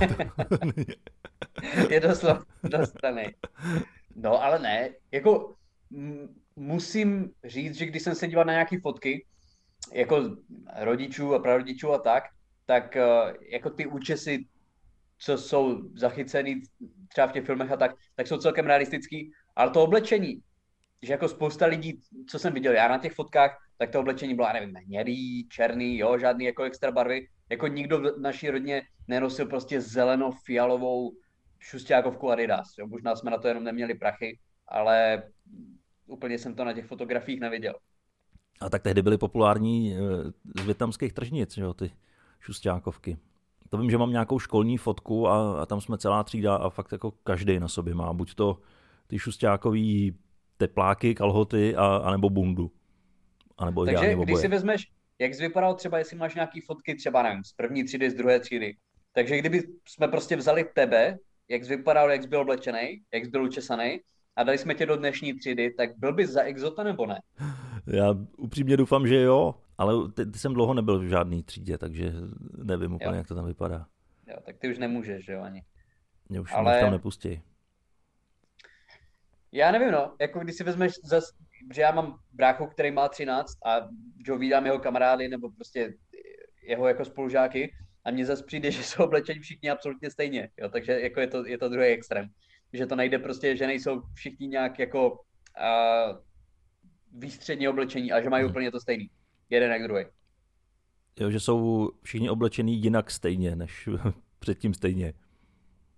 je 1.89 1.99
doslov 1.99 2.45
jednostranný. 2.63 3.23
No, 4.15 4.43
ale 4.43 4.59
ne, 4.59 4.89
jako 5.11 5.55
musím 6.55 7.31
říct, 7.43 7.75
že 7.75 7.85
když 7.85 8.03
jsem 8.03 8.15
se 8.15 8.27
díval 8.27 8.45
na 8.45 8.53
nějaké 8.53 8.79
fotky, 8.79 9.25
jako 9.93 10.35
rodičů 10.79 11.33
a 11.33 11.39
prarodičů 11.39 11.93
a 11.93 11.97
tak, 11.97 12.23
tak 12.65 12.95
eh, 12.95 13.33
jako 13.49 13.69
ty 13.69 13.85
účesy, 13.85 14.45
co 15.17 15.37
jsou 15.37 15.81
zachycený 15.95 16.61
třeba 17.07 17.27
v 17.27 17.31
těch 17.31 17.45
filmech 17.45 17.71
a 17.71 17.77
tak, 17.77 17.91
tak 18.15 18.27
jsou 18.27 18.37
celkem 18.37 18.65
realistický, 18.65 19.31
ale 19.55 19.71
to 19.71 19.83
oblečení, 19.83 20.41
že 21.03 21.13
jako 21.13 21.27
spousta 21.27 21.65
lidí, 21.65 21.99
co 22.27 22.39
jsem 22.39 22.53
viděl 22.53 22.73
já 22.73 22.87
na 22.87 22.97
těch 22.97 23.13
fotkách, 23.13 23.57
tak 23.77 23.89
to 23.89 23.99
oblečení 23.99 24.35
bylo, 24.35 24.47
já 24.47 24.53
nevím, 24.53 24.75
hnědý, 24.75 25.47
černý, 25.49 25.97
jo, 25.97 26.17
žádný 26.17 26.45
jako 26.45 26.63
extra 26.63 26.91
barvy, 26.91 27.27
jako 27.49 27.67
nikdo 27.67 27.99
v 27.99 28.19
naší 28.19 28.49
rodině 28.49 28.81
nenosil 29.07 29.45
prostě 29.45 29.79
zeleno-fialovou 29.81 31.11
šustákovku 31.59 32.31
Adidas, 32.31 32.67
jo, 32.79 32.87
možná 32.87 33.15
jsme 33.15 33.31
na 33.31 33.37
to 33.37 33.47
jenom 33.47 33.63
neměli 33.63 33.93
prachy, 33.93 34.39
ale 34.67 35.23
úplně 36.07 36.37
jsem 36.39 36.55
to 36.55 36.65
na 36.65 36.73
těch 36.73 36.85
fotografiích 36.85 37.39
neviděl. 37.39 37.73
A 38.61 38.69
tak 38.69 38.81
tehdy 38.81 39.01
byly 39.01 39.17
populární 39.17 39.95
eh, 39.95 39.99
z 40.61 40.65
větnamských 40.65 41.13
tržnic, 41.13 41.57
jo, 41.57 41.73
ty 41.73 41.91
šustákovky. 42.39 43.17
To 43.69 43.77
vím, 43.77 43.91
že 43.91 43.97
mám 43.97 44.11
nějakou 44.11 44.39
školní 44.39 44.77
fotku 44.77 45.27
a, 45.27 45.61
a 45.61 45.65
tam 45.65 45.81
jsme 45.81 45.97
celá 45.97 46.23
třída 46.23 46.55
a 46.55 46.69
fakt 46.69 46.91
jako 46.91 47.11
každý 47.11 47.59
na 47.59 47.67
sobě 47.67 47.95
má 47.95 48.13
buď 48.13 48.33
to 48.33 48.59
ty 49.07 49.19
šustákový 49.19 50.17
tepláky, 50.57 51.15
kalhoty 51.15 51.75
a, 51.75 51.85
a 51.85 52.11
nebo 52.11 52.29
bundu. 52.29 52.71
A 53.57 53.65
nebo 53.65 53.85
Takže 53.85 54.15
když 54.15 54.39
si 54.39 54.47
vezmeš, 54.47 54.87
jak 55.19 55.33
jsi 55.33 55.41
vypadal 55.41 55.75
třeba, 55.75 55.97
jestli 55.97 56.17
máš 56.17 56.35
nějaký 56.35 56.61
fotky 56.61 56.95
třeba, 56.95 57.23
nevím, 57.23 57.43
z 57.43 57.53
první 57.53 57.83
třídy, 57.83 58.09
z 58.09 58.13
druhé 58.13 58.39
třídy, 58.39 58.75
takže 59.13 59.37
kdyby 59.37 59.63
jsme 59.87 60.07
prostě 60.07 60.35
vzali 60.35 60.65
tebe, 60.75 61.17
jak 61.49 61.63
jsi 61.63 61.75
vypadal, 61.75 62.11
jak 62.11 62.21
jsi 62.23 62.27
byl 62.27 62.41
oblečený, 62.41 63.01
jak 63.13 63.25
jsi 63.25 63.31
byl 63.31 63.43
učesaný, 63.43 63.99
a 64.35 64.43
dali 64.43 64.57
jsme 64.57 64.75
tě 64.75 64.85
do 64.85 64.97
dnešní 64.97 65.33
třídy, 65.33 65.71
tak 65.71 65.97
byl 65.97 66.13
bys 66.13 66.29
za 66.29 66.41
exota 66.41 66.83
nebo 66.83 67.05
ne? 67.05 67.21
Já 67.87 68.15
upřímně 68.37 68.77
doufám, 68.77 69.07
že 69.07 69.21
jo, 69.21 69.55
ale 69.77 70.11
ty, 70.11 70.25
ty 70.25 70.39
jsem 70.39 70.53
dlouho 70.53 70.73
nebyl 70.73 70.99
v 70.99 71.07
žádný 71.07 71.43
třídě, 71.43 71.77
takže 71.77 72.11
nevím 72.57 72.93
úplně, 72.93 73.09
jo. 73.09 73.15
jak 73.15 73.27
to 73.27 73.35
tam 73.35 73.45
vypadá. 73.45 73.85
Jo, 74.27 74.37
tak 74.45 74.57
ty 74.57 74.69
už 74.69 74.77
nemůžeš, 74.77 75.25
že 75.25 75.33
jo, 75.33 75.41
ani. 75.41 75.63
Mě 76.29 76.39
už 76.39 76.53
ale... 76.53 76.79
tam 76.79 76.91
nepustí. 76.91 77.41
Já 79.53 79.71
nevím, 79.71 79.91
no, 79.91 80.15
jako 80.21 80.39
když 80.39 80.55
si 80.55 80.63
vezmeš 80.63 80.91
zas, 81.03 81.23
že 81.73 81.81
já 81.81 81.91
mám 81.91 82.19
bráchu, 82.31 82.67
který 82.67 82.91
má 82.91 83.09
13 83.09 83.51
a 83.65 83.87
že 84.25 84.37
vídám 84.37 84.65
jeho 84.65 84.79
kamarády 84.79 85.27
nebo 85.27 85.51
prostě 85.51 85.93
jeho 86.67 86.87
jako 86.87 87.05
spolužáky 87.05 87.73
a 88.05 88.11
mně 88.11 88.25
zase 88.25 88.43
přijde, 88.43 88.71
že 88.71 88.83
jsou 88.83 89.03
oblečení 89.03 89.39
všichni 89.39 89.69
absolutně 89.69 90.11
stejně, 90.11 90.49
jo, 90.57 90.69
takže 90.69 90.99
jako 91.01 91.19
je 91.19 91.27
to, 91.27 91.45
je 91.45 91.57
to 91.57 91.69
druhý 91.69 91.87
extrém 91.87 92.29
že 92.73 92.85
to 92.85 92.95
najde 92.95 93.19
prostě, 93.19 93.57
že 93.57 93.67
nejsou 93.67 94.01
všichni 94.13 94.47
nějak 94.47 94.79
jako 94.79 95.11
uh, 95.11 96.17
výstředně 97.11 97.69
oblečení 97.69 98.11
a 98.11 98.21
že 98.21 98.29
mají 98.29 98.43
hmm. 98.43 98.51
úplně 98.51 98.71
to 98.71 98.79
stejný. 98.79 99.09
Jeden 99.49 99.71
jak 99.71 99.83
druhý. 99.83 100.05
Jo, 101.19 101.31
že 101.31 101.39
jsou 101.39 101.89
všichni 102.03 102.29
oblečení 102.29 102.81
jinak 102.81 103.11
stejně, 103.11 103.55
než 103.55 103.89
předtím 104.39 104.73
stejně. 104.73 105.13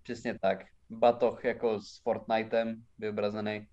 Přesně 0.03 0.39
tak. 0.39 0.74
Batoh 0.89 1.45
jako 1.45 1.81
s 1.81 2.01
Fortnitem 2.03 2.83
vyobrazený. 2.97 3.67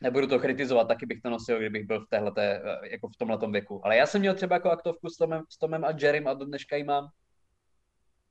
Nebudu 0.00 0.26
to 0.26 0.38
kritizovat, 0.38 0.88
taky 0.88 1.06
bych 1.06 1.20
to 1.20 1.30
nosil, 1.30 1.58
kdybych 1.58 1.86
byl 1.86 2.00
v 2.00 2.08
téhleté, 2.08 2.62
jako 2.90 3.08
v 3.08 3.16
tomhle 3.16 3.38
věku. 3.50 3.86
Ale 3.86 3.96
já 3.96 4.06
jsem 4.06 4.20
měl 4.20 4.34
třeba 4.34 4.56
jako 4.56 4.70
aktovku 4.70 5.08
s 5.08 5.16
Tomem, 5.16 5.42
s 5.48 5.58
Tomem 5.58 5.84
a 5.84 5.90
Jerrym 6.00 6.28
a 6.28 6.34
do 6.34 6.44
dneška 6.44 6.76
ji 6.76 6.84
mám. 6.84 7.08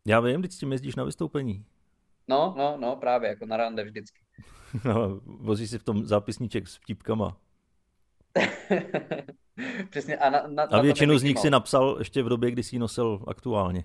Já 0.07 0.19
vím, 0.19 0.39
když 0.39 0.53
s 0.53 0.57
tím 0.57 0.71
jezdíš 0.71 0.95
na 0.95 1.03
vystoupení. 1.03 1.65
No, 2.27 2.55
no, 2.57 2.77
no, 2.79 2.95
právě, 2.95 3.29
jako 3.29 3.45
na 3.45 3.57
rande 3.57 3.83
vždycky. 3.83 4.19
No, 4.85 5.21
vozí 5.25 5.67
si 5.67 5.79
v 5.79 5.83
tom 5.83 6.05
zápisníček 6.05 6.67
s 6.67 6.75
vtipkama. 6.75 7.37
Přesně. 9.89 10.17
A, 10.17 10.29
na, 10.29 10.47
na, 10.47 10.63
a 10.63 10.81
většinu 10.81 11.17
z 11.17 11.23
nich 11.23 11.39
si 11.39 11.49
napsal 11.49 11.95
ještě 11.99 12.23
v 12.23 12.29
době, 12.29 12.51
kdy 12.51 12.63
jsi 12.63 12.75
ji 12.75 12.79
nosil 12.79 13.23
aktuálně. 13.27 13.83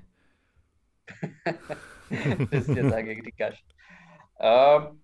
Přesně 2.47 2.91
tak, 2.91 3.07
jak 3.07 3.25
říkáš. 3.25 3.65
Uh, 4.45 4.97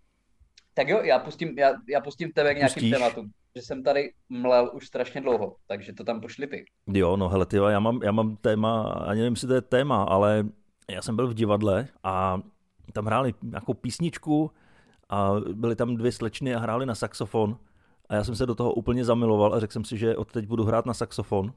tak 0.75 0.89
jo, 0.89 1.01
já 1.03 1.19
pustím, 1.19 1.59
já, 1.59 1.73
já 1.89 2.01
pustím 2.01 2.33
tebe 2.33 2.55
k 2.55 2.57
nějakým 2.57 2.91
tématům, 2.91 3.31
že 3.57 3.63
jsem 3.63 3.83
tady 3.83 4.13
mlel 4.29 4.71
už 4.75 4.87
strašně 4.87 5.21
dlouho, 5.21 5.57
takže 5.67 5.93
to 5.93 6.05
tam 6.05 6.21
pošli 6.21 6.47
ty. 6.47 6.65
Jo, 6.87 7.17
no 7.17 7.29
hele, 7.29 7.47
ty, 7.47 7.57
já 7.57 7.81
mám, 7.81 8.01
já 8.03 8.13
mám 8.13 8.37
téma, 8.37 8.83
ani 8.83 9.21
nevím, 9.21 9.33
jestli 9.33 9.49
to 9.49 9.55
je 9.55 9.61
téma, 9.61 10.03
ale 10.03 10.47
já 10.91 11.03
jsem 11.03 11.17
byl 11.17 11.29
v 11.29 11.35
divadle 11.35 11.89
a 12.05 12.41
tam 12.93 13.07
hráli 13.07 13.35
nějakou 13.43 13.75
písničku 13.75 14.51
a 15.09 15.33
byly 15.53 15.77
tam 15.77 15.97
dvě 15.97 16.13
slečny 16.13 16.55
a 16.55 16.59
hráli 16.59 16.87
na 16.87 16.95
saxofon 16.95 17.59
a 18.09 18.15
já 18.15 18.25
jsem 18.25 18.37
se 18.37 18.47
do 18.47 18.55
toho 18.55 18.73
úplně 18.73 19.05
zamiloval 19.05 19.55
a 19.55 19.61
řekl 19.61 19.73
jsem 19.73 19.85
si, 19.85 19.99
že 19.99 20.17
od 20.17 20.33
teď 20.33 20.47
budu 20.47 20.65
hrát 20.65 20.87
na 20.87 20.95
saxofon. 20.95 21.53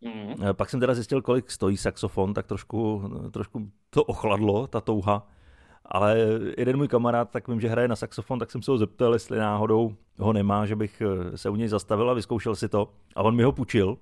Mm. 0.00 0.34
Pak 0.52 0.70
jsem 0.70 0.80
teda 0.80 0.94
zjistil, 0.94 1.22
kolik 1.22 1.50
stojí 1.50 1.76
saxofon, 1.76 2.34
tak 2.34 2.46
trošku, 2.46 3.02
trošku 3.30 3.70
to 3.90 4.04
ochladlo, 4.04 4.66
ta 4.66 4.80
touha. 4.80 5.28
Ale 5.90 6.18
jeden 6.58 6.76
můj 6.76 6.88
kamarád, 6.88 7.30
tak 7.30 7.48
vím, 7.48 7.60
že 7.60 7.68
hraje 7.68 7.88
na 7.88 7.96
saxofon, 7.96 8.38
tak 8.38 8.50
jsem 8.50 8.62
se 8.62 8.70
ho 8.70 8.78
zeptal, 8.78 9.12
jestli 9.12 9.38
náhodou 9.38 9.94
ho 10.18 10.32
nemá, 10.32 10.66
že 10.66 10.76
bych 10.76 11.02
eh, 11.02 11.36
se 11.38 11.50
u 11.50 11.56
něj 11.56 11.68
zastavil 11.68 12.10
a 12.10 12.14
vyzkoušel 12.14 12.56
si 12.56 12.68
to. 12.68 12.92
A 13.16 13.22
on 13.22 13.36
mi 13.36 13.42
ho 13.42 13.52
půjčil. 13.52 13.98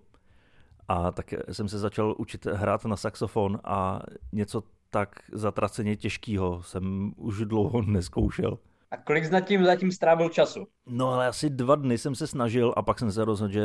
A 0.89 1.13
tak 1.13 1.35
jsem 1.53 1.69
se 1.69 1.79
začal 1.79 2.15
učit 2.19 2.47
hrát 2.47 2.85
na 2.85 2.97
saxofon 2.97 3.61
a 3.65 4.01
něco 4.33 4.63
tak 4.91 5.21
zatraceně 5.33 5.97
těžkýho 5.97 6.63
jsem 6.63 7.13
už 7.17 7.39
dlouho 7.39 7.83
neskoušel. 7.83 8.59
A 8.91 8.97
kolik 8.97 9.25
jsi 9.25 9.43
tím 9.43 9.65
zatím 9.65 9.93
strávil 9.93 10.29
času? 10.29 10.67
No 10.87 11.13
ale 11.13 11.27
asi 11.27 11.51
dva 11.51 11.77
dny 11.77 11.99
jsem 11.99 12.15
se 12.15 12.27
snažil 12.27 12.75
a 12.77 12.83
pak 12.83 12.99
jsem 12.99 13.13
se 13.13 13.25
rozhodl, 13.25 13.53
že 13.53 13.63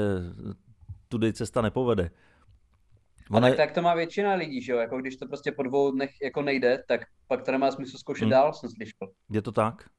tudy 1.07 1.33
cesta 1.33 1.61
nepovede. 1.61 2.11
Ona... 3.31 3.47
A 3.47 3.53
tak, 3.53 3.71
to 3.71 3.81
má 3.81 3.95
většina 3.95 4.33
lidí, 4.33 4.61
že 4.61 4.71
jo? 4.71 4.77
Jako 4.77 4.97
když 4.97 5.15
to 5.15 5.27
prostě 5.27 5.51
po 5.51 5.63
dvou 5.63 5.91
dnech 5.91 6.11
jako 6.23 6.41
nejde, 6.41 6.83
tak 6.87 7.01
pak 7.27 7.43
to 7.43 7.51
nemá 7.51 7.71
smysl 7.71 7.97
zkoušet 7.97 8.23
hmm. 8.23 8.31
dál, 8.31 8.53
jsem 8.53 8.69
slyšel. 8.69 9.07
Je 9.29 9.41
to 9.41 9.51
tak? 9.51 9.89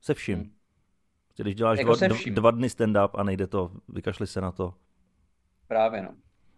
Se 0.00 0.14
vším. 0.14 0.38
Hmm. 0.38 0.50
Když 1.36 1.54
děláš 1.54 1.78
jako 1.78 1.94
dva, 1.94 2.16
dva 2.30 2.50
dny 2.50 2.68
stand-up 2.68 3.10
a 3.14 3.22
nejde 3.22 3.46
to, 3.46 3.70
vykašli 3.88 4.26
se 4.26 4.40
na 4.40 4.52
to. 4.52 4.74
Právě 5.68 6.02
no. 6.02 6.14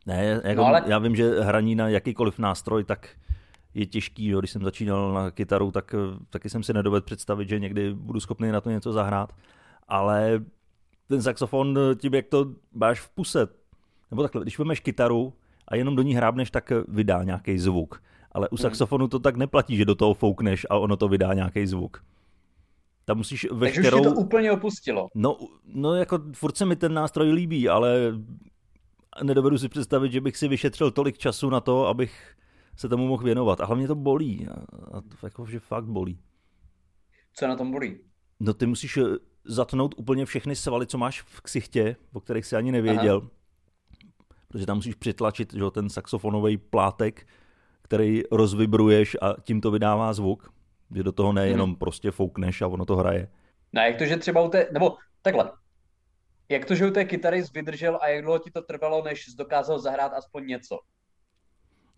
Ne, 0.06 0.40
jako 0.44 0.60
no, 0.60 0.66
ale... 0.66 0.82
já 0.86 0.98
vím, 0.98 1.16
že 1.16 1.40
hraní 1.40 1.74
na 1.74 1.88
jakýkoliv 1.88 2.38
nástroj, 2.38 2.84
tak 2.84 3.16
je 3.74 3.86
těžký, 3.86 4.28
jo. 4.28 4.38
když 4.38 4.50
jsem 4.50 4.62
začínal 4.62 5.12
na 5.12 5.30
kytaru, 5.30 5.70
tak 5.70 5.94
taky 6.30 6.50
jsem 6.50 6.62
si 6.62 6.72
nedovedl 6.72 7.06
představit, 7.06 7.48
že 7.48 7.58
někdy 7.58 7.94
budu 7.94 8.20
schopný 8.20 8.50
na 8.50 8.60
to 8.60 8.70
něco 8.70 8.92
zahrát, 8.92 9.32
ale 9.88 10.44
ten 11.08 11.22
saxofon, 11.22 11.78
tím 11.96 12.14
jak 12.14 12.26
to 12.26 12.46
máš 12.72 13.00
v 13.00 13.08
puse, 13.08 13.48
nebo 14.10 14.22
takhle, 14.22 14.42
když 14.42 14.58
vezmeš 14.58 14.80
kytaru 14.80 15.32
a 15.68 15.76
jenom 15.76 15.96
do 15.96 16.02
ní 16.02 16.14
hrábneš, 16.14 16.50
tak 16.50 16.72
vydá 16.88 17.24
nějaký 17.24 17.58
zvuk. 17.58 18.02
Ale 18.32 18.48
u 18.48 18.56
hmm. 18.56 18.62
saxofonu 18.62 19.08
to 19.08 19.18
tak 19.18 19.36
neplatí, 19.36 19.76
že 19.76 19.84
do 19.84 19.94
toho 19.94 20.14
foukneš 20.14 20.66
a 20.70 20.76
ono 20.76 20.96
to 20.96 21.08
vydá 21.08 21.34
nějaký 21.34 21.66
zvuk. 21.66 22.04
Tam 23.04 23.16
musíš 23.16 23.46
veškerou... 23.52 23.90
Takže 23.90 24.08
už 24.10 24.14
to 24.14 24.20
úplně 24.20 24.52
opustilo. 24.52 25.08
No, 25.14 25.36
no 25.64 25.94
jako 25.94 26.20
furt 26.32 26.56
se 26.56 26.64
mi 26.64 26.76
ten 26.76 26.94
nástroj 26.94 27.32
líbí, 27.32 27.68
ale 27.68 28.12
nedovedu 29.22 29.58
si 29.58 29.68
představit, 29.68 30.12
že 30.12 30.20
bych 30.20 30.36
si 30.36 30.48
vyšetřil 30.48 30.90
tolik 30.90 31.18
času 31.18 31.50
na 31.50 31.60
to, 31.60 31.86
abych 31.86 32.36
se 32.76 32.88
tomu 32.88 33.06
mohl 33.06 33.24
věnovat. 33.24 33.60
A 33.60 33.64
hlavně 33.64 33.86
to 33.86 33.94
bolí. 33.94 34.48
A 34.92 35.00
to 35.00 35.26
jako, 35.26 35.46
že 35.46 35.60
fakt 35.60 35.84
bolí. 35.84 36.18
Co 37.34 37.46
na 37.46 37.56
tom 37.56 37.70
bolí? 37.70 37.98
No 38.40 38.54
ty 38.54 38.66
musíš 38.66 38.96
eh, 38.96 39.02
zatnout 39.44 39.94
úplně 39.98 40.26
všechny 40.26 40.56
svaly, 40.56 40.86
co 40.86 40.98
máš 40.98 41.22
v 41.22 41.40
ksichtě, 41.40 41.96
o 42.12 42.20
kterých 42.20 42.46
si 42.46 42.56
ani 42.56 42.72
nevěděl. 42.72 43.16
Aha. 43.16 43.30
Protože 44.54 44.66
tam 44.66 44.76
musíš 44.76 44.94
přitlačit 44.94 45.52
že, 45.52 45.60
ten 45.70 45.88
saxofonový 45.88 46.56
plátek, 46.56 47.26
který 47.82 48.22
rozvibruješ 48.30 49.16
a 49.22 49.34
tím 49.42 49.60
to 49.60 49.70
vydává 49.70 50.12
zvuk. 50.12 50.52
Že 50.94 51.02
do 51.02 51.12
toho 51.12 51.32
nejenom 51.32 51.70
hmm. 51.70 51.78
prostě 51.78 52.10
foukneš 52.10 52.62
a 52.62 52.66
ono 52.66 52.84
to 52.84 52.96
hraje. 52.96 53.28
No 53.72 53.82
jak 53.82 53.96
to, 53.96 54.04
že 54.04 54.16
třeba 54.16 54.40
u 54.42 54.48
té, 54.48 54.68
nebo 54.72 54.96
takhle, 55.22 55.52
jak 56.48 56.64
to, 56.64 56.74
že 56.74 56.86
u 56.86 56.90
té 56.90 57.04
kytary 57.04 57.42
vydržel 57.54 57.98
a 58.02 58.08
jak 58.08 58.24
dlouho 58.24 58.38
ti 58.38 58.50
to 58.50 58.62
trvalo, 58.62 59.02
než 59.04 59.24
jsi 59.24 59.36
dokázal 59.36 59.78
zahrát 59.78 60.12
aspoň 60.12 60.46
něco? 60.46 60.78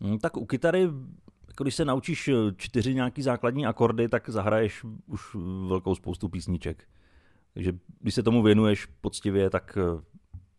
Hmm, 0.00 0.18
tak 0.18 0.36
u 0.36 0.46
kytary, 0.46 0.82
jako 1.48 1.64
když 1.64 1.74
se 1.74 1.84
naučíš 1.84 2.30
čtyři 2.56 2.94
nějaký 2.94 3.22
základní 3.22 3.66
akordy, 3.66 4.08
tak 4.08 4.28
zahraješ 4.28 4.84
už 5.06 5.36
velkou 5.68 5.94
spoustu 5.94 6.28
písniček. 6.28 6.84
Takže 7.54 7.72
když 8.00 8.14
se 8.14 8.22
tomu 8.22 8.42
věnuješ 8.42 8.86
poctivě, 8.86 9.50
tak 9.50 9.78
eh, 9.80 10.02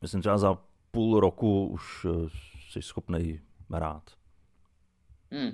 myslím 0.02 0.22
třeba 0.22 0.38
za 0.38 0.67
půl 0.92 1.20
roku 1.20 1.68
už 1.68 2.06
eh, 2.06 2.30
jsi 2.72 2.82
schopný 2.82 3.42
hrát. 3.70 4.04
Hmm. 5.32 5.52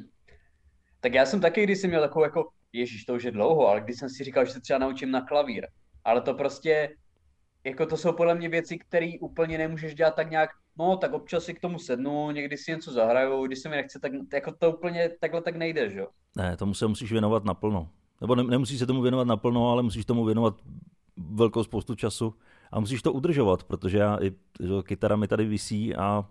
Tak 1.00 1.14
já 1.14 1.26
jsem 1.26 1.42
taky, 1.42 1.64
když 1.64 1.78
jsem 1.80 1.90
měl 1.90 2.02
takovou 2.02 2.24
jako, 2.26 2.50
ježíš, 2.74 3.06
to 3.06 3.14
už 3.14 3.24
je 3.24 3.32
dlouho, 3.32 3.68
ale 3.68 3.82
když 3.82 4.00
jsem 4.00 4.10
si 4.10 4.24
říkal, 4.24 4.46
že 4.46 4.52
se 4.52 4.62
třeba 4.62 4.80
naučím 4.80 5.12
na 5.12 5.22
klavír. 5.22 5.68
Ale 6.04 6.22
to 6.22 6.34
prostě, 6.34 6.96
jako 7.64 7.86
to 7.86 7.98
jsou 7.98 8.14
podle 8.14 8.36
mě 8.36 8.50
věci, 8.50 8.78
které 8.78 9.12
úplně 9.22 9.58
nemůžeš 9.58 9.96
dělat 9.96 10.16
tak 10.16 10.32
nějak, 10.32 10.50
no 10.80 10.98
tak 10.98 11.14
občas 11.14 11.44
si 11.44 11.54
k 11.54 11.60
tomu 11.60 11.80
sednu, 11.80 12.32
někdy 12.32 12.58
si 12.58 12.72
něco 12.72 12.92
zahraju, 12.92 13.48
když 13.48 13.60
se 13.60 13.70
mi 13.70 13.76
nechce, 13.76 14.00
tak 14.00 14.12
jako 14.34 14.52
to 14.52 14.78
úplně 14.78 15.10
takhle 15.20 15.42
tak 15.42 15.56
nejde, 15.56 15.90
že 15.90 16.00
jo? 16.00 16.08
Ne, 16.36 16.58
tomu 16.58 16.74
se 16.74 16.88
musíš 16.88 17.12
věnovat 17.12 17.44
naplno. 17.44 17.90
Nebo 18.22 18.36
ne, 18.36 18.44
nemusíš 18.44 18.80
se 18.80 18.86
tomu 18.86 19.02
věnovat 19.02 19.28
naplno, 19.28 19.72
ale 19.72 19.84
musíš 19.84 20.06
tomu 20.06 20.26
věnovat 20.26 20.56
velkou 21.18 21.64
spoustu 21.64 21.96
času 21.96 22.36
a 22.74 22.80
musíš 22.80 23.02
to 23.02 23.14
udržovat, 23.14 23.64
protože 23.64 23.98
já, 23.98 24.20
že, 24.22 24.32
kytara 24.84 25.16
mi 25.16 25.28
tady 25.28 25.46
visí 25.46 25.96
a 25.96 26.30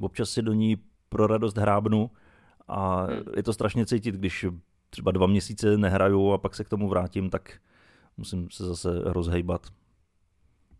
občas 0.00 0.30
si 0.30 0.42
do 0.42 0.52
ní 0.52 0.76
pro 1.08 1.26
radost 1.26 1.56
hrábnu 1.56 2.10
a 2.68 3.04
hmm. 3.04 3.22
je 3.36 3.42
to 3.42 3.52
strašně 3.52 3.86
cítit, 3.86 4.14
když 4.14 4.46
třeba 4.90 5.10
dva 5.10 5.26
měsíce 5.26 5.76
nehraju 5.76 6.32
a 6.32 6.38
pak 6.38 6.54
se 6.54 6.64
k 6.64 6.68
tomu 6.68 6.88
vrátím, 6.88 7.30
tak 7.30 7.60
musím 8.16 8.50
se 8.50 8.66
zase 8.66 8.88
rozhejbat. 9.04 9.66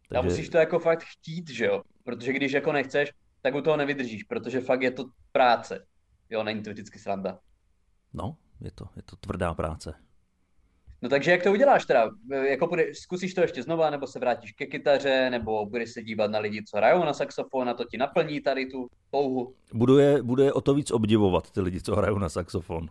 Takže... 0.09 0.19
A 0.19 0.23
musíš 0.23 0.49
to 0.49 0.59
jako 0.59 0.79
fakt 0.79 1.05
chtít, 1.05 1.51
že 1.51 1.65
jo? 1.65 1.83
Protože 2.05 2.33
když 2.33 2.53
jako 2.53 2.73
nechceš, 2.73 3.13
tak 3.43 3.55
u 3.55 3.61
toho 3.61 3.77
nevydržíš, 3.77 4.23
protože 4.23 4.61
fakt 4.61 4.83
je 4.83 4.91
to 4.91 5.05
práce. 5.33 5.87
Jo, 6.31 6.43
není 6.43 6.63
to 6.63 6.71
vždycky 6.71 6.99
sranda. 6.99 7.39
No, 8.13 8.37
je 8.61 8.71
to, 8.71 8.89
je 8.97 9.03
to 9.03 9.17
tvrdá 9.17 9.55
práce. 9.55 9.95
No 11.03 11.09
takže 11.09 11.31
jak 11.31 11.43
to 11.43 11.53
uděláš 11.53 11.87
teda? 11.87 12.11
Jako 12.49 12.67
bude, 12.67 12.95
zkusíš 12.95 13.35
to 13.35 13.41
ještě 13.41 13.63
znova, 13.63 13.91
nebo 13.91 14.07
se 14.07 14.19
vrátíš 14.19 14.53
ke 14.53 14.67
kytaře, 14.67 15.31
nebo 15.31 15.67
budeš 15.67 15.91
se 15.91 16.03
dívat 16.03 16.31
na 16.31 16.39
lidi, 16.39 16.65
co 16.65 16.77
hrajou 16.77 17.05
na 17.05 17.13
saxofon 17.13 17.69
a 17.69 17.75
to 17.75 17.85
ti 17.85 17.97
naplní 17.97 18.41
tady 18.41 18.67
tu 18.67 18.89
touhu? 19.11 19.55
Budu 19.73 19.99
je, 19.99 20.23
budu 20.23 20.43
je 20.43 20.53
o 20.53 20.61
to 20.61 20.75
víc 20.75 20.91
obdivovat, 20.91 21.51
ty 21.51 21.61
lidi, 21.61 21.81
co 21.81 21.97
hrajou 21.97 22.19
na 22.19 22.29
saxofon. 22.29 22.89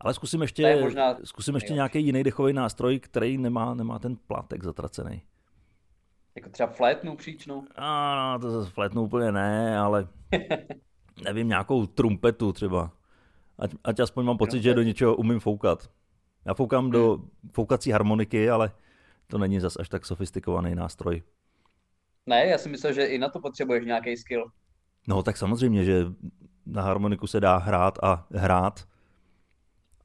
Ale 0.00 0.14
zkusím 0.14 0.42
ještě, 0.42 0.88
zkusím 1.24 1.54
ještě 1.54 1.72
nějaký 1.72 2.04
jiný 2.04 2.22
dechový 2.22 2.52
nástroj, 2.52 3.00
který 3.00 3.38
nemá, 3.38 3.74
nemá 3.74 3.98
ten 3.98 4.16
plátek 4.26 4.64
zatracený. 4.64 5.22
Jako 6.34 6.50
třeba 6.50 6.68
flétnu 6.68 7.16
příčnou? 7.16 7.64
A, 7.76 8.14
no, 8.32 8.38
to 8.38 8.50
zase 8.50 8.70
flétnu 8.70 9.02
úplně 9.02 9.32
ne, 9.32 9.78
ale 9.78 10.08
nevím, 11.24 11.48
nějakou 11.48 11.86
trumpetu 11.86 12.52
třeba. 12.52 12.90
Ať, 13.58 13.70
ať 13.84 14.00
aspoň 14.00 14.24
mám 14.24 14.38
pocit, 14.38 14.62
že 14.62 14.74
do 14.74 14.82
něčeho 14.82 15.16
umím 15.16 15.40
foukat. 15.40 15.88
Já 16.48 16.54
foukám 16.54 16.84
hmm. 16.84 16.90
do 16.90 17.18
foukací 17.50 17.90
harmoniky, 17.90 18.50
ale 18.50 18.70
to 19.26 19.38
není 19.38 19.60
zas 19.60 19.76
až 19.76 19.88
tak 19.88 20.06
sofistikovaný 20.06 20.74
nástroj. 20.74 21.22
Ne, 22.26 22.46
já 22.46 22.58
si 22.58 22.68
myslel, 22.68 22.92
že 22.92 23.04
i 23.04 23.18
na 23.18 23.28
to 23.28 23.40
potřebuješ 23.40 23.86
nějaký 23.86 24.16
skill. 24.16 24.50
No 25.08 25.22
tak 25.22 25.36
samozřejmě, 25.36 25.84
že 25.84 26.04
na 26.66 26.82
harmoniku 26.82 27.26
se 27.26 27.40
dá 27.40 27.56
hrát 27.56 27.98
a 28.02 28.26
hrát, 28.34 28.88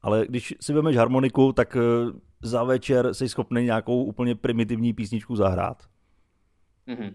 ale 0.02 0.26
když 0.28 0.54
si 0.60 0.72
vezmeš 0.72 0.96
harmoniku, 0.96 1.52
tak 1.52 1.76
eh, 1.76 1.80
za 2.42 2.64
večer 2.64 3.14
jsi 3.14 3.28
schopný 3.28 3.64
nějakou 3.64 4.04
úplně 4.04 4.34
primitivní 4.34 4.92
písničku 4.92 5.36
zahrát. 5.36 5.82
Mm-hmm. 6.88 7.14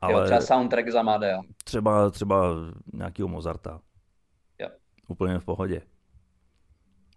Ale 0.00 0.12
jo, 0.12 0.24
třeba 0.24 0.40
soundtrack 0.40 0.88
za 0.88 1.02
Madea. 1.02 1.40
Třeba, 1.64 2.10
třeba 2.10 2.54
nějakýho 2.92 3.28
Mozarta. 3.28 3.80
Jo. 4.58 4.68
Úplně 5.08 5.38
v 5.38 5.44
pohodě. 5.44 5.82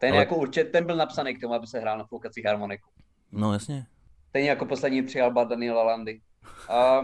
Ten, 0.04 0.14
Ale... 0.14 0.20
jako 0.22 0.36
určitě, 0.36 0.64
ten 0.64 0.86
byl 0.86 0.96
napsaný 0.96 1.36
k 1.36 1.42
tomu, 1.42 1.54
aby 1.54 1.68
se 1.68 1.80
hrál 1.80 1.98
na 1.98 2.06
foukací 2.06 2.44
harmoniku. 2.44 2.90
No 3.32 3.54
jasně. 3.54 3.86
Ten 4.32 4.44
jako 4.44 4.66
poslední 4.66 5.04
tři 5.04 5.22
alba 5.22 5.44
Daniela 5.44 5.84
Landy. 5.84 6.22
A... 6.70 7.02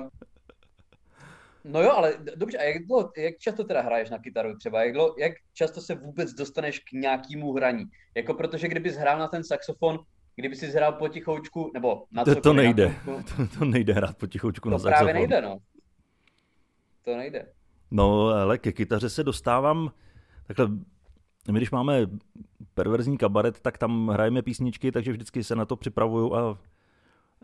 No 1.63 1.81
jo, 1.81 1.91
ale 1.91 2.17
dobře, 2.35 2.57
a 2.57 2.63
jak, 2.63 2.85
dlouho, 2.85 3.11
jak 3.17 3.37
často 3.37 3.63
teda 3.63 3.81
hraješ 3.81 4.09
na 4.09 4.19
kytaru 4.19 4.57
třeba? 4.57 4.83
Jak, 4.83 4.93
dlouho, 4.93 5.15
jak 5.19 5.33
často 5.53 5.81
se 5.81 5.95
vůbec 5.95 6.33
dostaneš 6.33 6.79
k 6.79 6.91
nějakému 6.91 7.53
hraní? 7.53 7.85
Jako 8.15 8.33
protože 8.33 8.67
kdybys 8.67 8.95
hrál 8.95 9.19
na 9.19 9.27
ten 9.27 9.43
saxofon, 9.43 9.99
kdyby 10.35 10.55
si 10.55 10.67
hrál 10.67 10.91
potichoučku, 10.91 11.71
nebo 11.73 12.03
na 12.11 12.25
to, 12.25 12.41
to 12.41 12.53
nejde. 12.53 12.95
To, 13.05 13.59
to 13.59 13.65
nejde 13.65 13.93
hrát 13.93 14.17
potichoučku 14.17 14.69
to 14.69 14.73
na 14.73 14.79
saxofon. 14.79 14.99
To 14.99 15.05
právě 15.05 15.13
nejde, 15.13 15.41
no. 15.41 15.59
To 17.05 17.17
nejde. 17.17 17.51
No, 17.91 18.27
ale 18.27 18.57
ke 18.57 18.71
kytaře 18.71 19.09
se 19.09 19.23
dostávám 19.23 19.91
takhle 20.47 20.67
my 21.51 21.59
když 21.59 21.71
máme 21.71 22.07
perverzní 22.73 23.17
kabaret, 23.17 23.59
tak 23.61 23.77
tam 23.77 24.07
hrajeme 24.07 24.41
písničky, 24.41 24.91
takže 24.91 25.11
vždycky 25.11 25.43
se 25.43 25.55
na 25.55 25.65
to 25.65 25.75
připravuju 25.75 26.35
a 26.35 26.57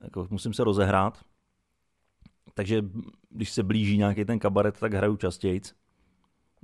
jako 0.03 0.27
musím 0.29 0.53
se 0.53 0.63
rozehrát. 0.63 1.21
takže 2.53 2.81
když 3.29 3.51
se 3.51 3.63
blíží 3.63 3.97
nějaký 3.97 4.25
ten 4.25 4.39
kabaret, 4.39 4.79
tak 4.79 4.93
hraju 4.93 5.17
častěji. 5.17 5.61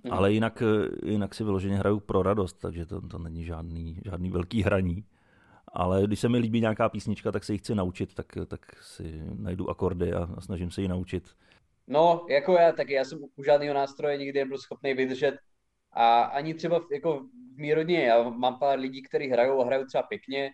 Mm. 0.04 0.14
Ale 0.14 0.34
jinak, 0.34 0.64
jinak 1.06 1.36
si 1.36 1.44
vyloženě 1.44 1.78
hraju 1.78 2.00
pro 2.00 2.24
radost, 2.24 2.54
takže 2.54 2.86
to, 2.86 3.02
to 3.02 3.18
není 3.18 3.46
žádný, 3.46 4.02
žádný 4.06 4.30
velký 4.30 4.64
hraní. 4.64 5.06
Ale 5.68 6.04
když 6.04 6.20
se 6.20 6.30
mi 6.30 6.38
líbí 6.38 6.62
nějaká 6.62 6.90
písnička, 6.90 7.32
tak 7.32 7.44
se 7.44 7.54
ji 7.54 7.58
chci 7.58 7.76
naučit, 7.76 8.14
tak, 8.14 8.26
tak 8.48 8.84
si 8.84 9.24
najdu 9.34 9.70
akordy 9.70 10.14
a, 10.14 10.30
a 10.38 10.42
snažím 10.42 10.72
se 10.72 10.82
ji 10.82 10.88
naučit. 10.88 11.36
No, 11.88 12.26
jako 12.30 12.54
já, 12.54 12.72
tak 12.72 12.90
já 12.90 13.06
jsem 13.06 13.20
u 13.36 13.44
žádného 13.44 13.74
nástroje 13.74 14.18
nikdy 14.18 14.40
nebyl 14.40 14.58
schopný 14.58 14.94
vydržet 14.94 15.38
a 15.94 16.22
ani 16.22 16.54
třeba 16.54 16.80
v, 16.80 16.92
jako 16.92 17.20
v 17.56 17.58
mý 17.58 17.74
rodině, 17.74 18.04
já 18.04 18.30
mám 18.30 18.60
pár 18.60 18.80
lidí, 18.80 19.02
kteří 19.02 19.28
hrajou 19.28 19.62
a 19.62 19.66
hrajou 19.66 19.86
třeba 19.86 20.04
pěkně, 20.04 20.52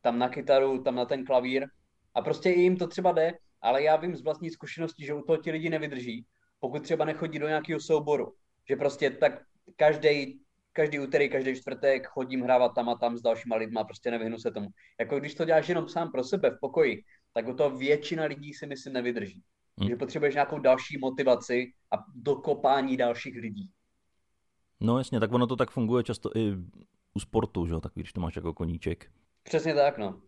tam 0.00 0.18
na 0.18 0.28
kytaru, 0.28 0.82
tam 0.82 0.94
na 0.94 1.04
ten 1.04 1.24
klavír 1.24 1.66
a 2.14 2.22
prostě 2.22 2.50
jim 2.50 2.76
to 2.76 2.86
třeba 2.86 3.12
jde, 3.12 3.38
ale 3.62 3.82
já 3.82 3.96
vím 3.96 4.16
z 4.16 4.22
vlastní 4.22 4.50
zkušenosti, 4.50 5.06
že 5.06 5.14
u 5.14 5.22
toho 5.22 5.36
ti 5.36 5.50
lidi 5.50 5.70
nevydrží, 5.70 6.26
pokud 6.60 6.82
třeba 6.82 7.04
nechodí 7.04 7.38
do 7.38 7.48
nějakého 7.48 7.80
souboru, 7.80 8.34
že 8.68 8.76
prostě 8.76 9.10
tak 9.10 9.42
každý 9.76 10.40
každý 10.72 10.98
úterý, 10.98 11.28
každý 11.28 11.56
čtvrtek 11.56 12.06
chodím 12.06 12.42
hrávat 12.42 12.74
tam 12.74 12.88
a 12.88 12.94
tam 12.94 13.16
s 13.16 13.22
dalšíma 13.22 13.56
lidma, 13.56 13.84
prostě 13.84 14.10
nevyhnu 14.10 14.38
se 14.38 14.50
tomu. 14.50 14.68
Jako 15.00 15.20
když 15.20 15.34
to 15.34 15.44
děláš 15.44 15.68
jenom 15.68 15.88
sám 15.88 16.12
pro 16.12 16.24
sebe 16.24 16.50
v 16.50 16.60
pokoji, 16.60 17.02
tak 17.32 17.48
o 17.48 17.54
to 17.54 17.70
většina 17.70 18.24
lidí 18.24 18.54
si 18.54 18.66
myslím 18.66 18.92
nevydrží. 18.92 19.42
Hmm. 19.78 19.88
Že 19.88 19.96
potřebuješ 19.96 20.34
nějakou 20.34 20.58
další 20.58 20.98
motivaci 20.98 21.72
a 21.92 21.96
dokopání 22.14 22.96
dalších 22.96 23.36
lidí. 23.36 23.70
No 24.80 24.98
jasně, 24.98 25.20
tak 25.20 25.32
ono 25.32 25.46
to 25.46 25.56
tak 25.56 25.70
funguje 25.70 26.04
často 26.04 26.30
i 26.36 26.56
u 27.14 27.20
sportu, 27.20 27.66
že? 27.66 27.74
tak 27.80 27.92
když 27.94 28.12
to 28.12 28.20
máš 28.20 28.36
jako 28.36 28.54
koníček. 28.54 29.10
Přesně 29.42 29.74
tak, 29.74 29.98
no. 29.98 30.20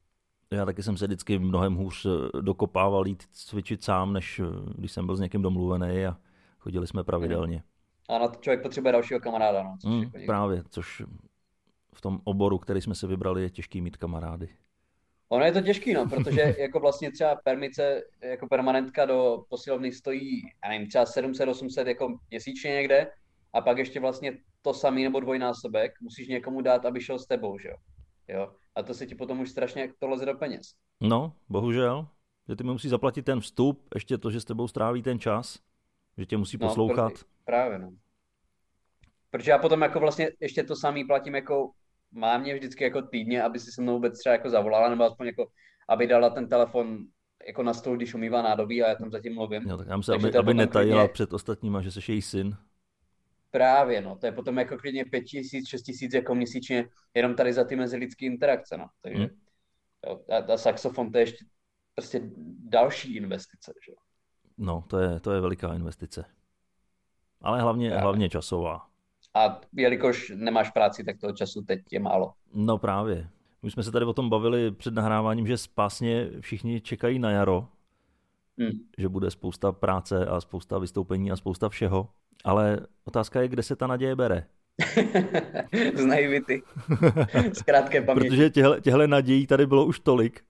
Já 0.50 0.64
taky 0.64 0.82
jsem 0.82 0.96
se 0.96 1.06
vždycky 1.06 1.38
mnohem 1.38 1.74
hůř 1.74 2.06
eh, 2.06 2.42
dokopával 2.42 3.06
jít 3.06 3.22
cvičit 3.32 3.84
sám, 3.84 4.12
než 4.12 4.38
eh, 4.40 4.44
když 4.78 4.92
jsem 4.92 5.06
byl 5.06 5.16
s 5.16 5.20
někým 5.20 5.42
domluvený 5.42 6.06
a 6.06 6.16
chodili 6.58 6.86
jsme 6.86 7.04
pravidelně. 7.04 7.62
A 8.08 8.18
na 8.18 8.28
to 8.28 8.40
člověk 8.40 8.62
potřebuje 8.62 8.92
dalšího 8.92 9.20
kamaráda. 9.20 9.62
No, 9.62 9.76
což 9.80 9.90
mm, 9.90 10.02
jako 10.02 10.18
právě, 10.26 10.62
což 10.70 11.02
v 11.94 12.00
tom 12.00 12.20
oboru, 12.24 12.58
který 12.58 12.80
jsme 12.80 12.94
si 12.94 13.06
vybrali, 13.06 13.42
je 13.42 13.50
těžký 13.50 13.80
mít 13.80 13.96
kamarády. 13.96 14.48
Ono 15.28 15.44
je 15.44 15.52
to 15.52 15.60
těžký, 15.60 15.94
no, 15.94 16.08
protože 16.08 16.40
jako 16.58 16.80
vlastně 16.80 17.12
třeba 17.12 17.34
permice 17.44 18.02
jako 18.22 18.48
permanentka 18.48 19.04
do 19.04 19.44
posilovny 19.48 19.92
stojí, 19.92 20.42
já 20.64 20.70
nevím, 20.70 20.88
třeba 20.88 21.04
700-800 21.04 21.86
jako 21.86 22.18
měsíčně 22.30 22.70
někde 22.70 23.10
a 23.52 23.60
pak 23.60 23.78
ještě 23.78 24.00
vlastně 24.00 24.38
to 24.62 24.74
samý 24.74 25.04
nebo 25.04 25.20
dvojnásobek 25.20 25.92
musíš 26.00 26.28
někomu 26.28 26.60
dát, 26.60 26.86
aby 26.86 27.00
šel 27.00 27.18
s 27.18 27.26
tebou, 27.26 27.58
že 27.58 27.68
jo. 27.68 27.76
jo? 28.28 28.52
A 28.74 28.82
to 28.82 28.94
se 28.94 29.06
ti 29.06 29.14
potom 29.14 29.40
už 29.40 29.50
strašně 29.50 29.92
to 29.98 30.08
leze 30.08 30.26
do 30.26 30.34
peněz. 30.34 30.62
No, 31.00 31.32
bohužel. 31.48 32.08
Že 32.48 32.56
ty 32.56 32.64
mi 32.64 32.70
musí 32.70 32.88
zaplatit 32.88 33.22
ten 33.22 33.40
vstup, 33.40 33.88
ještě 33.94 34.18
to, 34.18 34.30
že 34.30 34.40
s 34.40 34.44
tebou 34.44 34.68
stráví 34.68 35.02
ten 35.02 35.18
čas, 35.18 35.58
že 36.18 36.26
tě 36.26 36.36
musí 36.36 36.58
no, 36.60 36.68
poslouchat. 36.68 37.12
No, 37.12 37.18
právě, 37.44 37.78
no. 37.78 37.92
Protože 39.30 39.50
já 39.50 39.58
potom 39.58 39.82
jako 39.82 40.00
vlastně 40.00 40.30
ještě 40.40 40.62
to 40.62 40.76
samý 40.76 41.04
platím 41.04 41.34
jako 41.34 41.70
mámě 42.12 42.54
vždycky 42.54 42.84
jako 42.84 43.02
týdně, 43.02 43.42
aby 43.42 43.58
si 43.58 43.72
se 43.72 43.82
mnou 43.82 43.92
vůbec 43.92 44.18
třeba 44.18 44.32
jako 44.32 44.50
zavolala, 44.50 44.88
nebo 44.88 45.04
aspoň 45.04 45.26
jako, 45.26 45.46
aby 45.88 46.06
dala 46.06 46.30
ten 46.30 46.48
telefon 46.48 46.98
jako 47.46 47.62
na 47.62 47.74
stůl, 47.74 47.96
když 47.96 48.14
umývá 48.14 48.42
nádobí 48.42 48.82
a 48.82 48.88
já 48.88 48.94
tam 48.94 49.10
zatím 49.10 49.34
mluvím. 49.34 49.62
Jo, 49.62 49.76
tak 49.76 49.88
já 49.88 49.96
myslím, 49.96 50.14
aby, 50.14 50.34
aby 50.34 50.54
netajila 50.54 51.02
klidně... 51.02 51.12
před 51.12 51.32
ostatníma, 51.32 51.82
že 51.82 51.90
jsi 51.90 52.12
její 52.12 52.22
syn. 52.22 52.56
Právě, 53.52 54.00
no, 54.00 54.16
to 54.16 54.26
je 54.26 54.32
potom 54.32 54.58
jako 54.58 54.78
klidně 54.78 55.04
pět 55.04 55.20
tisíc, 55.20 55.68
šest 55.68 55.82
tisíc 55.82 56.14
jako 56.14 56.34
měsíčně, 56.34 56.88
jenom 57.14 57.34
tady 57.34 57.52
za 57.52 57.64
ty 57.64 57.76
mezilidské 57.76 58.26
interakce, 58.26 58.76
no. 58.76 58.86
Takže 59.02 59.18
hmm. 59.18 59.36
jo, 60.06 60.20
a, 60.30 60.52
a 60.52 60.56
saxofon 60.56 61.12
to 61.12 61.18
je 61.18 61.22
ještě 61.22 61.44
prostě 61.94 62.20
další 62.64 63.16
investice, 63.16 63.72
že? 63.86 63.92
No, 64.58 64.84
to 64.88 64.98
je, 64.98 65.20
to 65.20 65.32
je 65.32 65.40
veliká 65.40 65.74
investice. 65.74 66.24
Ale 67.40 67.60
hlavně, 67.60 67.88
Právě. 67.88 68.02
hlavně 68.02 68.28
časová. 68.28 68.86
A 69.34 69.60
jelikož 69.72 70.32
nemáš 70.36 70.70
práci, 70.70 71.04
tak 71.04 71.18
toho 71.20 71.32
času 71.32 71.62
teď 71.62 71.80
je 71.90 72.00
málo. 72.00 72.32
No 72.54 72.78
právě. 72.78 73.28
My 73.62 73.70
jsme 73.70 73.82
se 73.82 73.92
tady 73.92 74.04
o 74.04 74.12
tom 74.12 74.30
bavili 74.30 74.70
před 74.70 74.94
nahráváním, 74.94 75.46
že 75.46 75.56
spásně 75.56 76.30
všichni 76.40 76.80
čekají 76.80 77.18
na 77.18 77.30
jaro, 77.30 77.68
hmm. 78.58 78.70
že 78.98 79.08
bude 79.08 79.30
spousta 79.30 79.72
práce 79.72 80.26
a 80.26 80.40
spousta 80.40 80.78
vystoupení 80.78 81.30
a 81.30 81.36
spousta 81.36 81.68
všeho. 81.68 82.08
Ale 82.44 82.86
otázka 83.04 83.42
je, 83.42 83.48
kde 83.48 83.62
se 83.62 83.76
ta 83.76 83.86
naděje 83.86 84.16
bere. 84.16 84.46
Z 85.94 86.04
naivity. 86.04 86.62
Z 87.52 87.62
krátké 87.62 88.02
paměti. 88.06 88.28
Protože 88.28 88.50
těhle, 88.50 88.80
těhle 88.80 89.08
nadějí 89.08 89.46
tady 89.46 89.66
bylo 89.66 89.86
už 89.86 90.00
tolik 90.00 90.44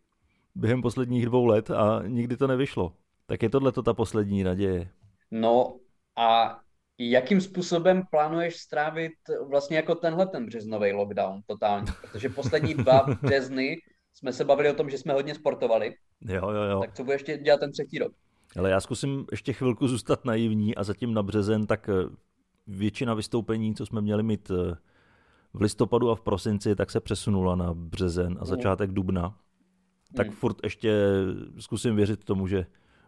během 0.55 0.83
posledních 0.83 1.27
dvou 1.27 1.47
let 1.47 1.71
a 1.71 2.03
nikdy 2.07 2.37
to 2.37 2.47
nevyšlo. 2.47 2.93
Tak 3.27 3.43
je 3.43 3.51
tohle 3.51 3.73
ta 3.73 3.95
poslední 3.95 4.45
naděje. 4.45 4.91
No 5.31 5.77
a 6.17 6.59
jakým 6.99 7.41
způsobem 7.41 8.03
plánuješ 8.11 8.57
strávit 8.57 9.13
vlastně 9.49 9.77
jako 9.77 9.95
tenhle 9.95 10.27
ten 10.27 10.47
březnový 10.47 10.93
lockdown 10.93 11.43
totálně? 11.47 11.93
Protože 12.01 12.29
poslední 12.29 12.75
dva 12.75 13.07
březny 13.23 13.77
jsme 14.15 14.33
se 14.33 14.45
bavili 14.45 14.71
o 14.71 14.75
tom, 14.75 14.91
že 14.91 14.99
jsme 14.99 15.13
hodně 15.13 15.35
sportovali. 15.35 15.95
Jo, 16.21 16.51
jo, 16.51 16.63
jo. 16.63 16.81
Tak 16.81 16.95
co 16.95 17.05
budeš 17.05 17.21
ještě 17.21 17.39
dělat 17.39 17.61
ten 17.61 17.73
třetí 17.73 17.99
rok? 17.99 18.13
Ale 18.59 18.71
já 18.71 18.81
zkusím 18.81 19.27
ještě 19.31 19.53
chvilku 19.53 19.89
zůstat 19.89 20.25
naivní 20.25 20.75
a 20.75 20.85
zatím 20.85 21.15
na 21.15 21.23
březen, 21.23 21.67
tak 21.67 21.91
většina 22.67 23.15
vystoupení, 23.15 23.75
co 23.75 23.87
jsme 23.87 24.01
měli 24.01 24.23
mít 24.23 24.51
eh, 24.51 24.77
v 25.53 25.61
listopadu 25.61 26.11
a 26.11 26.15
v 26.15 26.21
prosinci, 26.21 26.77
tak 26.77 26.91
se 26.91 27.01
přesunula 27.01 27.57
na 27.57 27.75
březen 27.75 28.39
a 28.41 28.45
začátek 28.45 28.93
dubna. 28.93 29.39
Tak 30.17 30.27
hmm. 30.27 30.37
furt 30.37 30.57
ještě 30.63 30.93
zkusím 31.59 31.97
věřit 31.97 32.25
tomu, 32.25 32.47
že 32.47 32.67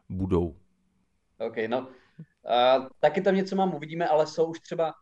budou. 0.08 0.56
OK, 1.38 1.56
no 1.68 1.88
a 2.48 2.88
taky 3.00 3.20
tam 3.20 3.34
něco 3.34 3.56
mám, 3.56 3.74
uvidíme, 3.74 4.08
ale 4.08 4.26
jsou 4.26 4.50
už 4.50 4.60
třeba, 4.60 4.92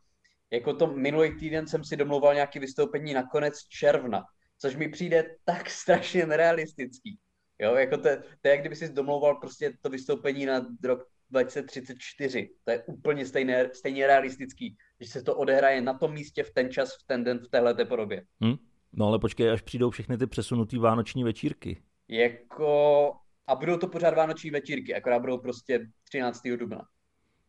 jako 0.50 0.74
to 0.74 0.86
minulý 0.86 1.38
týden 1.38 1.66
jsem 1.66 1.84
si 1.84 1.96
domluval 1.96 2.34
nějaké 2.34 2.60
vystoupení 2.60 3.14
na 3.14 3.28
konec 3.28 3.58
června, 3.68 4.24
což 4.58 4.76
mi 4.76 4.88
přijde 4.88 5.36
tak 5.44 5.70
strašně 5.70 6.26
nerealistický. 6.26 7.18
Jo, 7.58 7.74
jako 7.74 7.96
to, 7.96 8.02
to 8.02 8.48
je, 8.48 8.50
jak 8.50 8.60
kdyby 8.60 8.76
si 8.76 8.92
domlouval 8.92 9.34
prostě 9.34 9.72
to 9.80 9.90
vystoupení 9.90 10.46
na 10.46 10.66
rok 10.84 11.08
2034. 11.32 12.48
To 12.64 12.70
je 12.70 12.82
úplně 12.82 13.26
stejné, 13.26 13.70
stejně 13.72 14.06
realistický, 14.06 14.76
že 15.00 15.08
se 15.08 15.22
to 15.22 15.36
odehraje 15.36 15.80
na 15.80 15.94
tom 15.94 16.12
místě 16.12 16.42
v 16.42 16.50
ten 16.50 16.70
čas, 16.70 16.94
v 17.02 17.06
ten 17.06 17.24
den, 17.24 17.38
v 17.38 17.48
téhle 17.48 17.74
podobě. 17.74 18.24
Hmm? 18.40 18.56
No 18.92 19.06
ale 19.06 19.18
počkej, 19.18 19.50
až 19.50 19.60
přijdou 19.60 19.90
všechny 19.90 20.18
ty 20.18 20.26
přesunutý 20.26 20.78
vánoční 20.78 21.24
večírky. 21.24 21.82
Jako... 22.08 23.12
A 23.46 23.54
budou 23.54 23.76
to 23.76 23.88
pořád 23.88 24.14
vánoční 24.14 24.50
večírky, 24.50 24.94
akorát 24.94 25.18
budou 25.18 25.38
prostě 25.38 25.88
13. 26.08 26.42
dubna. 26.58 26.86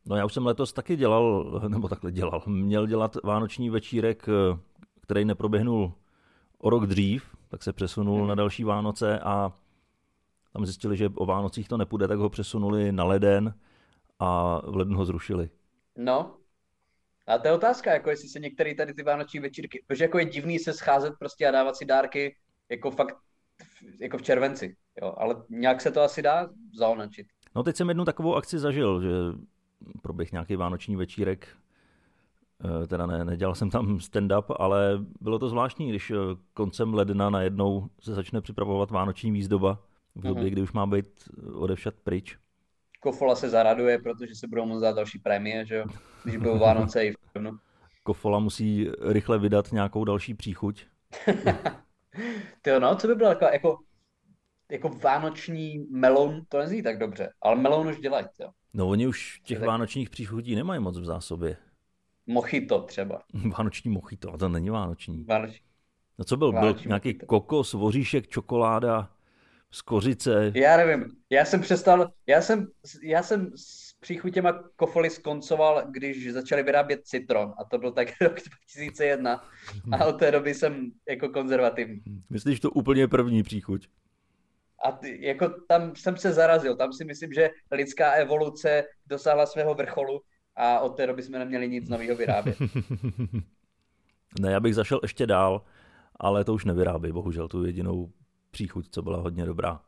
No 0.06 0.15
já 0.15 0.26
už 0.26 0.34
jsem 0.34 0.46
letos 0.46 0.74
taky 0.74 0.96
dělal, 0.96 1.62
nebo 1.67 1.88
takhle 1.88 2.12
dělal, 2.12 2.43
měl 2.48 2.88
dělat 2.88 3.17
vánoční 3.24 3.69
večírek, 3.69 4.26
který 5.02 5.26
neproběhnul 5.26 5.93
o 6.58 6.69
rok 6.69 6.86
dřív, 6.86 7.36
tak 7.50 7.63
se 7.63 7.74
přesunul 7.74 8.19
hmm. 8.19 8.28
na 8.28 8.36
další 8.36 8.63
Vánoce 8.63 9.19
a 9.19 9.54
tam 10.54 10.65
zjistili, 10.65 10.98
že 10.98 11.10
o 11.15 11.26
Vánocích 11.26 11.67
to 11.67 11.78
nepůjde, 11.78 12.08
tak 12.08 12.19
ho 12.19 12.30
přesunuli 12.30 12.91
na 12.91 13.04
leden 13.04 13.54
a 14.19 14.62
v 14.71 14.76
lednu 14.76 14.97
ho 14.97 15.06
zrušili. 15.06 15.49
No, 15.97 16.38
a 17.28 17.38
to 17.38 17.47
je 17.47 17.54
otázka, 17.54 17.93
jako 17.93 18.10
jestli 18.10 18.30
se 18.30 18.39
některé 18.39 18.76
tady 18.76 18.93
ty 18.93 19.04
vánoční 19.04 19.39
večírky, 19.39 19.84
protože 19.88 20.04
jako 20.04 20.19
je 20.19 20.26
divný 20.26 20.60
se 20.60 20.73
scházet 20.73 21.13
prostě 21.19 21.47
a 21.47 21.52
dávat 21.52 21.76
si 21.76 21.86
dárky 21.86 22.36
jako 22.69 22.91
fakt 22.91 23.17
jako 23.99 24.17
v 24.17 24.21
červenci, 24.21 24.76
jo, 25.02 25.13
ale 25.17 25.36
nějak 25.49 25.82
se 25.82 25.91
to 25.91 26.02
asi 26.02 26.21
dá 26.21 26.49
zaonačit. 26.73 27.28
No 27.56 27.63
teď 27.63 27.76
jsem 27.76 27.89
jednu 27.89 28.06
takovou 28.06 28.36
akci 28.36 28.60
zažil, 28.60 29.02
že 29.02 29.10
proběh 30.02 30.32
nějaký 30.32 30.56
vánoční 30.56 30.95
večírek. 30.95 31.47
Eh, 32.84 32.88
teda 32.88 33.06
ne, 33.06 33.26
nedělal 33.26 33.56
jsem 33.56 33.69
tam 33.69 33.97
stand-up, 33.97 34.56
ale 34.60 35.06
bylo 35.21 35.39
to 35.39 35.49
zvláštní, 35.49 35.89
když 35.89 36.12
eh, 36.12 36.15
koncem 36.54 36.93
ledna 36.93 37.30
najednou 37.30 37.89
se 37.99 38.13
začne 38.13 38.41
připravovat 38.41 38.91
vánoční 38.91 39.32
výzdoba 39.32 39.80
v 40.15 40.21
době, 40.23 40.43
uh-huh. 40.43 40.49
kdy 40.49 40.62
už 40.62 40.71
má 40.71 40.86
být 40.86 41.30
odevšat 41.54 41.93
pryč. 42.04 42.38
Kofola 43.04 43.36
se 43.36 43.50
zaraduje, 43.50 44.00
protože 44.00 44.36
se 44.36 44.48
budou 44.48 44.66
moct 44.66 44.82
dát 44.82 44.96
další 44.96 45.20
prémie, 45.20 45.66
že 45.66 45.76
jo? 45.76 45.86
Když 46.24 46.38
budou 46.38 46.60
Vánoce 46.60 47.06
i 47.06 47.12
v 47.12 47.16
červnu. 47.34 47.52
Kofola 48.04 48.39
musí 48.39 48.89
rychle 49.02 49.39
vydat 49.39 49.72
nějakou 49.72 50.04
další 50.06 50.34
příchuť. 50.34 50.86
Ty 52.62 52.72
no, 52.80 52.96
co 52.96 53.08
by 53.08 53.16
bylo 53.16 53.30
jako, 53.30 53.46
jako, 53.46 53.78
jako 54.72 54.89
vánoční 54.89 55.88
melon, 55.89 56.42
to 56.50 56.58
nezní 56.58 56.84
tak 56.84 57.00
dobře, 57.00 57.34
ale 57.42 57.56
melon 57.56 57.88
už 57.88 57.98
dělají, 57.98 58.26
jo. 58.39 58.50
No 58.74 58.88
oni 58.88 59.08
už 59.08 59.42
těch 59.44 59.60
tak... 59.60 59.68
vánočních 59.68 60.10
příchutí 60.10 60.56
nemají 60.56 60.82
moc 60.82 61.00
v 61.00 61.06
zásobě. 61.06 61.58
Mochito 62.28 62.82
třeba. 62.82 63.22
Vánoční 63.58 63.92
mochito, 63.92 64.34
a 64.34 64.38
to 64.38 64.50
není 64.50 64.70
vánoční. 64.70 65.24
Vánoční. 65.24 65.60
No 66.20 66.26
co 66.26 66.38
byl? 66.38 66.52
Vánoční 66.52 66.84
byl 66.84 66.89
nějaký 66.89 67.10
mochito. 67.10 67.26
kokos, 67.26 67.74
voříšek, 67.74 68.28
čokoláda, 68.28 69.10
z 69.74 69.82
kořice. 69.82 70.52
Já 70.56 70.78
nevím, 70.78 71.06
já 71.30 71.46
jsem 71.46 71.62
přestal, 71.62 72.12
já 72.28 72.42
jsem, 72.42 72.68
já 73.04 73.24
jsem 73.24 73.52
s 73.56 73.94
příchutěma 74.00 74.64
kofoly 74.76 75.10
skoncoval, 75.10 75.84
když 75.92 76.34
začali 76.34 76.64
vyrábět 76.64 77.08
citron 77.08 77.54
a 77.60 77.64
to 77.64 77.78
byl 77.78 77.92
tak 77.92 78.08
rok 78.22 78.36
2001 78.76 79.44
a 79.92 80.06
od 80.06 80.20
té 80.20 80.32
doby 80.32 80.54
jsem 80.54 80.92
jako 81.10 81.30
konzervativní. 81.30 82.02
Myslíš 82.30 82.60
to 82.60 82.72
úplně 82.72 83.08
první 83.08 83.44
příchuť? 83.44 83.88
A 84.86 84.92
ty, 84.92 85.26
jako 85.26 85.50
tam 85.50 85.96
jsem 85.96 86.18
se 86.18 86.34
zarazil, 86.34 86.76
tam 86.76 86.94
si 86.94 87.06
myslím, 87.06 87.34
že 87.34 87.50
lidská 87.72 88.12
evoluce 88.12 88.84
dosáhla 89.08 89.46
svého 89.46 89.74
vrcholu 89.74 90.22
a 90.56 90.80
od 90.80 90.90
té 90.90 91.08
doby 91.08 91.24
jsme 91.24 91.40
neměli 91.40 91.70
nic 91.70 91.90
nového 91.90 92.16
vyrábět. 92.16 92.58
ne, 94.40 94.52
já 94.52 94.60
bych 94.60 94.76
zašel 94.76 95.00
ještě 95.04 95.28
dál, 95.28 95.62
ale 96.20 96.44
to 96.44 96.54
už 96.54 96.66
nevyrábí, 96.66 97.12
bohužel, 97.12 97.48
tu 97.48 97.66
jedinou 97.66 98.12
příchuť, 98.54 98.88
co 98.92 99.02
byla 99.02 99.18
hodně 99.18 99.46
dobrá. 99.46 99.82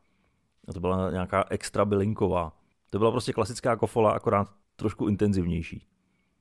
A 0.68 0.72
to 0.72 0.80
byla 0.80 1.10
nějaká 1.10 1.44
extra 1.50 1.84
bylinková. 1.84 2.52
To 2.90 2.98
byla 2.98 3.10
prostě 3.10 3.32
klasická 3.32 3.76
kofola, 3.76 4.12
akorát 4.12 4.48
trošku 4.76 5.08
intenzivnější. 5.08 5.86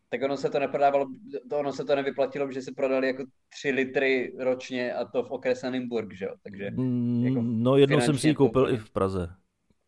Tak 0.10 0.22
ono 0.22 0.38
se 0.38 0.50
to 0.50 0.60
neprodávalo, 0.60 1.06
to 1.50 1.58
ono 1.58 1.74
se 1.74 1.84
to 1.86 1.96
nevyplatilo, 1.96 2.52
že 2.52 2.62
se 2.62 2.72
prodali 2.72 3.08
jako 3.08 3.24
tři 3.50 3.72
litry 3.72 4.36
ročně 4.40 4.94
a 4.94 5.06
to 5.06 5.24
v 5.24 5.32
okrese 5.32 5.72
Nymburk, 5.72 6.14
že 6.14 6.26
jo? 6.26 6.32
Takže, 6.44 6.72
mm, 6.72 7.26
jako 7.26 7.42
no 7.42 7.78
jednou 7.78 8.00
jsem 8.00 8.18
si 8.18 8.28
ji 8.28 8.36
koupil 8.36 8.70
i 8.70 8.78
v 8.78 8.90
Praze. 8.90 9.30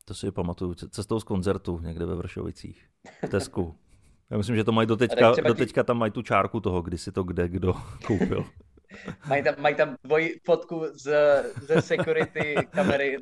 To 0.06 0.14
si 0.14 0.32
pamatuju, 0.32 0.74
cestou 0.74 1.20
z 1.20 1.24
koncertu 1.24 1.80
někde 1.80 2.06
ve 2.06 2.16
Vršovicích, 2.16 2.86
v 3.26 3.30
Tesku. 3.30 3.76
Já 4.30 4.38
myslím, 4.38 4.56
že 4.56 4.64
to 4.64 4.72
mají 4.72 4.88
doteďka, 4.88 5.32
doteďka 5.48 5.84
tam 5.84 5.98
mají 5.98 6.12
tu 6.12 6.22
čárku 6.22 6.60
toho, 6.60 6.82
kdy 6.82 6.98
si 6.98 7.12
to 7.12 7.24
kde 7.24 7.48
kdo 7.48 7.74
koupil. 8.08 8.46
Mají, 9.28 9.44
tam, 9.44 9.56
mají 9.58 9.76
tam 9.76 9.96
dvojí 10.04 10.40
fotku 10.46 10.86
z, 10.94 11.14
ze 11.62 11.82
security 11.82 12.56
kamery. 12.70 13.18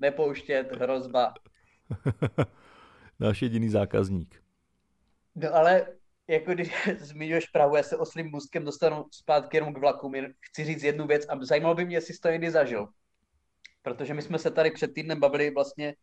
Nepouštět, 0.00 0.72
hrozba. 0.72 1.34
Náš 3.20 3.42
jediný 3.42 3.68
zákazník. 3.68 4.42
No 5.34 5.54
ale 5.54 5.86
jako 6.28 6.52
když 6.54 6.72
zmiňuješ 6.98 7.46
Prahu, 7.46 7.76
já 7.76 7.82
se 7.82 7.96
oslým 7.96 8.30
můstkem 8.30 8.64
dostanu 8.64 9.04
zpátky 9.12 9.56
jenom 9.56 9.74
k 9.74 9.78
vlakům. 9.78 10.14
Jen 10.14 10.34
chci 10.40 10.64
říct 10.64 10.82
jednu 10.82 11.06
věc 11.06 11.26
a 11.28 11.44
zajímalo 11.44 11.74
by 11.74 11.84
mě, 11.84 11.96
jestli 11.96 12.14
jsi 12.14 12.20
to 12.20 12.28
někdy 12.28 12.50
zažil. 12.50 12.88
Protože 13.82 14.14
my 14.14 14.22
jsme 14.22 14.38
se 14.38 14.50
tady 14.50 14.70
před 14.70 14.94
týdnem 14.94 15.20
bavili 15.20 15.50
vlastně 15.50 15.94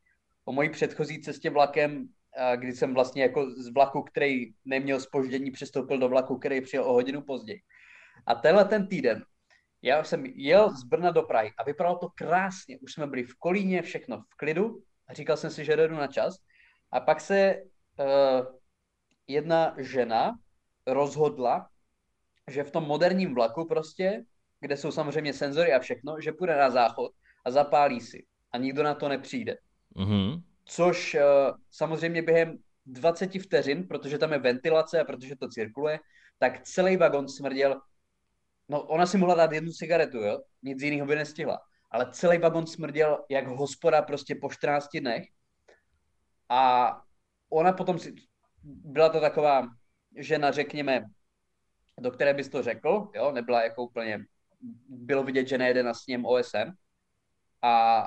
o 0.45 0.51
mojí 0.51 0.69
předchozí 0.69 1.21
cestě 1.21 1.49
vlakem, 1.49 2.07
kdy 2.55 2.73
jsem 2.73 2.93
vlastně 2.93 3.23
jako 3.23 3.51
z 3.51 3.73
vlaku, 3.73 4.01
který 4.01 4.53
neměl 4.65 4.99
spoždění, 4.99 5.51
přestoupil 5.51 5.97
do 5.97 6.09
vlaku, 6.09 6.37
který 6.37 6.61
přijel 6.61 6.85
o 6.85 6.93
hodinu 6.93 7.21
později. 7.21 7.61
A 8.27 8.35
tenhle 8.35 8.65
ten 8.65 8.87
týden 8.87 9.25
já 9.85 10.03
jsem 10.03 10.25
jel 10.25 10.77
z 10.77 10.83
Brna 10.83 11.11
do 11.11 11.23
Prahy 11.23 11.51
a 11.57 11.63
vypadalo 11.63 11.97
to 11.97 12.09
krásně. 12.15 12.79
Už 12.79 12.93
jsme 12.93 13.07
byli 13.07 13.23
v 13.23 13.35
Kolíně, 13.35 13.81
všechno 13.81 14.21
v 14.21 14.35
klidu 14.37 14.83
a 15.07 15.13
říkal 15.13 15.37
jsem 15.37 15.51
si, 15.51 15.65
že 15.65 15.77
jdu 15.77 15.95
na 15.95 16.07
čas. 16.07 16.35
A 16.91 16.99
pak 16.99 17.21
se 17.21 17.55
uh, 17.99 18.45
jedna 19.27 19.75
žena 19.77 20.39
rozhodla, 20.87 21.69
že 22.47 22.63
v 22.63 22.71
tom 22.71 22.83
moderním 22.83 23.35
vlaku 23.35 23.65
prostě, 23.65 24.25
kde 24.59 24.77
jsou 24.77 24.91
samozřejmě 24.91 25.33
senzory 25.33 25.73
a 25.73 25.79
všechno, 25.79 26.21
že 26.21 26.31
půjde 26.31 26.57
na 26.57 26.69
záchod 26.69 27.11
a 27.45 27.51
zapálí 27.51 28.01
si. 28.01 28.25
A 28.51 28.57
nikdo 28.57 28.83
na 28.83 28.95
to 28.95 29.09
nepřijde. 29.09 29.57
Mm-hmm. 29.95 30.41
Což 30.65 31.15
uh, 31.15 31.21
samozřejmě 31.71 32.21
během 32.21 32.57
20 32.85 33.41
vteřin, 33.41 33.87
protože 33.87 34.17
tam 34.17 34.31
je 34.31 34.39
ventilace 34.39 34.99
a 34.99 35.03
protože 35.03 35.35
to 35.35 35.49
cirkuluje, 35.49 35.99
tak 36.39 36.61
celý 36.63 36.97
vagon 36.97 37.27
smrděl. 37.27 37.81
No, 38.69 38.83
ona 38.83 39.05
si 39.05 39.17
mohla 39.17 39.35
dát 39.35 39.51
jednu 39.51 39.71
cigaretu, 39.71 40.17
jo? 40.17 40.41
Nic 40.63 40.81
jiného 40.81 41.07
by 41.07 41.15
nestihla. 41.15 41.59
Ale 41.91 42.11
celý 42.11 42.37
vagon 42.37 42.67
smrděl 42.67 43.25
jak 43.29 43.47
hospoda 43.47 44.01
prostě 44.01 44.35
po 44.35 44.49
14 44.49 44.87
dnech. 44.99 45.23
A 46.49 46.91
ona 47.49 47.73
potom 47.73 47.99
si, 47.99 48.15
byla 48.63 49.09
to 49.09 49.19
taková 49.21 49.67
žena, 50.15 50.51
řekněme, 50.51 51.05
do 51.99 52.11
které 52.11 52.33
bys 52.33 52.49
to 52.49 52.63
řekl, 52.63 53.11
jo, 53.15 53.31
nebyla 53.31 53.63
jako 53.63 53.83
úplně, 53.83 54.25
bylo 54.87 55.23
vidět, 55.23 55.47
že 55.47 55.57
nejede 55.57 55.83
na 55.83 55.93
sněm 55.93 56.25
OSM. 56.25 56.71
A 57.61 58.03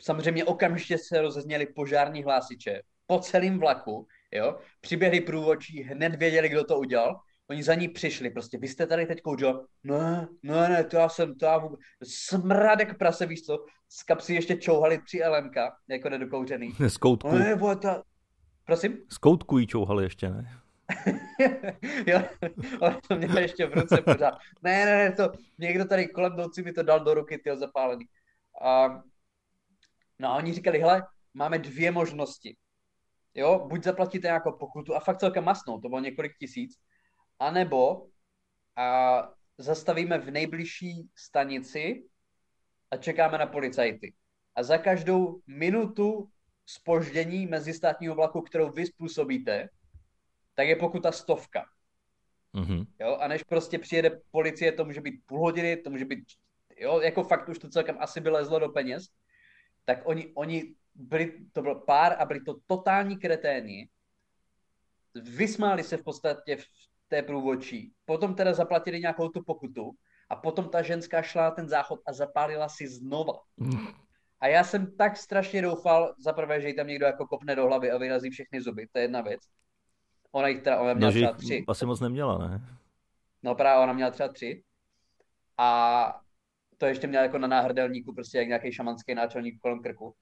samozřejmě 0.00 0.44
okamžitě 0.44 0.98
se 0.98 1.20
rozezněly 1.20 1.66
požární 1.66 2.22
hlásiče 2.22 2.82
po 3.06 3.18
celém 3.18 3.58
vlaku, 3.58 4.06
jo, 4.32 4.58
přiběhli 4.80 5.20
průvodčí, 5.20 5.82
hned 5.82 6.14
věděli, 6.14 6.48
kdo 6.48 6.64
to 6.64 6.78
udělal, 6.78 7.20
oni 7.50 7.62
za 7.62 7.74
ní 7.74 7.88
přišli, 7.88 8.30
prostě, 8.30 8.58
vy 8.58 8.68
jste 8.68 8.86
tady 8.86 9.06
teď 9.06 9.22
kouřil, 9.22 9.66
ne, 9.84 10.28
ne, 10.42 10.68
ne, 10.68 10.84
to 10.84 10.96
já 10.96 11.08
jsem, 11.08 11.34
to 11.34 11.46
já 11.46 11.58
vůbec, 11.58 11.80
smradek 12.04 12.98
prase, 12.98 13.26
víš 13.26 13.42
co, 13.42 13.64
z 13.88 14.02
kapsy 14.02 14.34
ještě 14.34 14.56
čouhali 14.56 14.98
tři 14.98 15.22
LMK, 15.28 15.56
jako 15.88 16.08
nedokouřený. 16.08 16.74
Z 16.88 16.96
koutku. 16.96 17.28
Ne, 17.28 17.56
to, 17.56 18.02
Prosím? 18.64 18.98
Z 19.08 19.18
koutku 19.18 19.58
jí 19.58 19.66
čouhali 19.66 20.04
ještě, 20.04 20.30
ne? 20.30 20.60
jo, 22.06 22.22
on 22.80 22.96
to 23.08 23.16
měl 23.16 23.38
ještě 23.38 23.66
v 23.66 23.74
ruce 23.74 24.02
pořád. 24.02 24.34
Ne, 24.62 24.84
ne, 24.84 24.96
ne, 24.96 25.12
to 25.12 25.32
někdo 25.58 25.84
tady 25.84 26.08
kolem 26.08 26.36
noci 26.36 26.62
mi 26.62 26.72
to 26.72 26.82
dal 26.82 27.00
do 27.00 27.14
ruky, 27.14 27.38
ty 27.38 27.56
zapálený. 27.56 28.04
A, 28.62 29.02
no 30.18 30.28
a 30.28 30.36
oni 30.36 30.52
říkali, 30.52 30.78
hele, 30.78 31.06
máme 31.34 31.58
dvě 31.58 31.90
možnosti. 31.90 32.56
Jo, 33.34 33.66
buď 33.70 33.84
zaplatíte 33.84 34.28
nějakou 34.28 34.52
pokutu 34.52 34.94
a 34.94 35.00
fakt 35.00 35.18
celkem 35.18 35.44
masnou, 35.44 35.80
to 35.80 35.88
bylo 35.88 36.00
několik 36.00 36.32
tisíc, 36.38 36.78
anebo 37.38 38.06
a 38.76 39.28
zastavíme 39.58 40.18
v 40.18 40.30
nejbližší 40.30 41.08
stanici 41.14 42.04
a 42.90 42.96
čekáme 42.96 43.38
na 43.38 43.46
policajty. 43.46 44.14
A 44.54 44.62
za 44.62 44.78
každou 44.78 45.40
minutu 45.46 46.30
spoždění 46.66 47.46
mezistátního 47.46 48.14
vlaku, 48.14 48.42
kterou 48.42 48.70
vy 48.70 48.86
způsobíte, 48.86 49.68
tak 50.54 50.68
je 50.68 50.76
pokuta 50.76 51.12
stovka. 51.12 51.64
Mm-hmm. 52.54 52.86
Jo, 53.00 53.16
a 53.20 53.28
než 53.28 53.42
prostě 53.42 53.78
přijede 53.78 54.20
policie, 54.30 54.72
to 54.72 54.84
může 54.84 55.00
být 55.00 55.20
půl 55.26 55.38
hodiny, 55.38 55.76
to 55.76 55.90
může 55.90 56.04
být, 56.04 56.24
jo, 56.76 57.00
jako 57.00 57.24
fakt 57.24 57.48
už 57.48 57.58
to 57.58 57.68
celkem 57.68 57.96
asi 58.00 58.20
by 58.20 58.30
lezlo 58.30 58.58
do 58.58 58.68
peněz, 58.68 59.06
tak 59.84 59.98
oni, 60.04 60.32
oni 60.34 60.74
byli, 60.94 61.46
to 61.52 61.62
byl 61.62 61.74
pár 61.74 62.16
a 62.18 62.24
byli 62.24 62.40
to 62.40 62.54
totální 62.66 63.18
kreténi, 63.18 63.88
vysmáli 65.14 65.82
se 65.82 65.96
v 65.96 66.02
podstatě 66.02 66.56
v 66.56 66.64
té 67.14 67.22
průvočí, 67.22 67.92
potom 68.04 68.34
teda 68.34 68.52
zaplatili 68.52 69.00
nějakou 69.00 69.28
tu 69.28 69.42
pokutu 69.42 69.90
a 70.30 70.36
potom 70.36 70.68
ta 70.68 70.82
ženská 70.82 71.22
šla 71.22 71.42
na 71.42 71.50
ten 71.50 71.68
záchod 71.68 72.00
a 72.06 72.12
zapálila 72.12 72.68
si 72.68 72.88
znova. 72.88 73.38
Mm. 73.56 73.86
A 74.40 74.46
já 74.46 74.64
jsem 74.64 74.96
tak 74.96 75.16
strašně 75.16 75.62
doufal, 75.62 76.14
za 76.18 76.32
prvé, 76.32 76.60
že 76.60 76.68
jí 76.68 76.76
tam 76.76 76.86
někdo 76.86 77.06
jako 77.06 77.26
kopne 77.26 77.56
do 77.56 77.66
hlavy 77.66 77.90
a 77.90 77.98
vyrazí 77.98 78.30
všechny 78.30 78.60
zuby, 78.60 78.86
to 78.92 78.98
je 78.98 79.04
jedna 79.04 79.20
věc. 79.20 79.40
Ona 80.32 80.48
jich 80.48 80.62
teda, 80.62 80.80
ona 80.80 80.94
měla 80.94 81.10
no, 81.10 81.16
třeba 81.16 81.32
tři. 81.32 81.64
Asi 81.68 81.86
moc 81.86 82.00
neměla, 82.00 82.38
ne? 82.38 82.60
No 83.42 83.54
právě 83.54 83.84
ona 83.84 83.92
měla 83.92 84.10
třeba 84.10 84.28
tři. 84.28 84.62
A 85.58 86.20
to 86.78 86.86
ještě 86.86 87.06
měla 87.06 87.22
jako 87.22 87.38
na 87.38 87.48
náhrdelníku, 87.48 88.14
prostě 88.14 88.38
jak 88.38 88.48
nějaký 88.48 88.72
šamanský 88.72 89.14
náčelník 89.14 89.60
kolem 89.60 89.82
krku. 89.82 90.14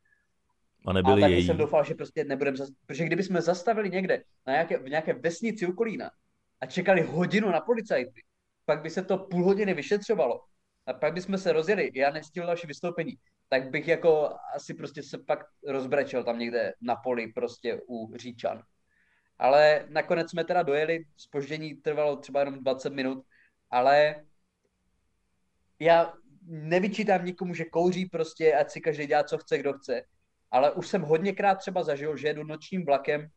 A 0.86 0.92
nebyli 0.92 1.22
a 1.22 1.24
taky 1.24 1.32
její. 1.32 1.46
jsem 1.46 1.56
doufal, 1.56 1.84
že 1.84 1.94
prostě 1.94 2.24
nebudeme, 2.24 2.56
zas... 2.56 2.68
protože 2.86 3.04
kdyby 3.04 3.22
jsme 3.22 3.42
zastavili 3.42 3.90
někde 3.90 4.22
na 4.46 4.52
nějaké, 4.52 4.78
v 4.78 4.88
nějaké 4.88 5.12
vesnici 5.14 5.66
u 5.66 5.72
Kolína 5.72 6.10
a 6.62 6.66
čekali 6.66 7.02
hodinu 7.02 7.50
na 7.50 7.60
policajty, 7.60 8.22
pak 8.64 8.82
by 8.82 8.90
se 8.90 9.02
to 9.02 9.18
půl 9.18 9.44
hodiny 9.44 9.74
vyšetřovalo 9.74 10.40
a 10.86 10.92
pak 10.92 11.12
bychom 11.12 11.38
se 11.38 11.52
rozjeli, 11.52 11.90
já 11.94 12.10
nestihl 12.10 12.46
další 12.46 12.66
vystoupení, 12.66 13.18
tak 13.48 13.70
bych 13.70 13.88
jako 13.88 14.30
asi 14.54 14.74
prostě 14.74 15.02
se 15.02 15.18
pak 15.18 15.46
rozbrečel 15.66 16.24
tam 16.24 16.38
někde 16.38 16.72
na 16.80 16.96
poli 16.96 17.32
prostě 17.32 17.80
u 17.88 18.16
Říčan. 18.16 18.62
Ale 19.38 19.86
nakonec 19.88 20.30
jsme 20.30 20.44
teda 20.44 20.62
dojeli, 20.62 21.04
spoždění 21.16 21.74
trvalo 21.74 22.16
třeba 22.16 22.40
jenom 22.40 22.58
20 22.58 22.92
minut, 22.92 23.24
ale 23.70 24.24
já 25.78 26.14
nevyčítám 26.42 27.24
nikomu, 27.24 27.54
že 27.54 27.64
kouří 27.64 28.06
prostě, 28.06 28.54
ať 28.54 28.70
si 28.70 28.80
každý 28.80 29.06
dělá, 29.06 29.24
co 29.24 29.38
chce, 29.38 29.58
kdo 29.58 29.72
chce, 29.72 30.02
ale 30.50 30.72
už 30.72 30.88
jsem 30.88 31.02
hodněkrát 31.02 31.58
třeba 31.58 31.82
zažil, 31.82 32.16
že 32.16 32.28
jedu 32.28 32.44
nočním 32.44 32.86
vlakem 32.86 33.28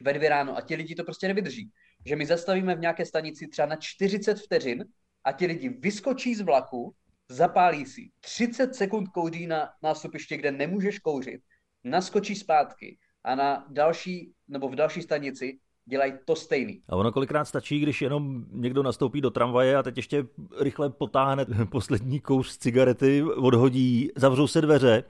ve 0.00 0.12
dvě 0.12 0.28
ráno 0.28 0.56
a 0.56 0.60
ti 0.60 0.74
lidi 0.74 0.94
to 0.94 1.04
prostě 1.04 1.28
nevydrží. 1.28 1.72
Že 2.06 2.16
my 2.16 2.26
zastavíme 2.26 2.74
v 2.74 2.80
nějaké 2.80 3.06
stanici 3.06 3.48
třeba 3.48 3.66
na 3.66 3.76
40 3.76 4.40
vteřin 4.40 4.84
a 5.24 5.32
ti 5.32 5.46
lidi 5.46 5.68
vyskočí 5.68 6.34
z 6.34 6.40
vlaku, 6.40 6.94
zapálí 7.28 7.86
si 7.86 8.10
30 8.20 8.74
sekund 8.74 9.08
kouří 9.08 9.46
na 9.46 9.68
nástupiště, 9.82 10.36
kde 10.36 10.50
nemůžeš 10.50 10.98
kouřit, 10.98 11.40
naskočí 11.84 12.34
zpátky 12.34 12.98
a 13.24 13.34
na 13.34 13.66
další, 13.70 14.32
nebo 14.48 14.68
v 14.68 14.74
další 14.74 15.02
stanici 15.02 15.58
dělají 15.84 16.12
to 16.24 16.36
stejný. 16.36 16.82
A 16.88 16.96
ono 16.96 17.12
kolikrát 17.12 17.44
stačí, 17.44 17.80
když 17.80 18.02
jenom 18.02 18.44
někdo 18.50 18.82
nastoupí 18.82 19.20
do 19.20 19.30
tramvaje 19.30 19.76
a 19.76 19.82
teď 19.82 19.96
ještě 19.96 20.26
rychle 20.60 20.90
potáhne 20.90 21.46
poslední 21.70 22.20
kouř 22.20 22.58
cigarety, 22.58 23.22
odhodí, 23.22 24.10
zavřou 24.16 24.46
se 24.46 24.60
dveře 24.60 25.04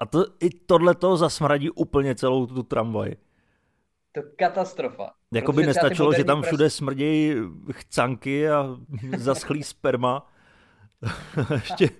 a 0.00 0.06
to, 0.06 0.26
i 0.40 0.50
tohle 0.50 0.94
to 0.94 1.16
zasmradí 1.16 1.70
úplně 1.70 2.14
celou 2.14 2.46
tu 2.46 2.62
tramvaj. 2.62 3.16
To 4.12 4.22
katastrofa. 4.38 5.10
Jako 5.34 5.52
by 5.52 5.66
nestačilo, 5.66 6.12
že 6.12 6.24
tam 6.24 6.42
všude 6.42 6.70
smrdějí 6.70 7.34
chcanky 7.72 8.50
a 8.50 8.76
zaschlý 9.16 9.62
sperma. 9.62 10.32
ještě... 11.52 11.90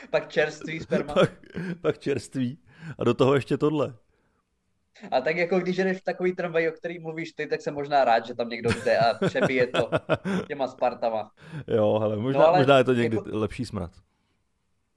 pak 0.10 0.28
čerstvý 0.28 0.80
sperma. 0.80 1.14
pak, 1.14 1.30
pak 1.80 1.98
čerstvý. 1.98 2.58
A 2.98 3.04
do 3.04 3.14
toho 3.14 3.34
ještě 3.34 3.58
tohle. 3.58 3.94
A 5.10 5.20
tak 5.20 5.36
jako 5.36 5.58
když 5.60 5.76
jdeš 5.76 5.98
v 5.98 6.04
takový 6.04 6.34
tramvaj, 6.34 6.68
o 6.68 6.72
který 6.72 6.98
mluvíš 6.98 7.32
ty, 7.32 7.46
tak 7.46 7.60
jsem 7.60 7.74
možná 7.74 8.04
rád, 8.04 8.26
že 8.26 8.34
tam 8.34 8.48
někdo 8.48 8.70
jde 8.84 8.98
a 8.98 9.26
přebije 9.26 9.66
to 9.66 9.90
těma 10.46 10.68
Spartama. 10.68 11.30
Jo, 11.66 11.98
hele, 11.98 12.16
možná, 12.16 12.40
no, 12.40 12.46
ale 12.48 12.58
možná 12.58 12.78
je 12.78 12.84
to 12.84 12.94
někdy 12.94 13.16
jako... 13.16 13.28
lepší 13.32 13.64
smrad. 13.64 13.90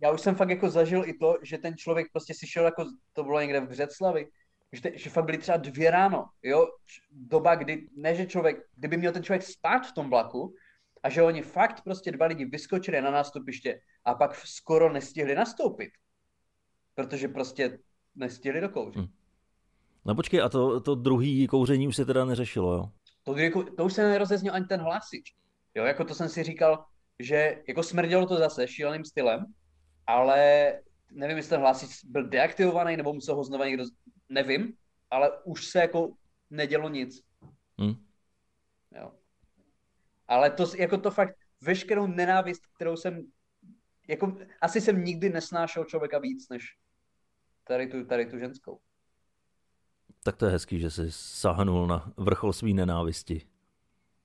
já 0.01 0.11
už 0.11 0.21
jsem 0.21 0.35
fakt 0.35 0.49
jako 0.49 0.69
zažil 0.69 1.03
i 1.05 1.13
to, 1.13 1.37
že 1.41 1.57
ten 1.57 1.77
člověk 1.77 2.07
prostě 2.11 2.33
si 2.33 2.47
šel 2.47 2.65
jako, 2.65 2.85
to 3.13 3.23
bylo 3.23 3.41
někde 3.41 3.59
v 3.59 3.69
Břeclavi, 3.69 4.27
že, 4.75 4.81
te, 4.81 4.97
že 4.97 5.09
fakt 5.09 5.25
byly 5.25 5.37
třeba 5.37 5.57
dvě 5.57 5.91
ráno, 5.91 6.25
jo, 6.43 6.67
doba, 7.11 7.55
kdy, 7.55 7.89
ne 7.97 8.15
že 8.15 8.25
člověk, 8.25 8.57
kdyby 8.75 8.97
měl 8.97 9.11
ten 9.11 9.23
člověk 9.23 9.43
spát 9.43 9.79
v 9.79 9.93
tom 9.93 10.09
vlaku, 10.09 10.55
a 11.03 11.09
že 11.09 11.21
oni 11.21 11.41
fakt 11.41 11.81
prostě 11.83 12.11
dva 12.11 12.25
lidi 12.25 12.45
vyskočili 12.45 13.01
na 13.01 13.11
nástupiště 13.11 13.79
a 14.05 14.13
pak 14.15 14.35
skoro 14.35 14.93
nestihli 14.93 15.35
nastoupit, 15.35 15.89
protože 16.95 17.27
prostě 17.27 17.79
nestihli 18.15 18.61
dokouřit. 18.61 18.99
Hmm. 18.99 19.07
No 20.05 20.15
počkej, 20.15 20.41
a 20.41 20.49
to, 20.49 20.81
to 20.81 20.95
druhý 20.95 21.47
kouření 21.47 21.87
už 21.87 21.95
se 21.95 22.05
teda 22.05 22.25
neřešilo, 22.25 22.73
jo? 22.73 22.89
To, 23.23 23.63
to 23.77 23.85
už 23.85 23.93
se 23.93 24.09
nerozezněl 24.09 24.53
ani 24.53 24.65
ten 24.65 24.81
hlasič. 24.81 25.35
Jo, 25.75 25.85
jako 25.85 26.05
to 26.05 26.15
jsem 26.15 26.29
si 26.29 26.43
říkal, 26.43 26.85
že 27.19 27.63
jako 27.67 27.83
smrdělo 27.83 28.25
to 28.25 28.35
zase 28.37 28.67
šíleným 28.67 29.05
stylem, 29.05 29.45
ale 30.07 30.73
nevím, 31.11 31.37
jestli 31.37 31.49
ten 31.49 31.59
hlasič 31.59 32.05
byl 32.05 32.29
deaktivovaný, 32.29 32.97
nebo 32.97 33.13
musel 33.13 33.35
ho 33.35 33.43
znovu 33.43 33.63
někdo, 33.63 33.83
nevím, 34.29 34.73
ale 35.11 35.31
už 35.43 35.67
se 35.67 35.79
jako 35.79 36.13
nedělo 36.49 36.89
nic. 36.89 37.21
Hmm. 37.79 38.05
Jo. 38.91 39.11
Ale 40.27 40.49
to, 40.51 40.65
jako 40.77 40.97
to 40.97 41.11
fakt, 41.11 41.35
veškerou 41.61 42.07
nenávist, 42.07 42.61
kterou 42.75 42.95
jsem, 42.97 43.31
jako 44.07 44.37
asi 44.61 44.81
jsem 44.81 45.03
nikdy 45.03 45.29
nesnášel 45.29 45.85
člověka 45.85 46.19
víc, 46.19 46.49
než 46.49 46.77
tady 47.63 47.87
tu, 47.87 48.05
tady 48.05 48.25
tu 48.25 48.39
ženskou. 48.39 48.79
Tak 50.23 50.35
to 50.37 50.45
je 50.45 50.51
hezký, 50.51 50.79
že 50.79 50.91
jsi 50.91 51.07
sáhnul 51.09 51.87
na 51.87 52.13
vrchol 52.17 52.53
svý 52.53 52.73
nenávisti. 52.73 53.41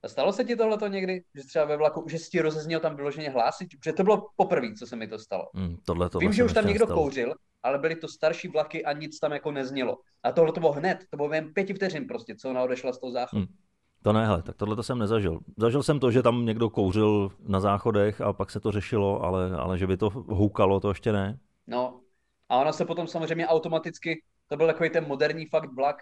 A 0.02 0.08
stalo 0.08 0.32
se 0.32 0.44
ti 0.44 0.56
tohleto 0.56 0.86
někdy? 0.86 1.24
Že 1.34 1.44
třeba 1.44 1.64
ve 1.64 1.76
vlaku, 1.76 2.06
že 2.08 2.18
si 2.18 2.30
ti 2.30 2.40
rozezněl 2.40 2.80
tam 2.80 2.96
vyloženě 2.96 3.30
hlásit? 3.30 3.68
Protože 3.78 3.92
to 3.92 4.04
bylo 4.04 4.28
poprvé, 4.36 4.74
co 4.74 4.86
se 4.86 4.96
mi 4.96 5.08
to 5.08 5.18
stalo. 5.18 5.50
Mm, 5.52 5.76
tohle 5.76 6.10
to 6.10 6.18
Vím, 6.18 6.32
že 6.32 6.44
už 6.44 6.52
tam 6.52 6.66
někdo 6.66 6.86
stalo. 6.86 7.02
kouřil, 7.02 7.34
ale 7.62 7.78
byly 7.78 7.96
to 7.96 8.08
starší 8.08 8.48
vlaky 8.48 8.84
a 8.84 8.92
nic 8.92 9.18
tam 9.18 9.32
jako 9.32 9.50
neznělo. 9.50 9.98
A 10.22 10.32
tohle 10.32 10.52
to 10.52 10.60
bylo 10.60 10.72
hned, 10.72 10.98
to 11.10 11.16
bylo 11.16 11.32
jen 11.32 11.52
pěti 11.54 11.74
vteřin 11.74 12.06
prostě, 12.06 12.34
co 12.36 12.50
ona 12.50 12.62
odešla 12.62 12.92
z 12.92 13.00
toho 13.00 13.12
záchodu. 13.12 13.42
Mm. 13.42 13.48
To 14.02 14.12
ne, 14.12 14.26
hele, 14.26 14.42
tak 14.42 14.56
tohle 14.56 14.76
to 14.76 14.82
jsem 14.82 14.98
nezažil. 14.98 15.40
Zažil 15.56 15.82
jsem 15.82 16.00
to, 16.00 16.10
že 16.10 16.22
tam 16.22 16.46
někdo 16.46 16.70
kouřil 16.70 17.30
na 17.40 17.60
záchodech 17.60 18.20
a 18.20 18.32
pak 18.32 18.50
se 18.50 18.60
to 18.60 18.72
řešilo, 18.72 19.22
ale, 19.22 19.50
ale 19.50 19.78
že 19.78 19.86
by 19.86 19.96
to 19.96 20.10
houkalo, 20.10 20.80
to 20.80 20.88
ještě 20.88 21.12
ne. 21.12 21.38
No, 21.66 22.00
a 22.48 22.60
ona 22.60 22.72
se 22.72 22.84
potom 22.84 23.06
samozřejmě 23.06 23.46
automaticky, 23.46 24.22
to 24.48 24.56
byl 24.56 24.66
takový 24.66 24.90
ten 24.90 25.06
moderní 25.06 25.46
fakt 25.46 25.74
vlak, 25.76 25.96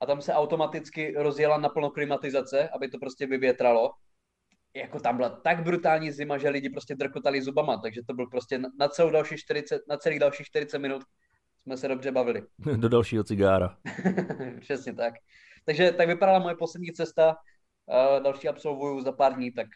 a 0.00 0.06
tam 0.06 0.22
se 0.22 0.34
automaticky 0.34 1.14
rozjela 1.16 1.58
naplno 1.58 1.90
klimatizace, 1.90 2.68
aby 2.68 2.88
to 2.88 2.98
prostě 2.98 3.26
vyvětralo. 3.26 3.90
Jako 4.76 5.00
tam 5.00 5.16
byla 5.16 5.28
tak 5.28 5.64
brutální 5.64 6.12
zima, 6.12 6.38
že 6.38 6.48
lidi 6.48 6.70
prostě 6.70 6.94
drkotali 6.94 7.42
zubama, 7.42 7.76
takže 7.76 8.02
to 8.06 8.14
byl 8.14 8.26
prostě 8.26 8.58
na, 8.78 8.88
celou 8.88 9.10
další 9.10 9.36
40, 9.36 9.82
na 9.88 9.96
celých 9.96 10.20
dalších 10.20 10.46
40 10.46 10.78
minut 10.78 11.02
jsme 11.62 11.76
se 11.76 11.88
dobře 11.88 12.12
bavili. 12.12 12.42
Do 12.76 12.88
dalšího 12.88 13.24
cigára. 13.24 13.78
Přesně 14.60 14.94
tak. 14.94 15.14
Takže 15.64 15.92
tak 15.92 16.08
vypadala 16.08 16.38
moje 16.38 16.54
poslední 16.54 16.92
cesta. 16.92 17.36
Uh, 17.86 18.22
další 18.22 18.48
absolvuju 18.48 19.00
za 19.00 19.12
pár 19.12 19.34
dní, 19.34 19.52
tak 19.52 19.66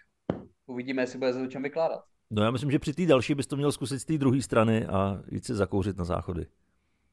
uvidíme, 0.66 1.02
jestli 1.02 1.18
bude 1.18 1.34
o 1.34 1.46
čem 1.46 1.62
vykládat. 1.62 2.00
No 2.30 2.42
já 2.42 2.50
myslím, 2.50 2.70
že 2.70 2.78
při 2.78 2.94
té 2.94 3.06
další 3.06 3.34
bys 3.34 3.46
to 3.46 3.56
měl 3.56 3.72
zkusit 3.72 3.98
z 3.98 4.04
té 4.04 4.18
druhé 4.18 4.42
strany 4.42 4.86
a 4.86 5.22
jít 5.30 5.44
si 5.44 5.54
zakouřit 5.54 5.96
na 5.96 6.04
záchody. 6.04 6.46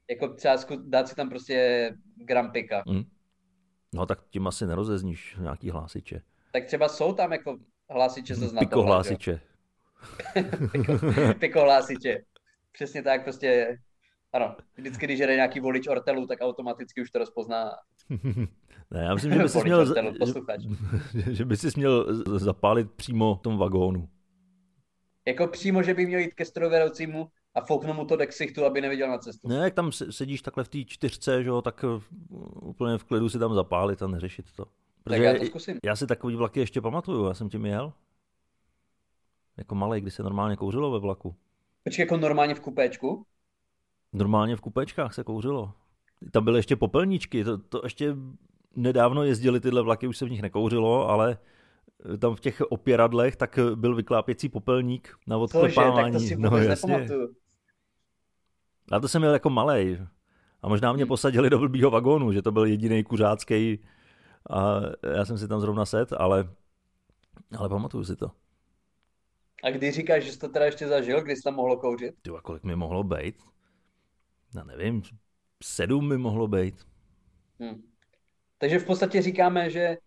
Jako 0.10 0.28
třeba 0.28 0.56
dát 0.84 1.08
si 1.08 1.16
tam 1.16 1.30
prostě 1.30 1.90
gram 2.16 2.52
pika. 2.52 2.84
Mm. 2.88 3.04
No 3.94 4.06
tak 4.06 4.28
tím 4.30 4.48
asi 4.48 4.66
nerozezníš 4.66 5.38
nějaký 5.40 5.70
hlásiče. 5.70 6.22
Tak 6.52 6.66
třeba 6.66 6.90
jsou 6.90 7.14
tam 7.14 7.32
jako 7.32 7.58
hlásiče 7.90 8.36
se 8.36 8.48
znamená. 8.48 8.60
Piko 8.60 8.84
hlásiče. 8.84 9.40
piko, 10.72 10.94
piko 11.40 11.62
hlásiče. 11.62 12.24
Přesně 12.72 13.04
tak 13.04 13.24
prostě 13.24 13.78
ano, 14.34 14.56
vždycky, 14.78 15.06
když 15.06 15.20
jde 15.20 15.36
nějaký 15.36 15.60
volič 15.60 15.88
ortelu, 15.88 16.28
tak 16.28 16.40
automaticky 16.42 17.02
už 17.02 17.12
to 17.12 17.20
rozpozná. 17.20 17.72
ne, 18.92 19.04
já 19.04 19.14
myslím, 19.14 19.34
že 19.34 19.40
by 19.40 19.50
si 19.50 19.64
měl, 19.64 19.80
ortelu, 19.80 20.14
že, 21.14 21.34
že 21.34 21.46
by 21.46 21.58
si 21.58 21.68
měl 21.76 22.24
zapálit 22.40 22.92
přímo 22.92 23.36
v 23.36 23.42
tom 23.42 23.58
vagónu. 23.58 24.10
Jako 25.26 25.48
přímo, 25.48 25.84
že 25.84 25.94
by 25.94 26.06
měl 26.06 26.20
jít 26.20 26.34
ke 26.34 26.46
strojvedoucímu 26.46 27.28
a 27.56 27.62
fouknu 27.62 27.94
mu 27.94 28.06
to 28.06 28.16
do 28.16 28.28
ksichtu, 28.28 28.66
aby 28.66 28.82
neviděl 28.82 29.10
na 29.10 29.18
cestu. 29.18 29.48
Ne, 29.48 29.56
jak 29.56 29.74
tam 29.74 29.92
sedíš 29.92 30.42
takhle 30.42 30.64
v 30.64 30.68
té 30.68 30.84
čtyřce, 30.84 31.44
že 31.44 31.50
jo, 31.50 31.62
tak 31.62 31.84
uh, 31.84 32.02
úplně 32.70 32.98
v 32.98 33.04
klidu 33.04 33.30
si 33.30 33.40
tam 33.40 33.54
zapálit 33.54 34.02
a 34.02 34.08
neřešit 34.08 34.46
to. 34.56 34.66
Protože 35.08 35.24
tak 35.24 35.34
já 35.34 35.40
to 35.40 35.46
zkusím. 35.46 35.78
Já 35.84 35.96
si 35.96 36.08
takový 36.08 36.36
vlaky 36.36 36.60
ještě 36.60 36.82
pamatuju, 36.82 37.26
já 37.26 37.34
jsem 37.34 37.50
tím 37.50 37.66
jel. 37.66 37.94
Jako 39.58 39.76
malý, 39.76 40.02
kdy 40.02 40.12
se 40.12 40.24
normálně 40.24 40.56
kouřilo 40.56 40.92
ve 40.92 41.00
vlaku. 41.00 41.36
Počkej, 41.84 42.04
jako 42.04 42.18
normálně 42.18 42.56
v 42.56 42.60
kupéčku? 42.60 43.26
Normálně 44.14 44.56
v 44.56 44.62
kupečkách 44.62 45.14
se 45.14 45.24
kouřilo. 45.24 45.74
Tam 46.32 46.44
byly 46.44 46.60
ještě 46.60 46.76
popelníčky, 46.76 47.44
to, 47.44 47.58
to 47.58 47.82
ještě 47.84 48.16
nedávno 48.76 49.24
jezdili 49.24 49.60
tyhle 49.60 49.82
vlaky, 49.82 50.08
už 50.08 50.18
se 50.18 50.26
v 50.26 50.30
nich 50.30 50.42
nekouřilo, 50.42 51.10
ale 51.10 51.38
tam 52.20 52.36
v 52.36 52.40
těch 52.40 52.62
opěradlech 52.62 53.36
tak 53.36 53.60
byl 53.76 53.96
vyklápěcí 53.96 54.50
popelník 54.50 55.18
na 55.28 55.38
odklepávání. 55.38 56.14
Cože, 56.14 56.36
tak 56.36 56.40
to 56.40 56.50
si 56.50 56.52
no, 56.52 56.58
jasně. 56.58 57.08
A 58.92 59.00
to 59.00 59.08
jsem 59.08 59.22
měl 59.22 59.34
jako 59.34 59.50
malej. 59.50 60.00
A 60.62 60.68
možná 60.68 60.94
mě 60.94 61.04
hmm. 61.04 61.08
posadili 61.08 61.50
do 61.50 61.60
blbýho 61.60 61.92
vagónu, 61.92 62.32
že 62.32 62.42
to 62.42 62.52
byl 62.52 62.66
jediný 62.66 63.04
kuřácký 63.04 63.80
a 64.50 64.80
já 65.16 65.26
jsem 65.26 65.38
si 65.38 65.48
tam 65.48 65.60
zrovna 65.60 65.86
set, 65.86 66.14
ale, 66.14 66.50
ale 67.58 67.70
pamatuju 67.70 68.04
si 68.04 68.16
to. 68.16 68.32
A 69.64 69.70
kdy 69.70 69.92
říkáš, 69.92 70.24
že 70.24 70.32
jsi 70.32 70.40
to 70.40 70.50
teda 70.50 70.66
ještě 70.66 70.88
zažil, 70.88 71.22
kdy 71.22 71.36
jsi 71.36 71.44
tam 71.44 71.56
mohlo 71.56 71.78
kouřit? 71.78 72.16
Ty, 72.22 72.30
a 72.38 72.42
kolik 72.42 72.64
mi 72.64 72.76
mohlo 72.76 73.04
být? 73.04 73.44
Já 74.56 74.64
nevím, 74.64 75.02
sedm 75.64 76.10
mi 76.10 76.18
mohlo 76.18 76.48
být. 76.48 76.88
Hmm. 77.60 77.84
Takže 78.58 78.80
v 78.80 78.86
podstatě 78.86 79.22
říkáme, 79.22 79.70
že, 79.70 79.98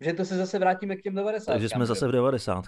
že 0.00 0.12
to 0.12 0.24
se 0.24 0.36
zase 0.36 0.58
vrátíme 0.58 0.96
k 0.96 1.02
těm 1.02 1.14
90. 1.14 1.52
Takže 1.52 1.68
jsme 1.68 1.86
zase 1.86 2.08
v 2.08 2.12
90. 2.12 2.64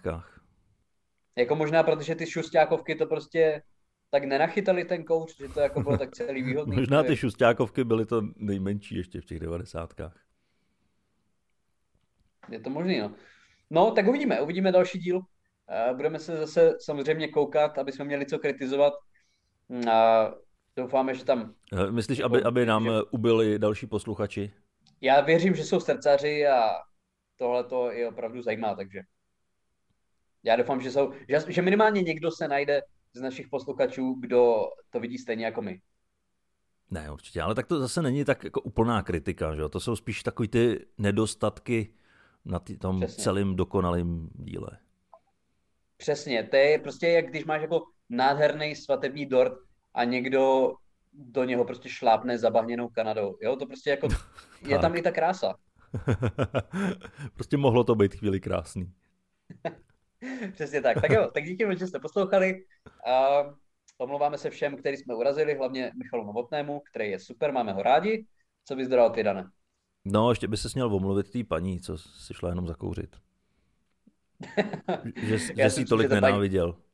Jako 1.36 1.54
možná, 1.54 1.82
protože 1.82 2.14
ty 2.14 2.26
šustákovky 2.26 2.94
to 2.94 3.06
prostě 3.06 3.62
tak 4.10 4.24
nenachytali 4.24 4.84
ten 4.84 5.04
kouř, 5.04 5.36
že 5.36 5.48
to 5.48 5.60
jako 5.60 5.82
bylo 5.82 5.98
tak 5.98 6.10
celý 6.10 6.42
výhodný. 6.42 6.76
Možná 6.80 7.02
ty 7.02 7.16
šustákovky 7.16 7.84
byly 7.84 8.06
to 8.06 8.22
nejmenší 8.36 8.96
ještě 8.96 9.20
v 9.20 9.24
těch 9.24 9.40
devadesátkách. 9.40 10.29
Je 12.48 12.60
to 12.60 12.70
možný, 12.70 12.98
no. 13.00 13.14
No, 13.70 13.90
tak 13.90 14.06
uvidíme, 14.06 14.40
uvidíme 14.40 14.72
další 14.72 14.98
díl. 14.98 15.20
Budeme 15.96 16.18
se 16.18 16.36
zase 16.36 16.76
samozřejmě 16.80 17.28
koukat, 17.28 17.78
aby 17.78 17.92
jsme 17.92 18.04
měli 18.04 18.26
co 18.26 18.38
kritizovat. 18.38 18.92
A 19.90 20.30
doufáme, 20.76 21.14
že 21.14 21.24
tam... 21.24 21.54
Eh, 21.72 21.92
myslíš, 21.92 22.20
aby, 22.20 22.42
aby 22.42 22.66
nám 22.66 22.84
že... 22.84 22.90
ubili 23.10 23.58
další 23.58 23.86
posluchači? 23.86 24.52
Já 25.00 25.20
věřím, 25.20 25.54
že 25.54 25.64
jsou 25.64 25.80
srdcaři 25.80 26.46
a 26.46 26.70
tohle 27.36 27.64
to 27.64 27.90
je 27.90 28.08
opravdu 28.08 28.42
zajímá, 28.42 28.74
takže 28.74 29.00
já 30.42 30.56
doufám, 30.56 30.80
že 30.80 30.90
jsou, 30.90 31.12
že, 31.28 31.38
že 31.48 31.62
minimálně 31.62 32.02
někdo 32.02 32.30
se 32.30 32.48
najde, 32.48 32.82
z 33.12 33.20
našich 33.20 33.48
posluchačů, 33.48 34.16
kdo 34.20 34.68
to 34.90 35.00
vidí 35.00 35.18
stejně 35.18 35.44
jako 35.44 35.62
my. 35.62 35.80
Ne, 36.90 37.10
určitě, 37.10 37.42
ale 37.42 37.54
tak 37.54 37.66
to 37.66 37.78
zase 37.80 38.02
není 38.02 38.24
tak 38.24 38.44
jako 38.44 38.60
úplná 38.60 39.02
kritika, 39.02 39.54
že 39.54 39.60
jo? 39.60 39.68
To 39.68 39.80
jsou 39.80 39.96
spíš 39.96 40.22
takový 40.22 40.48
ty 40.48 40.86
nedostatky 40.98 41.94
na 42.44 42.58
tý, 42.58 42.78
tom 42.78 43.00
Přesně. 43.00 43.24
celém 43.24 43.56
dokonalém 43.56 44.28
díle. 44.34 44.70
Přesně, 45.96 46.42
to 46.44 46.56
je 46.56 46.78
prostě 46.78 47.08
jak 47.08 47.26
když 47.26 47.44
máš 47.44 47.62
jako 47.62 47.82
nádherný 48.08 48.76
svatební 48.76 49.26
dort 49.26 49.52
a 49.94 50.04
někdo 50.04 50.72
do 51.12 51.44
něho 51.44 51.64
prostě 51.64 51.88
šlápne 51.88 52.38
zabahněnou 52.38 52.88
Kanadou. 52.88 53.38
Jo, 53.42 53.56
to 53.56 53.66
prostě 53.66 53.90
jako, 53.90 54.08
je 54.68 54.78
tam 54.78 54.96
i 54.96 55.02
ta 55.02 55.10
krása. 55.10 55.54
prostě 57.34 57.56
mohlo 57.56 57.84
to 57.84 57.94
být 57.94 58.14
chvíli 58.14 58.40
krásný. 58.40 58.92
Přesně 60.52 60.80
tak. 60.80 61.00
Tak 61.00 61.10
jo, 61.10 61.30
tak 61.34 61.44
díky 61.44 61.76
že 61.78 61.86
jste 61.86 61.98
poslouchali. 61.98 62.64
A 63.06 63.42
omlouváme 63.98 64.38
se 64.38 64.50
všem, 64.50 64.76
který 64.76 64.96
jsme 64.96 65.14
urazili, 65.14 65.54
hlavně 65.54 65.92
Michalu 65.96 66.24
Novotnému, 66.24 66.80
který 66.90 67.10
je 67.10 67.18
super, 67.18 67.52
máme 67.52 67.72
ho 67.72 67.82
rádi. 67.82 68.26
Co 68.64 68.76
bys 68.76 68.88
dodal 68.88 69.10
ty, 69.10 69.22
Dane? 69.22 69.50
No, 70.04 70.30
ještě 70.30 70.48
by 70.48 70.56
se 70.56 70.68
směl 70.68 70.94
omluvit 70.94 71.30
té 71.30 71.44
paní, 71.44 71.80
co 71.80 71.98
si 71.98 72.34
šla 72.34 72.48
jenom 72.48 72.66
zakouřit. 72.66 73.16
že, 75.16 75.38
že 75.56 75.70
si 75.70 75.84
tolik 75.84 76.10
nenáviděl. 76.10 76.72
Paní... 76.72 76.84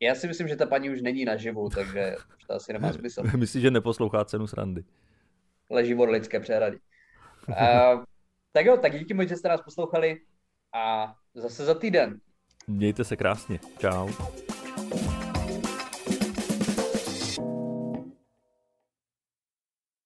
Já 0.00 0.14
si 0.14 0.28
myslím, 0.28 0.48
že 0.48 0.56
ta 0.56 0.66
paní 0.66 0.90
už 0.90 1.02
není 1.02 1.24
naživu, 1.24 1.68
takže 1.68 2.16
už 2.36 2.44
to 2.44 2.52
asi 2.54 2.72
nemá 2.72 2.92
smysl. 2.92 3.22
Myslíš, 3.36 3.62
že 3.62 3.70
neposlouchá 3.70 4.24
cenu 4.24 4.46
srandy? 4.46 4.84
Leží 5.70 5.94
od 5.94 6.04
lidské 6.04 6.40
přehrady. 6.40 6.78
Uh, 7.48 8.04
tak 8.52 8.66
jo, 8.66 8.76
tak 8.76 8.98
díky 8.98 9.14
moc, 9.14 9.28
že 9.28 9.36
jste 9.36 9.48
nás 9.48 9.60
poslouchali 9.62 10.20
a 10.74 11.14
zase 11.34 11.64
za 11.64 11.74
týden. 11.74 12.20
Mějte 12.66 13.04
se 13.04 13.16
krásně. 13.16 13.60
Čau. 13.78 14.08